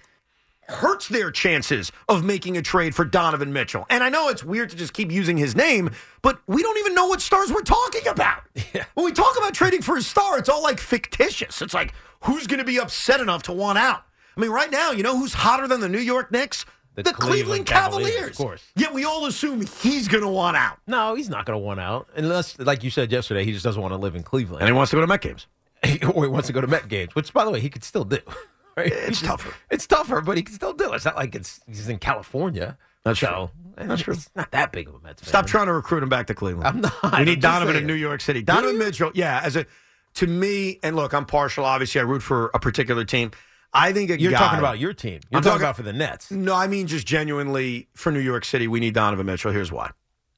hurts 0.69 1.09
their 1.09 1.31
chances 1.31 1.91
of 2.09 2.25
making 2.25 2.57
a 2.57 2.63
trade 2.63 2.95
for 2.95 3.05
Donovan 3.05 3.53
Mitchell. 3.53 3.85
And 3.91 4.03
I 4.03 4.09
know 4.09 4.29
it's 4.29 4.45
weird 4.45 4.71
to 4.71 4.77
just 4.77 4.93
keep 4.93 5.11
using 5.11 5.37
his 5.37 5.57
name, 5.57 5.91
but 6.23 6.41
we 6.47 6.63
don't 6.63 6.79
even 6.79 6.95
know 6.95 7.07
what 7.07 7.21
stars 7.21 7.53
we're 7.53 7.63
talking 7.63 8.07
about. 8.07 8.43
When 8.95 9.05
we 9.07 9.13
talk 9.13 9.37
about 9.39 9.55
trading 9.55 9.83
for 9.83 9.97
a 9.97 10.03
star, 10.03 10.39
it's 10.39 10.49
all 10.49 10.63
like 10.63 10.79
fictitious. 10.79 11.63
It's 11.63 11.75
like 11.75 11.95
who's 12.23 12.47
going 12.47 12.59
to 12.59 12.65
be 12.65 12.79
upset 12.79 13.21
enough 13.21 13.43
to 13.45 13.53
want 13.53 13.79
out? 13.79 14.03
I 14.37 14.41
mean, 14.41 14.51
right 14.51 14.71
now, 14.71 14.93
you 14.93 15.03
know 15.03 15.19
who's 15.19 15.33
hotter 15.33 15.67
than 15.67 15.81
the 15.81 15.89
New 15.89 15.99
York 15.99 16.31
Knicks? 16.31 16.65
The 16.95 17.05
Cleveland, 17.05 17.17
Cleveland 17.21 17.67
Cavaliers. 17.67 18.11
Cavaliers, 18.11 18.31
of 18.31 18.37
course. 18.37 18.65
Yet 18.77 18.93
we 18.93 19.05
all 19.05 19.25
assume 19.27 19.67
he's 19.81 20.09
going 20.09 20.23
to 20.23 20.29
want 20.29 20.59
out. 20.59 20.79
No, 20.87 21.15
he's 21.15 21.31
not 21.31 21.47
going 21.47 21.59
to 21.59 21.65
want 21.65 21.81
out 21.81 22.09
unless, 22.17 22.59
like 22.59 22.85
you 22.85 22.91
said 22.91 23.11
yesterday, 23.11 23.45
he 23.45 23.53
just 23.53 23.65
doesn't 23.65 23.81
want 23.81 23.93
to 23.93 23.99
live 23.99 24.15
in 24.15 24.23
Cleveland. 24.23 24.61
And 24.61 24.69
he 24.69 24.73
wants 24.73 24.91
to 24.91 24.97
go 24.97 25.01
to 25.01 25.07
Met 25.07 25.23
games. 25.23 25.47
or 26.15 26.25
he 26.25 26.31
wants 26.31 26.47
to 26.47 26.53
go 26.53 26.61
to 26.61 26.67
Met 26.67 26.89
games, 26.89 27.15
which, 27.15 27.33
by 27.33 27.45
the 27.45 27.51
way, 27.51 27.61
he 27.61 27.71
could 27.71 27.85
still 27.85 28.05
do. 28.05 28.19
Right? 28.75 28.91
It's 28.91 29.21
tougher. 29.21 29.53
It's 29.71 29.87
tougher, 29.87 30.23
but 30.23 30.39
he 30.39 30.43
can 30.43 30.55
still 30.55 30.73
do 30.73 30.93
it. 30.95 30.97
It's 30.97 31.05
not 31.05 31.15
like 31.15 31.35
it's 31.35 31.61
he's 31.67 31.91
in 31.91 31.99
California. 31.99 32.79
That's 33.05 33.21
so, 33.21 33.51
true. 33.75 33.75
Eh, 33.77 33.87
That's 33.87 34.01
true. 34.01 34.15
It's 34.15 34.31
not 34.35 34.51
that 34.53 34.73
big 34.73 34.89
of 34.89 34.95
a 34.95 34.99
Mets 35.01 35.21
fan. 35.21 35.29
Stop 35.29 35.47
trying 35.47 35.67
to 35.67 35.75
recruit 35.75 36.03
him 36.03 36.09
back 36.09 36.29
to 36.29 36.35
Cleveland. 36.35 36.67
I'm 36.67 36.81
not. 36.81 37.19
We 37.19 37.27
need 37.27 37.43
Donovan 37.43 37.77
in. 37.77 37.87
New 37.87 37.93
York 37.93 38.23
City. 38.23 38.41
Donovan 38.41 38.79
Mitchell, 38.79 39.11
yeah, 39.15 39.43
as 39.45 39.57
a 39.57 39.67
to 40.15 40.27
me, 40.27 40.79
and 40.83 40.97
look, 40.97 41.13
I'm 41.13 41.27
partial. 41.27 41.67
Obviously, 41.67 42.01
I 42.01 42.05
root 42.05 42.23
for 42.23 42.51
a 42.55 42.59
particular 42.59 43.05
team. 43.05 43.33
I 43.75 43.93
think 43.93 44.09
a 44.09 44.19
You're 44.19 44.33
guy- 44.33 44.39
talking 44.39 44.59
about 44.59 44.79
your 44.79 44.95
team. 44.95 45.21
You're 45.31 45.37
I'm 45.37 45.43
talking, 45.43 45.51
talking- 45.51 45.63
about 45.65 45.77
for 45.77 45.83
the 45.83 45.93
Nets. 45.93 46.31
No, 46.31 46.55
I 46.55 46.67
mean 46.67 46.87
just 46.87 47.07
genuinely 47.07 47.89
for 47.93 48.11
New 48.11 48.21
York 48.21 48.47
City, 48.47 48.69
we 48.69 48.81
need 48.81 48.95
Donovan 48.95 49.27
Mitchell. 49.27 49.53
Here's 49.53 49.71
why. 49.71 49.91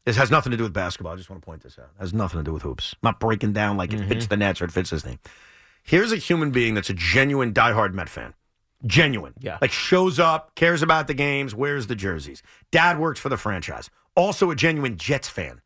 This 0.05 0.17
has 0.17 0.31
nothing 0.31 0.51
to 0.51 0.57
do 0.57 0.65
with 0.65 0.73
basketball. 0.73 1.13
I 1.13 1.17
just 1.17 1.31
want 1.31 1.41
to 1.41 1.47
point 1.47 1.63
this 1.63 1.79
out. 1.79 1.87
It 1.97 2.01
has 2.01 2.13
nothing 2.13 2.39
to 2.41 2.45
do 2.45 2.53
with 2.53 2.63
hoops. 2.63 2.95
I'm 2.95 3.09
not 3.09 3.21
breaking 3.21 3.53
down 3.55 3.77
like 3.77 3.93
it 3.93 4.01
Mm-hmm. 4.01 4.09
fits 4.09 4.27
the 4.27 4.37
Nets 4.37 4.61
or 4.61 4.67
it 4.67 4.73
fits 4.73 4.91
his 4.91 5.05
name. 5.05 5.19
Here's 5.83 6.13
a 6.13 6.17
human 6.17 6.51
being 6.51 6.75
that's 6.75 6.91
a 6.91 6.95
genuine 6.95 7.53
diehard 7.55 7.95
Met 7.95 8.09
fan. 8.09 8.35
Genuine. 8.87 9.33
Yeah. 9.39 9.59
Like 9.63 9.73
shows 9.73 10.19
up, 10.19 10.55
cares 10.55 10.83
about 10.83 11.07
the 11.07 11.15
games, 11.15 11.55
wears 11.55 11.87
the 11.87 11.95
jerseys. 11.97 12.43
Dad 12.71 12.99
works 12.99 13.19
for 13.19 13.31
the 13.31 13.37
franchise. 13.39 13.89
Also 14.15 14.51
a 14.51 14.55
genuine 14.57 14.97
Jets 14.99 15.29
fan. 15.29 15.63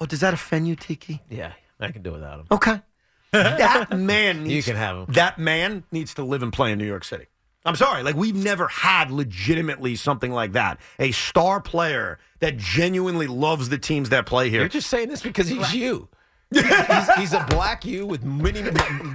Oh, 0.00 0.06
does 0.06 0.20
that 0.20 0.32
offend 0.32 0.66
you, 0.68 0.74
Tiki? 0.76 1.20
Yeah, 1.28 1.52
I 1.80 1.90
can 1.90 2.02
do 2.02 2.12
without 2.12 2.40
him. 2.40 2.46
Okay. 2.50 2.80
that 3.32 3.90
man 3.98 4.44
needs 4.44 4.66
You 4.66 4.72
can 4.72 4.76
have 4.80 4.96
him. 4.96 5.06
That 5.14 5.38
man 5.38 5.84
needs 5.92 6.14
to 6.14 6.22
live 6.22 6.42
and 6.42 6.52
play 6.52 6.72
in 6.72 6.78
New 6.78 6.86
York 6.86 7.04
City. 7.04 7.26
I'm 7.68 7.76
sorry, 7.76 8.02
like 8.02 8.16
we've 8.16 8.34
never 8.34 8.66
had 8.68 9.10
legitimately 9.10 9.96
something 9.96 10.32
like 10.32 10.52
that. 10.52 10.80
A 10.98 11.12
star 11.12 11.60
player 11.60 12.18
that 12.40 12.56
genuinely 12.56 13.26
loves 13.26 13.68
the 13.68 13.78
teams 13.78 14.08
that 14.10 14.26
play 14.26 14.50
here. 14.50 14.60
You're 14.60 14.68
just 14.68 14.88
saying 14.88 15.08
this 15.08 15.22
because 15.22 15.48
he's 15.48 15.74
you. 15.74 16.08
he's, 16.54 17.14
he's 17.16 17.32
a 17.34 17.44
black 17.50 17.84
you 17.84 18.06
with 18.06 18.24
many, 18.24 18.62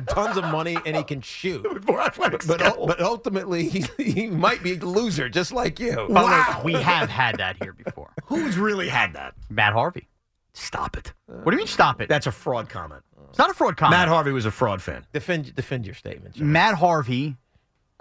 tons 0.07 0.37
of 0.37 0.43
money, 0.45 0.77
and 0.85 0.95
he 0.95 1.03
can 1.03 1.21
shoot. 1.21 1.65
But, 1.85 2.15
but, 2.15 2.47
but 2.87 3.01
ultimately, 3.01 3.67
he, 3.69 3.85
he 3.97 4.27
might 4.27 4.61
be 4.61 4.73
a 4.73 4.77
loser, 4.77 5.29
just 5.29 5.51
like 5.51 5.79
you. 5.79 6.07
By 6.09 6.21
the 6.57 6.63
we 6.63 6.73
have 6.73 7.09
had 7.09 7.37
that 7.37 7.57
here 7.61 7.73
before. 7.73 8.11
Who's 8.25 8.57
really 8.57 8.87
had 8.87 9.13
that? 9.13 9.33
Matt 9.49 9.73
Harvey. 9.73 10.07
Stop 10.53 10.95
it. 10.97 11.13
Uh, 11.29 11.37
what 11.37 11.51
do 11.51 11.51
you 11.51 11.57
mean 11.57 11.67
stop 11.67 12.01
it? 12.01 12.09
That's 12.09 12.27
a 12.27 12.31
fraud 12.31 12.69
comment. 12.69 13.03
It's 13.29 13.39
not 13.39 13.49
a 13.49 13.53
fraud 13.53 13.77
comment. 13.77 13.99
Matt 13.99 14.09
Harvey 14.09 14.31
was 14.31 14.45
a 14.45 14.51
fraud 14.51 14.81
fan. 14.81 15.05
Defend 15.11 15.55
defend 15.55 15.85
your 15.85 15.95
statement. 15.95 16.35
John. 16.35 16.51
Matt 16.51 16.75
Harvey 16.75 17.35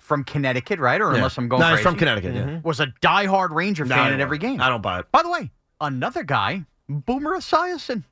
from 0.03 0.25
Connecticut, 0.25 0.79
right? 0.81 1.01
Or 1.01 1.13
unless 1.15 1.39
I'm 1.39 1.49
going 1.49 1.61
No, 1.61 1.67
he's 1.69 1.75
crazy, 1.77 1.83
from 1.85 1.97
Connecticut, 1.97 2.35
yeah. 2.35 2.61
Was 2.65 2.81
a 2.81 2.89
diehard 3.01 3.51
Ranger 3.51 3.85
No, 3.85 3.95
fan 3.95 4.11
I 4.11 4.15
at 4.15 4.21
every 4.21 4.39
buy 4.39 4.47
it. 4.47 4.51
game. 4.51 4.61
I 4.61 4.69
don't 4.69 4.83
buy 4.83 4.99
it. 5.01 5.11
By 5.13 5.23
the 5.23 5.31
way, 5.31 5.51
another 5.81 6.23
guy, 6.25 6.65
Boomer 6.89 7.37
Esiason. 7.39 8.05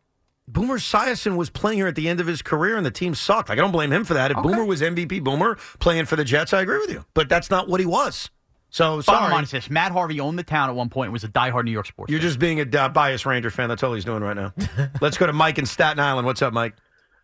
Boomer 0.49 0.79
Esiason 0.79 1.37
was 1.37 1.51
playing 1.51 1.79
here 1.79 1.87
at 1.87 1.95
the 1.95 2.09
end 2.09 2.19
of 2.21 2.27
his 2.27 2.43
career, 2.43 2.77
and 2.77 2.85
the 2.85 2.91
team 2.91 3.15
sucked. 3.15 3.49
Like, 3.51 3.59
I 3.59 3.61
don't 3.61 3.71
blame 3.73 3.93
him 3.93 4.05
for 4.05 4.15
that. 4.15 4.31
If. 4.31 4.39
Boomer 4.39 4.65
was 4.65 4.81
MVP 4.81 5.23
Boomer 5.23 5.57
playing 5.79 6.07
for 6.07 6.17
the 6.17 6.25
Jets, 6.25 6.53
I 6.53 6.63
agree 6.63 6.79
with 6.79 6.91
you. 6.91 7.05
But 7.15 7.29
that's 7.29 7.51
not 7.51 7.69
what 7.69 7.79
he 7.81 7.87
was. 7.87 8.31
So 8.73 8.85
Bottom 8.99 9.03
sorry, 9.03 9.33
line 9.33 9.45
is 9.45 9.51
this: 9.51 9.69
Matt 9.69 9.91
Harvey 9.93 10.21
owned 10.21 10.39
the 10.39 10.45
town 10.45 10.69
at 10.71 10.77
one 10.77 10.89
point. 10.91 11.07
and 11.07 11.13
Was 11.13 11.25
a 11.25 11.29
diehard 11.29 11.65
New 11.65 11.73
York 11.73 11.87
sports. 11.87 12.11
you're 12.11 12.21
fan. 12.21 12.29
just 12.29 12.39
being 12.39 12.61
a 12.61 12.79
uh, 12.79 12.89
biased 12.89 13.27
Ranger 13.27 13.51
fan. 13.51 13.69
That's 13.69 13.83
all 13.83 13.93
he's 13.95 14.05
doing 14.05 14.23
right 14.23 14.37
now. 14.37 14.53
Let's 15.01 15.19
go 15.19 15.27
to 15.27 15.33
Mike 15.33 15.59
in 15.59 15.67
Staten 15.67 15.99
Island. 15.99 16.25
What's 16.25 16.41
up, 16.41 16.53
Mike? 16.53 16.75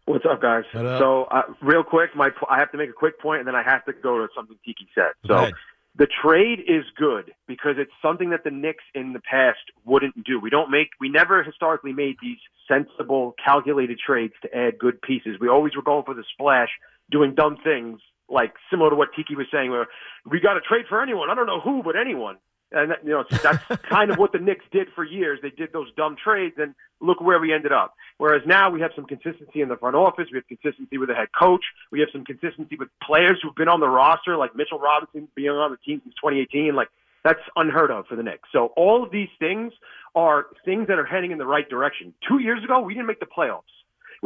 What's 0.07 0.25
up, 0.25 0.41
guys? 0.41 0.65
What 0.73 0.87
up? 0.87 1.01
So, 1.01 1.25
uh, 1.25 1.43
real 1.61 1.83
quick, 1.83 2.11
my 2.15 2.31
I 2.49 2.59
have 2.59 2.71
to 2.73 2.79
make 2.79 2.89
a 2.91 2.95
quick 2.95 3.21
point, 3.21 3.41
and 3.41 3.49
then 3.49 3.57
I 3.57 3.63
have 3.63 3.85
to 3.87 3.93
go 3.93 4.19
to 4.19 4.29
something 4.35 4.57
Tiki 4.65 4.89
said. 4.95 5.13
So, 5.27 5.51
the 5.99 6.07
trade 6.23 6.61
is 6.61 6.85
good 6.97 7.33
because 7.49 7.75
it's 7.79 7.91
something 8.03 8.31
that 8.31 8.45
the 8.45 8.51
Knicks 8.51 8.85
in 8.95 9.15
the 9.15 9.21
past 9.21 9.59
wouldn't 9.85 10.25
do. 10.25 10.39
We 10.39 10.51
don't 10.51 10.71
make, 10.71 10.91
we 11.01 11.09
never 11.09 11.43
historically 11.43 11.93
made 11.93 12.17
these 12.21 12.39
sensible, 12.69 13.35
calculated 13.43 13.99
trades 13.99 14.35
to 14.43 14.55
add 14.55 14.79
good 14.79 15.01
pieces. 15.01 15.39
We 15.41 15.49
always 15.49 15.75
were 15.75 15.83
going 15.83 16.05
for 16.05 16.15
the 16.15 16.25
splash, 16.35 16.69
doing 17.11 17.35
dumb 17.35 17.57
things, 17.65 18.01
like 18.29 18.53
similar 18.71 18.91
to 18.91 18.97
what 18.97 19.09
Tiki 19.17 19.35
was 19.35 19.47
saying, 19.51 19.71
where 19.71 19.87
we 20.31 20.39
got 20.41 20.55
to 20.55 20.61
trade 20.61 20.85
for 20.89 21.03
anyone. 21.03 21.31
I 21.31 21.35
don't 21.35 21.47
know 21.47 21.61
who, 21.61 21.83
but 21.83 21.97
anyone. 21.97 22.37
And 22.77 22.95
you 23.03 23.11
know, 23.11 23.25
that's 23.43 23.83
kind 23.89 24.11
of 24.11 24.19
what 24.19 24.33
the 24.33 24.39
Knicks 24.39 24.65
did 24.71 24.89
for 24.95 25.05
years. 25.05 25.39
They 25.43 25.51
did 25.51 25.73
those 25.73 25.89
dumb 25.97 26.17
trades, 26.23 26.57
and 26.59 26.75
look 27.01 27.21
where 27.21 27.41
we 27.41 27.53
ended 27.53 27.73
up. 27.73 27.95
Whereas 28.19 28.43
now 28.47 28.71
we 28.71 28.81
have 28.81 28.91
some 28.95 29.07
consistency 29.07 29.61
in 29.61 29.69
the 29.69 29.77
front 29.77 29.97
office. 29.97 30.27
We 30.31 30.39
have 30.39 30.47
consistency 30.47 30.99
with 30.99 31.09
the 31.09 31.15
head 31.15 31.29
coach. 31.39 31.65
We 31.91 32.01
have 32.01 32.09
some 32.13 32.25
consistency 32.25 32.77
with 32.77 32.89
players 33.03 33.39
who've 33.43 33.55
been 33.55 33.69
on 33.69 33.81
the 33.81 33.89
roster, 33.89 34.37
like 34.37 34.55
Mitchell 34.55 34.79
Robinson 34.79 35.29
being 35.35 35.51
on 35.51 35.71
the 35.71 35.79
team 35.79 36.01
since 36.05 36.15
2018. 36.17 36.75
Like 36.75 36.89
that's 37.25 37.41
unheard 37.57 37.91
of 37.91 38.07
for 38.07 38.17
the 38.17 38.23
Knicks. 38.23 38.49
So 38.53 38.67
all 38.77 39.03
of 39.03 39.11
these 39.11 39.29
things 39.39 39.73
are 40.15 40.47
things 40.65 40.89
that 40.89 40.99
are 40.99 41.05
heading 41.05 41.31
in 41.31 41.39
the 41.39 41.47
right 41.47 41.69
direction. 41.69 42.15
Two 42.27 42.41
years 42.41 42.63
ago, 42.65 42.81
we 42.81 42.95
didn't 42.95 43.07
make 43.07 43.21
the 43.21 43.27
playoffs. 43.27 43.63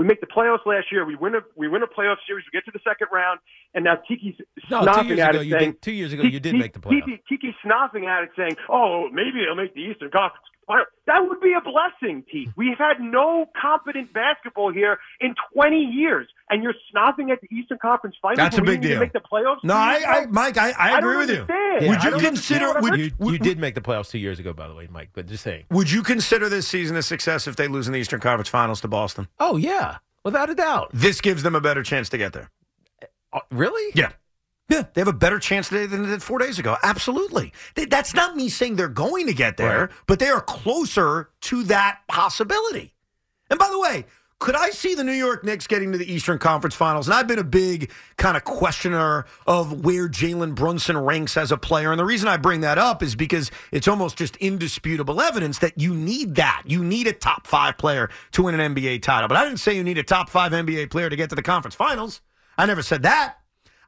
We 0.01 0.07
make 0.07 0.23
the 0.23 0.27
playoffs 0.27 0.65
last 0.65 0.87
year. 0.91 1.05
We 1.05 1.15
win 1.15 1.35
a 1.35 1.41
we 1.57 1.69
win 1.69 1.83
a 1.83 1.87
playoff 1.87 2.17
series. 2.27 2.47
We 2.51 2.59
get 2.59 2.65
to 2.65 2.71
the 2.73 2.81
second 2.83 3.09
round, 3.13 3.39
and 3.75 3.85
now 3.85 3.97
Tiki's 4.11 4.35
No, 4.71 4.81
at 4.81 5.29
ago 5.29 5.41
it 5.41 5.45
you 5.45 5.59
saying 5.59 5.73
did. 5.73 5.83
Two 5.83 5.93
years 5.93 6.15
ago 6.15 6.23
you 6.23 6.41
did 6.41 6.55
make 6.55 6.73
the 6.73 6.81
playoffs. 6.81 7.05
Tiki, 7.05 7.23
Tiki 7.29 7.55
snobbing 7.63 8.07
at 8.07 8.23
it, 8.25 8.31
saying, 8.35 8.57
"Oh, 8.71 9.11
maybe 9.13 9.45
they'll 9.45 9.55
make 9.55 9.75
the 9.75 9.83
Eastern 9.83 10.11
Conference." 10.11 10.47
Final." 10.71 10.85
That 11.07 11.27
would 11.29 11.41
be 11.41 11.53
a 11.55 11.61
blessing, 11.61 12.23
Tiki. 12.31 12.53
We've 12.57 12.79
had 12.79 13.01
no 13.01 13.47
competent 13.61 14.13
basketball 14.13 14.73
here 14.73 14.99
in 15.21 15.35
20 15.55 15.77
years, 15.77 16.29
and 16.49 16.63
you're 16.63 16.75
snobbing 16.95 17.33
at 17.33 17.41
the 17.41 17.49
Eastern 17.55 17.79
Conference 17.83 18.15
Finals. 18.23 18.37
That's 18.39 18.59
a 18.59 18.63
big 18.63 18.81
didn't 18.81 18.85
even 18.85 18.91
deal. 18.91 19.01
Make 19.01 19.13
the 19.13 19.21
playoffs. 19.21 19.65
No, 19.65 19.75
I, 19.75 20.03
I? 20.07 20.27
Mike, 20.27 20.57
I, 20.57 20.71
I 20.71 20.75
I 20.95 20.99
agree 20.99 21.11
don't 21.13 21.19
with 21.19 21.31
you. 21.31 21.41
understand. 21.43 21.89
Would 21.89 22.05
you 22.05 22.29
consider? 22.29 22.81
Would, 22.81 22.99
You, 23.01 23.11
you 23.33 23.39
did 23.39 23.59
make 23.59 23.75
the 23.75 23.81
playoffs 23.81 24.11
two 24.11 24.19
years 24.19 24.39
ago, 24.39 24.53
by 24.53 24.69
the 24.69 24.75
way, 24.75 24.87
Mike. 24.91 25.11
But 25.13 25.27
just 25.27 25.43
saying. 25.43 25.65
would 25.71 25.91
you 25.91 26.03
consider 26.03 26.49
this 26.49 26.69
season 26.69 26.97
a 26.97 27.03
success 27.03 27.47
if 27.49 27.57
they 27.57 27.67
lose 27.69 27.87
in 27.89 27.93
the 27.93 27.99
Eastern 27.99 28.21
Conference 28.21 28.49
Finals 28.49 28.81
to 28.83 28.89
Boston? 28.89 29.27
Oh 29.41 29.57
yeah, 29.57 29.99
without 30.25 30.49
a 30.51 30.55
doubt. 30.55 30.91
This 30.93 31.21
gives 31.21 31.43
them 31.43 31.55
a 31.55 31.61
better 31.61 31.83
chance 31.83 32.09
to 32.11 32.19
get 32.19 32.33
there. 32.33 32.51
Uh, 33.33 33.41
really? 33.51 33.93
Yeah. 33.95 34.11
Yeah, 34.71 34.85
they 34.95 35.01
have 35.01 35.09
a 35.09 35.13
better 35.13 35.39
chance 35.39 35.69
today 35.69 35.87
than 35.87 36.05
they 36.05 36.09
did 36.11 36.23
four 36.23 36.39
days 36.39 36.59
ago. 36.59 36.77
Absolutely. 36.83 37.53
They, 37.75 37.87
that's 37.87 38.15
not 38.15 38.37
me 38.37 38.49
saying 38.49 38.77
they're 38.77 38.89
going 38.89 39.27
to 39.27 39.35
get 39.35 39.57
there, 39.57 39.81
Right. 39.81 39.91
but 40.07 40.19
they 40.21 40.29
are 40.29 40.41
closer 40.41 41.31
to 41.43 41.65
that 41.65 42.01
possibility. 42.09 42.95
And 43.51 43.59
by 43.59 43.69
the 43.71 43.79
way, 43.81 44.07
Could 44.39 44.57
I 44.57 44.71
see 44.71 44.95
the 44.95 45.05
New 45.05 45.13
York 45.13 45.45
Knicks 45.45 45.67
getting 45.67 45.93
to 45.93 45.99
the 45.99 46.11
Eastern 46.11 46.39
Conference 46.39 46.75
Finals? 46.75 47.07
And 47.07 47.15
I've 47.15 47.27
been 47.27 47.39
a 47.39 47.45
big 47.45 47.91
kind 48.17 48.39
of 48.39 48.45
questioner 48.45 49.27
of 49.47 49.85
where 49.85 50.09
Jalen 50.09 50.55
Brunson 50.55 50.97
ranks 50.97 51.37
as 51.37 51.53
a 51.53 51.59
player. 51.59 51.91
And 51.93 52.01
the 52.01 52.07
reason 52.07 52.27
I 52.27 52.39
bring 52.39 52.63
that 52.63 52.79
up 52.79 53.03
is 53.03 53.15
because 53.15 53.51
it's 53.71 53.87
almost 53.87 54.17
just 54.17 54.37
indisputable 54.37 55.21
evidence 55.21 55.59
that 55.59 55.79
you 55.79 55.93
need 55.95 56.37
that. 56.37 56.63
You 56.65 56.83
need 56.83 57.07
a 57.07 57.13
top 57.13 57.47
five 57.47 57.77
player 57.77 58.09
to 58.33 58.45
win 58.45 58.59
an 58.59 58.75
NBA 58.75 59.03
title. 59.03 59.29
But 59.29 59.37
I 59.37 59.45
didn't 59.45 59.61
say 59.61 59.77
you 59.77 59.85
need 59.85 59.99
a 59.99 60.03
top 60.03 60.31
five 60.31 60.53
NBA 60.53 60.91
player 60.91 61.11
to 61.11 61.17
get 61.17 61.29
to 61.29 61.37
the 61.37 61.43
conference 61.43 61.75
finals. 61.75 62.23
I 62.57 62.65
never 62.65 62.81
said 62.81 63.03
that. 63.03 63.40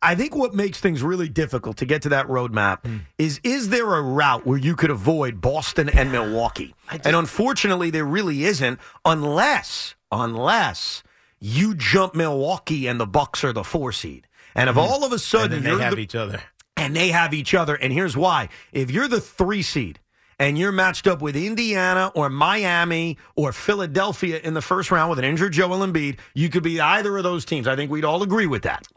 I 0.02 0.16
think 0.16 0.34
what 0.34 0.52
makes 0.52 0.80
things 0.80 1.02
really 1.02 1.28
difficult 1.28 1.76
to 1.76 1.86
get 1.86 2.02
to 2.02 2.08
that 2.08 2.26
roadmap 2.26 2.84
hmm. 2.84 2.98
is 3.18 3.40
is 3.44 3.68
there 3.68 3.94
a 3.94 4.02
route 4.02 4.44
where 4.44 4.58
you 4.58 4.74
could 4.74 4.90
avoid 4.90 5.40
Boston 5.40 5.88
and 5.88 6.10
Milwaukee? 6.10 6.74
And 7.04 7.14
unfortunately, 7.14 7.90
there 7.90 8.04
really 8.04 8.44
isn't 8.44 8.80
unless 9.04 9.94
unless 10.10 11.02
you 11.40 11.74
jump 11.74 12.14
Milwaukee 12.14 12.86
and 12.86 13.00
the 13.00 13.06
Bucks 13.06 13.44
are 13.44 13.52
the 13.52 13.64
four 13.64 13.92
seed. 13.92 14.26
And 14.54 14.68
if 14.68 14.74
hmm. 14.74 14.80
all 14.80 15.04
of 15.04 15.12
a 15.12 15.18
sudden 15.18 15.62
they 15.62 15.78
have 15.78 15.94
the- 15.94 16.02
each 16.02 16.16
other. 16.16 16.42
and 16.76 16.96
they 16.96 17.08
have 17.08 17.32
each 17.32 17.54
other. 17.54 17.76
And 17.76 17.92
here's 17.92 18.16
why: 18.16 18.48
if 18.72 18.90
you're 18.90 19.08
the 19.08 19.20
three 19.20 19.62
seed 19.62 20.00
and 20.40 20.58
you're 20.58 20.72
matched 20.72 21.06
up 21.06 21.22
with 21.22 21.36
Indiana 21.36 22.10
or 22.16 22.28
Miami 22.28 23.18
or 23.36 23.52
Philadelphia 23.52 24.40
in 24.42 24.54
the 24.54 24.62
first 24.62 24.90
round 24.90 25.10
with 25.10 25.20
an 25.20 25.24
injured 25.24 25.52
Joel 25.52 25.86
Embiid, 25.86 26.18
you 26.34 26.48
could 26.48 26.64
be 26.64 26.80
either 26.80 27.16
of 27.16 27.22
those 27.22 27.44
teams. 27.44 27.68
I 27.68 27.76
think 27.76 27.92
we'd 27.92 28.04
all 28.04 28.24
agree 28.24 28.46
with 28.46 28.62
that. 28.62 28.88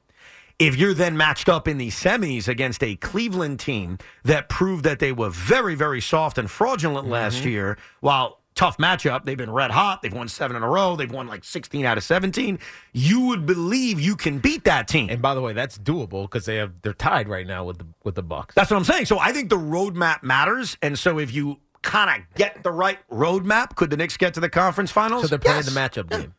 If 0.57 0.77
you're 0.77 0.93
then 0.93 1.17
matched 1.17 1.49
up 1.49 1.67
in 1.67 1.77
the 1.77 1.89
semis 1.89 2.47
against 2.47 2.81
a 2.81 2.95
Cleveland 2.95 3.59
team 3.59 3.97
that 4.23 4.47
proved 4.47 4.85
that 4.85 4.99
they 4.99 5.11
were 5.11 5.29
very, 5.29 5.75
very 5.75 6.01
soft 6.01 6.37
and 6.37 6.49
fraudulent 6.49 7.07
last 7.07 7.39
mm-hmm. 7.39 7.49
year, 7.49 7.77
while 7.99 8.39
tough 8.55 8.77
matchup, 8.77 9.25
they've 9.25 9.37
been 9.37 9.51
red 9.51 9.69
hot, 9.69 10.01
they've 10.01 10.13
won 10.13 10.29
seven 10.29 10.55
in 10.55 10.63
a 10.63 10.69
row, 10.69 10.95
they've 10.95 11.11
won 11.11 11.27
like 11.27 11.43
16 11.43 11.85
out 11.85 11.97
of 11.97 12.03
17, 12.03 12.57
you 12.93 13.21
would 13.27 13.45
believe 13.45 13.99
you 13.99 14.15
can 14.15 14.39
beat 14.39 14.63
that 14.63 14.87
team. 14.87 15.09
And 15.09 15.21
by 15.21 15.35
the 15.35 15.41
way, 15.41 15.53
that's 15.53 15.77
doable 15.77 16.23
because 16.23 16.45
they 16.45 16.55
have 16.55 16.81
they're 16.81 16.93
tied 16.93 17.27
right 17.27 17.45
now 17.45 17.65
with 17.65 17.77
the 17.77 17.85
with 18.03 18.15
the 18.15 18.23
Bucks. 18.23 18.55
That's 18.55 18.71
what 18.71 18.77
I'm 18.77 18.85
saying. 18.85 19.05
So 19.05 19.19
I 19.19 19.33
think 19.33 19.49
the 19.49 19.57
roadmap 19.57 20.23
matters. 20.23 20.77
And 20.81 20.97
so 20.97 21.19
if 21.19 21.33
you 21.33 21.59
kind 21.81 22.09
of 22.09 22.35
get 22.35 22.63
the 22.63 22.71
right 22.71 22.97
roadmap, 23.09 23.75
could 23.75 23.89
the 23.89 23.97
Knicks 23.97 24.17
get 24.17 24.33
to 24.35 24.39
the 24.39 24.49
conference 24.49 24.91
finals? 24.91 25.23
So 25.23 25.27
they're 25.27 25.39
playing 25.39 25.65
Yes. 25.65 25.73
the 25.73 25.79
matchup 25.79 26.09
game. 26.09 26.33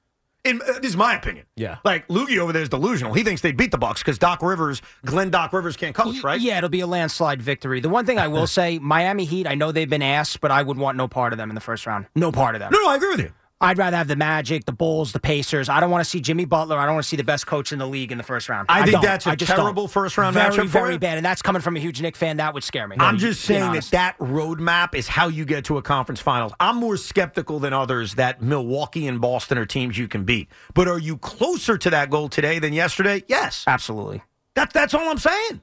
In, 0.47 0.63
uh, 0.63 0.75
this 0.75 0.91
is 0.91 0.97
my 0.97 1.15
opinion. 1.15 1.47
Yeah. 1.57 1.79
Like 1.85 2.07
Loogie 2.09 2.39
over 2.39 2.53
there 2.53 2.63
is 2.63 2.69
delusional. 2.69 3.13
He 3.15 3.23
thinks 3.23 3.41
they'd 3.41 3.57
beat 3.57 3.71
the 3.73 3.79
Bucks 3.79 4.01
because 4.03 4.19
Doc 4.19 4.43
Rivers, 4.43 4.81
Glenn 5.05 5.31
Doc 5.31 5.53
Rivers 5.53 5.77
can't 5.77 5.95
coach, 5.95 6.23
right? 6.23 6.41
Yeah, 6.41 6.59
it'll 6.59 6.69
be 6.71 6.81
a 6.81 6.87
landslide 6.87 7.43
victory. 7.43 7.81
The 7.81 7.89
one 7.89 8.07
thing 8.07 8.19
I 8.19 8.29
will 8.29 8.47
say, 8.59 8.79
Miami 8.79 9.25
Heat, 9.25 9.47
I 9.47 9.55
know 9.55 9.73
they've 9.73 9.91
been 9.91 10.03
asked, 10.03 10.41
but 10.41 10.51
I 10.51 10.63
would 10.63 10.79
want 10.79 10.97
no 10.97 11.09
part 11.09 11.33
of 11.33 11.37
them 11.39 11.51
in 11.51 11.55
the 11.55 11.61
first 11.61 11.87
round. 11.87 12.07
No 12.15 12.31
part 12.33 12.55
of 12.55 12.61
them. 12.61 12.71
No, 12.73 12.79
no, 12.81 12.89
I 12.89 12.97
agree 12.97 13.11
with 13.11 13.21
you. 13.21 13.33
I'd 13.59 13.79
rather 13.79 13.97
have 13.97 14.07
the 14.07 14.17
Magic, 14.17 14.67
the 14.67 14.73
Bulls, 14.73 15.13
the 15.13 15.21
Pacers. 15.21 15.71
I 15.71 15.81
don't 15.81 15.91
want 15.91 16.05
to 16.05 16.11
see 16.11 16.21
Jimmy 16.21 16.45
Butler. 16.45 16.77
I 16.77 16.85
don't 16.85 16.95
want 16.95 17.05
to 17.05 17.09
see 17.09 17.17
the 17.17 17.25
best 17.25 17.47
coach 17.47 17.73
in 17.73 17.79
the 17.79 17.87
league 17.87 18.13
in 18.13 18.19
the 18.19 18.25
first 18.25 18.51
round. 18.51 18.67
I 18.69 18.83
think 18.83 18.93
don't. 18.93 19.03
that's 19.03 19.27
a 19.27 19.31
I 19.31 19.35
just 19.35 19.49
don't. 19.51 19.61
terrible 19.61 19.89
first-round 19.89 20.35
very, 20.35 20.51
matchup 20.51 20.65
for 20.65 20.81
Very 20.81 20.93
you. 20.95 20.99
bad, 20.99 21.17
and 21.17 21.25
that's 21.25 21.41
coming 21.41 21.63
from 21.63 21.75
a 21.75 21.81
huge 21.81 22.03
Knick 22.03 22.17
fan. 22.17 22.37
That 22.37 22.53
would 22.53 22.65
scare 22.65 22.87
me. 22.87 22.97
I'm 23.01 23.17
just 23.17 23.41
saying 23.43 23.73
that 23.73 23.85
that 23.93 24.19
roadmap 24.19 24.95
is 24.95 25.09
how 25.09 25.29
you 25.29 25.47
get 25.47 25.65
to 25.67 25.79
a 25.79 25.83
conference 25.83 26.21
finals. 26.21 26.53
I'm 26.61 26.77
more 26.77 26.99
skeptical 26.99 27.59
than 27.59 27.73
others 27.73 28.17
that 28.17 28.43
Milwaukee 28.43 29.07
and 29.07 29.23
Boston 29.23 29.57
are 29.57 29.67
teams 29.67 29.97
you 29.97 30.07
can 30.07 30.25
beat. 30.25 30.49
But 30.75 30.87
are 30.87 30.99
you 30.99 31.17
closer 31.17 31.79
to 31.79 31.89
that 31.91 32.11
goal 32.11 32.29
today 32.29 32.59
than 32.59 32.75
yesterday? 32.75 33.25
Yes. 33.27 33.65
Absolutely. 33.67 34.23
That, 34.55 34.71
that's 34.75 34.93
all 34.93 35.09
I'm 35.09 35.19
saying. 35.19 35.63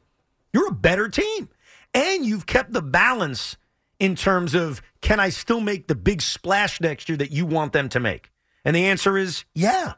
You're 0.51 0.69
a 0.69 0.73
better 0.73 1.09
team. 1.09 1.47
And 1.93 2.25
you've 2.25 2.47
kept 2.47 2.73
the 2.73 2.81
balance 2.81 3.55
in 3.99 4.15
terms 4.15 4.55
of 4.55 4.81
can 5.03 5.19
I 5.19 5.29
still 5.29 5.59
make 5.59 5.87
the 5.87 5.95
big 5.95 6.21
splash 6.23 6.81
next 6.81 7.07
year 7.07 7.17
that 7.17 7.31
you 7.31 7.45
want 7.45 7.73
them 7.73 7.89
to 7.89 7.99
make? 7.99 8.31
And 8.65 8.75
the 8.75 8.85
answer 8.85 9.17
is 9.17 9.45
yeah. 9.53 9.93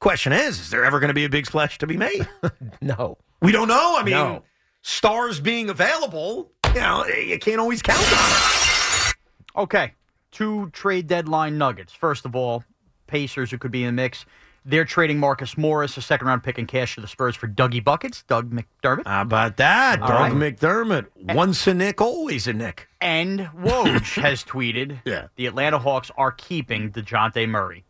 Question 0.00 0.32
is, 0.32 0.60
is 0.60 0.70
there 0.70 0.84
ever 0.84 1.00
going 1.00 1.08
to 1.08 1.14
be 1.14 1.24
a 1.24 1.28
big 1.28 1.44
splash 1.44 1.76
to 1.78 1.86
be 1.86 1.96
made? 1.96 2.26
no. 2.80 3.18
We 3.42 3.50
don't 3.52 3.66
know. 3.68 3.96
I 3.98 4.04
mean, 4.04 4.14
No. 4.14 4.44
stars 4.80 5.40
being 5.40 5.68
available, 5.70 6.52
you 6.72 6.80
know, 6.80 7.04
you 7.06 7.38
can't 7.38 7.58
always 7.60 7.82
count 7.82 7.98
on 7.98 8.30
it. 8.30 9.14
Okay, 9.56 9.92
two 10.30 10.70
trade 10.70 11.08
deadline 11.08 11.58
nuggets. 11.58 11.92
First 11.92 12.24
of 12.24 12.36
all, 12.36 12.62
Pacers, 13.08 13.50
who 13.50 13.58
could 13.58 13.72
be 13.72 13.82
in 13.82 13.88
the 13.96 14.02
mix, 14.02 14.24
they're 14.64 14.84
trading 14.84 15.18
Marcus 15.18 15.56
Morris, 15.56 15.96
a 15.96 16.02
second 16.02 16.26
round 16.26 16.42
pick 16.42 16.58
in 16.58 16.66
cash 16.66 16.94
to 16.96 17.00
the 17.00 17.08
Spurs 17.08 17.36
for 17.36 17.48
Dougie 17.48 17.82
Buckets, 17.82 18.22
Doug 18.24 18.50
McDermott. 18.50 19.06
How 19.06 19.22
about 19.22 19.56
that? 19.58 20.00
All 20.02 20.08
Doug 20.08 20.32
right. 20.32 20.32
McDermott. 20.32 21.06
Once 21.34 21.66
a 21.66 21.74
Knick, 21.74 22.00
always 22.00 22.46
a 22.46 22.52
Knick. 22.52 22.88
And 23.00 23.40
Woj 23.56 24.22
has 24.22 24.44
tweeted 24.44 25.00
Yeah. 25.04 25.28
the 25.36 25.46
Atlanta 25.46 25.78
Hawks 25.78 26.10
are 26.16 26.32
keeping 26.32 26.90
Dejounte 26.90 27.48
Murray. 27.48 27.84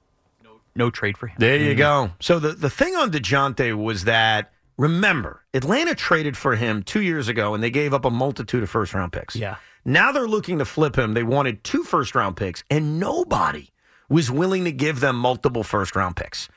No, 0.45 0.51
no 0.75 0.91
trade 0.91 1.17
for 1.19 1.27
him. 1.27 1.37
There 1.39 1.57
you 1.57 1.75
mm. 1.75 1.79
go. 1.79 2.11
So 2.21 2.39
the, 2.39 2.53
the 2.53 2.71
thing 2.71 2.95
on 2.97 3.11
Dejounte 3.11 3.75
was 3.75 4.05
that, 4.05 4.53
remember, 4.77 5.45
Atlanta 5.55 5.95
traded 5.95 6.37
for 6.37 6.57
him 6.57 6.83
two 6.83 7.03
years 7.03 7.29
ago 7.29 7.55
and 7.55 7.63
they 7.63 7.71
gave 7.71 7.93
up 7.93 8.05
a 8.05 8.11
multitude 8.11 8.63
of 8.63 8.71
first 8.71 8.95
round 8.95 9.13
picks. 9.13 9.35
Yeah. 9.35 9.57
Now 9.85 10.13
they're 10.13 10.29
looking 10.29 10.59
to 10.59 10.65
flip 10.65 10.99
him. 10.99 11.15
They 11.15 11.23
wanted 11.23 11.65
two 11.65 11.83
first 11.83 12.15
round 12.15 12.37
picks, 12.37 12.63
and 12.71 13.01
nobody 13.01 13.71
was 14.11 14.31
willing 14.31 14.65
to 14.65 14.73
give 14.73 15.01
them 15.01 15.17
multiple 15.17 15.63
first 15.63 15.97
round 15.97 16.15
picks. 16.17 16.49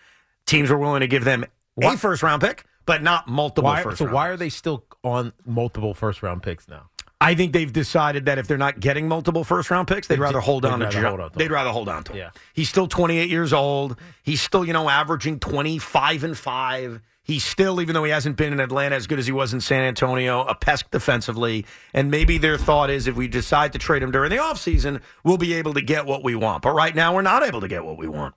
Teams 0.51 0.69
were 0.69 0.77
willing 0.77 0.99
to 1.01 1.07
give 1.07 1.23
them 1.23 1.45
a 1.81 1.97
first 1.97 2.21
round 2.23 2.41
pick, 2.41 2.65
but 2.85 3.01
not 3.01 3.27
multiple 3.27 3.69
Why, 3.71 3.81
first 3.83 3.97
so 3.99 4.05
round 4.05 4.15
why 4.15 4.27
are 4.27 4.37
they 4.37 4.49
still 4.49 4.85
on 5.03 5.33
multiple 5.45 5.93
first 5.93 6.21
round 6.21 6.43
picks 6.43 6.67
now? 6.67 6.89
I 7.21 7.35
think 7.35 7.53
they've 7.53 7.71
decided 7.71 8.25
that 8.25 8.37
if 8.39 8.47
they're 8.47 8.57
not 8.57 8.79
getting 8.79 9.07
multiple 9.07 9.43
first 9.43 9.69
round 9.69 9.87
picks, 9.87 10.07
they'd 10.07 10.15
They'd 10.15 10.21
rather 10.21 10.39
hold 10.39 10.63
they'd 10.63 10.69
on 10.71 10.79
to 10.79 10.85
rather 10.85 11.01
Joe. 11.01 11.07
hold 11.09 11.19
on 11.21 11.31
to 11.31 11.37
They'd 11.37 11.45
him. 11.45 11.51
rather 11.53 11.69
hold 11.69 11.87
on 11.87 12.03
to 12.05 12.11
him. 12.13 12.17
Yeah. 12.17 12.29
He's 12.53 12.67
still 12.67 12.87
28 12.87 13.29
years 13.29 13.53
old. 13.53 13.95
He's 14.23 14.41
still, 14.41 14.65
you 14.65 14.73
know, 14.73 14.89
averaging 14.89 15.39
25 15.39 16.23
and 16.23 16.37
5. 16.37 17.01
He's 17.23 17.43
still, 17.43 17.79
even 17.79 17.93
though 17.93 18.03
he 18.03 18.11
hasn't 18.11 18.35
been 18.37 18.51
in 18.51 18.59
Atlanta 18.59 18.95
as 18.95 19.05
good 19.05 19.19
as 19.19 19.27
he 19.27 19.31
was 19.31 19.53
in 19.53 19.61
San 19.61 19.83
Antonio, 19.83 20.41
a 20.45 20.55
pest 20.55 20.89
defensively. 20.89 21.65
And 21.93 22.09
maybe 22.09 22.39
their 22.39 22.57
thought 22.57 22.89
is 22.89 23.07
if 23.07 23.15
we 23.15 23.27
decide 23.27 23.71
to 23.73 23.79
trade 23.79 24.01
him 24.01 24.09
during 24.11 24.31
the 24.31 24.37
offseason, 24.37 25.01
we'll 25.23 25.37
be 25.37 25.53
able 25.53 25.75
to 25.75 25.81
get 25.81 26.07
what 26.07 26.23
we 26.23 26.33
want. 26.33 26.63
But 26.63 26.71
right 26.71 26.95
now, 26.95 27.13
we're 27.13 27.21
not 27.21 27.43
able 27.43 27.61
to 27.61 27.67
get 27.67 27.85
what 27.85 27.99
we 27.99 28.07
want. 28.07 28.33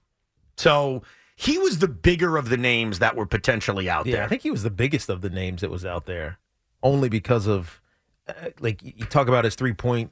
So 0.59 1.03
he 1.37 1.59
was 1.59 1.79
the 1.79 1.89
bigger 1.89 2.37
of 2.37 2.49
the 2.49 2.57
names 2.57 2.99
that 3.01 3.17
were 3.17 3.27
potentially 3.27 3.89
out 3.89 4.07
Yeah, 4.07 4.17
there. 4.17 4.25
I 4.25 4.29
think 4.29 4.43
he 4.43 4.51
was 4.51 4.63
the 4.63 4.71
biggest 4.71 5.09
of 5.09 5.21
the 5.21 5.31
names 5.31 5.61
that 5.63 5.71
was 5.71 5.85
out 5.85 6.07
there, 6.07 6.39
only 6.83 7.09
because 7.09 7.47
of 7.47 7.81
uh, 8.29 8.51
like 8.61 8.81
you 8.83 9.05
talk 9.07 9.29
about 9.29 9.45
his 9.45 9.55
three 9.55 9.73
point 9.73 10.11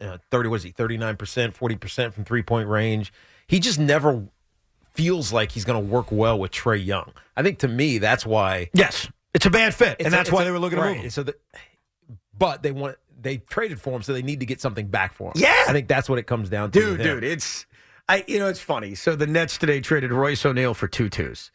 uh, 0.00 0.18
thirty. 0.30 0.48
Was 0.48 0.62
he 0.62 0.70
thirty 0.70 0.96
nine 0.96 1.16
percent, 1.16 1.54
forty 1.56 1.76
percent 1.76 2.14
from 2.14 2.24
three 2.24 2.42
point 2.42 2.68
range? 2.68 3.12
He 3.46 3.60
just 3.60 3.78
never 3.78 4.24
feels 4.94 5.32
like 5.32 5.52
he's 5.52 5.64
going 5.64 5.82
to 5.84 5.92
work 5.92 6.10
well 6.10 6.38
with 6.38 6.50
Trae 6.52 6.84
Young. 6.84 7.12
I 7.36 7.42
think 7.42 7.58
to 7.60 7.68
me 7.68 7.98
that's 7.98 8.24
why. 8.24 8.70
Yes, 8.72 9.08
it's 9.34 9.46
a 9.46 9.50
bad 9.50 9.74
fit, 9.74 9.96
and 10.00 10.12
that's 10.12 10.28
it's 10.28 10.32
why 10.32 10.42
a- 10.42 10.44
they 10.46 10.50
were 10.50 10.58
looking 10.58 10.78
right, 10.78 10.88
to 10.90 10.94
move 10.94 11.04
him. 11.04 11.10
So 11.10 11.22
the, 11.24 11.34
but 12.36 12.62
they 12.62 12.70
want 12.72 12.96
they 13.20 13.38
traded 13.38 13.80
for 13.80 13.90
him, 13.94 14.02
so 14.02 14.12
they 14.12 14.22
need 14.22 14.40
to 14.40 14.46
get 14.46 14.60
something 14.60 14.86
back 14.88 15.12
for 15.14 15.28
him. 15.28 15.34
Yeah. 15.36 15.64
I 15.68 15.72
think 15.72 15.88
that's 15.88 16.08
what 16.08 16.18
it 16.18 16.26
comes 16.26 16.48
down 16.48 16.70
to. 16.72 16.78
dude, 16.80 17.02
dude, 17.02 17.24
it's 17.24 17.66
I. 18.08 18.24
You 18.26 18.38
know, 18.38 18.48
it's 18.48 18.60
funny. 18.60 18.94
So 18.94 19.16
the 19.16 19.26
Nets 19.26 19.58
today 19.58 19.80
traded 19.80 20.12
Royce 20.12 20.44
O'Neale 20.44 20.74
for 20.74 20.88
two 20.88 21.08
twos. 21.08 21.50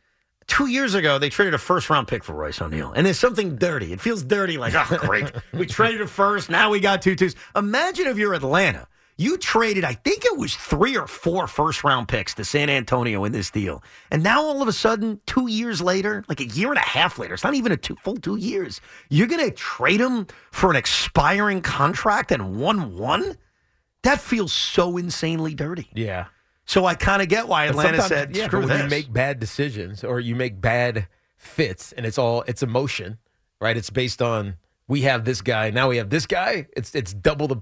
Two 0.47 0.65
years 0.65 0.95
ago, 0.95 1.19
they 1.19 1.29
traded 1.29 1.53
a 1.53 1.59
first 1.59 1.89
round 1.91 2.07
pick 2.07 2.23
for 2.23 2.33
Royce 2.33 2.59
O'Neale, 2.59 2.91
and 2.93 3.05
there's 3.05 3.19
something 3.19 3.55
dirty. 3.55 3.93
It 3.93 4.01
feels 4.01 4.23
dirty, 4.23 4.57
like 4.57 4.73
oh 4.75 4.97
great, 4.97 5.31
we 5.53 5.67
traded 5.67 6.01
a 6.01 6.07
first, 6.07 6.49
now 6.49 6.71
we 6.71 6.79
got 6.79 7.03
two 7.03 7.15
twos. 7.15 7.35
Imagine 7.55 8.07
if 8.07 8.17
you're 8.17 8.33
Atlanta. 8.33 8.87
You 9.19 9.37
traded, 9.37 9.83
I 9.83 9.95
think 9.95 10.23
it 10.23 10.37
was 10.37 10.55
three 10.55 10.97
or 10.97 11.05
four 11.05 11.45
first 11.45 11.83
round 11.83 12.07
picks 12.07 12.33
to 12.35 12.45
San 12.45 12.69
Antonio 12.69 13.25
in 13.25 13.33
this 13.33 13.51
deal. 13.51 13.83
And 14.11 14.23
now 14.23 14.41
all 14.41 14.61
of 14.61 14.69
a 14.69 14.71
sudden, 14.71 15.19
two 15.25 15.47
years 15.47 15.81
later, 15.81 16.23
like 16.29 16.39
a 16.39 16.45
year 16.45 16.69
and 16.69 16.77
a 16.77 16.81
half 16.81 17.19
later, 17.19 17.33
it's 17.33 17.43
not 17.43 17.53
even 17.53 17.73
a 17.73 17.77
two, 17.77 17.97
full 17.97 18.15
two 18.15 18.37
years, 18.37 18.79
you're 19.09 19.27
going 19.27 19.45
to 19.45 19.51
trade 19.51 19.99
him 19.99 20.25
for 20.51 20.69
an 20.69 20.77
expiring 20.77 21.61
contract 21.61 22.31
and 22.31 22.61
1 22.61 22.97
1? 22.97 23.37
That 24.03 24.21
feels 24.21 24.53
so 24.53 24.95
insanely 24.95 25.53
dirty. 25.53 25.89
Yeah. 25.93 26.27
So 26.69 26.85
I 26.85 26.93
kind 26.93 27.23
of 27.23 27.29
get 27.29 27.47
why 27.47 27.65
Atlanta 27.65 27.99
said, 28.03 28.35
yeah, 28.35 28.45
screw 28.45 28.59
when 28.59 28.69
this. 28.69 28.83
you 28.83 28.89
make 28.89 29.11
bad 29.11 29.39
decisions 29.39 30.03
or 30.03 30.19
you 30.19 30.35
make 30.35 30.61
bad 30.61 31.07
fits 31.35 31.93
and 31.93 32.05
it's 32.05 32.19
all 32.19 32.43
it's 32.43 32.61
emotion, 32.61 33.17
right? 33.59 33.75
It's 33.75 33.89
based 33.89 34.21
on 34.21 34.55
we 34.87 35.01
have 35.01 35.25
this 35.25 35.41
guy, 35.41 35.71
now 35.71 35.89
we 35.89 35.97
have 35.97 36.11
this 36.11 36.27
guy. 36.27 36.67
It's 36.77 36.93
it's 36.93 37.11
double 37.11 37.47
the 37.47 37.57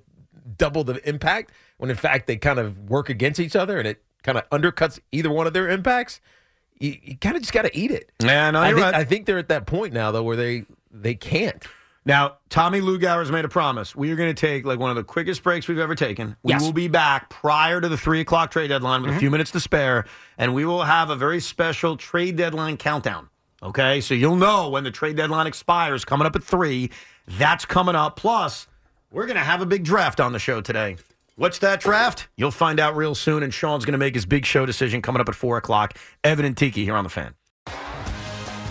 double 0.57 0.83
the 0.83 1.07
impact 1.07 1.53
when 1.77 1.89
in 1.89 1.95
fact 1.95 2.27
they 2.27 2.35
kind 2.35 2.59
of 2.59 2.89
work 2.89 3.07
against 3.07 3.39
each 3.39 3.55
other 3.55 3.79
and 3.79 3.87
it 3.87 4.03
kind 4.23 4.37
of 4.37 4.49
undercuts 4.49 4.99
either 5.13 5.29
one 5.31 5.47
of 5.47 5.53
their 5.53 5.69
impacts. 5.69 6.19
You, 6.77 6.97
you 7.01 7.17
kind 7.17 7.37
of 7.37 7.41
just 7.41 7.53
got 7.53 7.61
to 7.61 7.75
eat 7.77 7.91
it. 7.91 8.11
Yeah, 8.21 8.51
no, 8.51 8.59
I 8.59 8.73
think, 8.73 8.81
right. 8.81 8.93
I 8.93 9.05
think 9.05 9.25
they're 9.25 9.37
at 9.37 9.47
that 9.47 9.67
point 9.67 9.93
now 9.93 10.11
though 10.11 10.23
where 10.23 10.35
they 10.35 10.65
they 10.91 11.15
can't. 11.15 11.65
Now, 12.07 12.37
Tommy 12.47 12.79
Lugauer's 12.79 13.33
made 13.33 13.43
a 13.43 13.49
promise. 13.49 13.93
We 13.93 14.11
are 14.11 14.15
going 14.15 14.33
to 14.33 14.47
take 14.47 14.65
like 14.65 14.79
one 14.79 14.89
of 14.89 14.95
the 14.95 15.03
quickest 15.03 15.43
breaks 15.43 15.67
we've 15.67 15.77
ever 15.77 15.93
taken. 15.93 16.37
We 16.41 16.53
Yes. 16.53 16.61
will 16.61 16.71
be 16.71 16.87
back 16.87 17.29
prior 17.29 17.81
to 17.81 17.89
the 17.89 17.97
three 17.97 18.21
o'clock 18.21 18.49
trade 18.49 18.69
deadline 18.69 19.01
with 19.01 19.09
a 19.09 19.11
mm-hmm. 19.11 19.19
few 19.19 19.29
minutes 19.29 19.51
to 19.51 19.59
spare, 19.59 20.05
and 20.37 20.53
we 20.53 20.63
will 20.63 20.83
have 20.83 21.09
a 21.09 21.17
very 21.17 21.41
special 21.41 21.97
trade 21.97 22.37
deadline 22.37 22.77
countdown. 22.77 23.27
Okay, 23.61 23.99
so 23.99 24.13
you'll 24.13 24.37
know 24.37 24.69
when 24.69 24.85
the 24.85 24.91
trade 24.91 25.17
deadline 25.17 25.47
expires 25.47 26.05
coming 26.05 26.25
up 26.25 26.33
at 26.37 26.45
three. 26.45 26.91
That's 27.27 27.65
coming 27.65 27.95
up. 27.95 28.15
Plus, 28.15 28.67
we're 29.11 29.25
going 29.25 29.35
to 29.35 29.43
have 29.43 29.61
a 29.61 29.65
big 29.65 29.83
draft 29.83 30.21
on 30.21 30.31
the 30.31 30.39
show 30.39 30.61
today. 30.61 30.95
What's 31.35 31.59
that 31.59 31.81
draft? 31.81 32.29
You'll 32.37 32.51
find 32.51 32.79
out 32.79 32.95
real 32.95 33.15
soon, 33.15 33.43
and 33.43 33.53
Sean's 33.53 33.83
going 33.83 33.91
to 33.91 33.97
make 33.97 34.15
his 34.15 34.25
big 34.25 34.45
show 34.45 34.65
decision 34.65 35.01
coming 35.01 35.19
up 35.19 35.27
at 35.27 35.35
4 35.35 35.57
o'clock. 35.57 35.97
Evan 36.23 36.45
and 36.45 36.55
Tiki 36.55 36.85
here 36.85 36.95
on 36.95 37.03
The 37.03 37.09
Fan. 37.09 37.35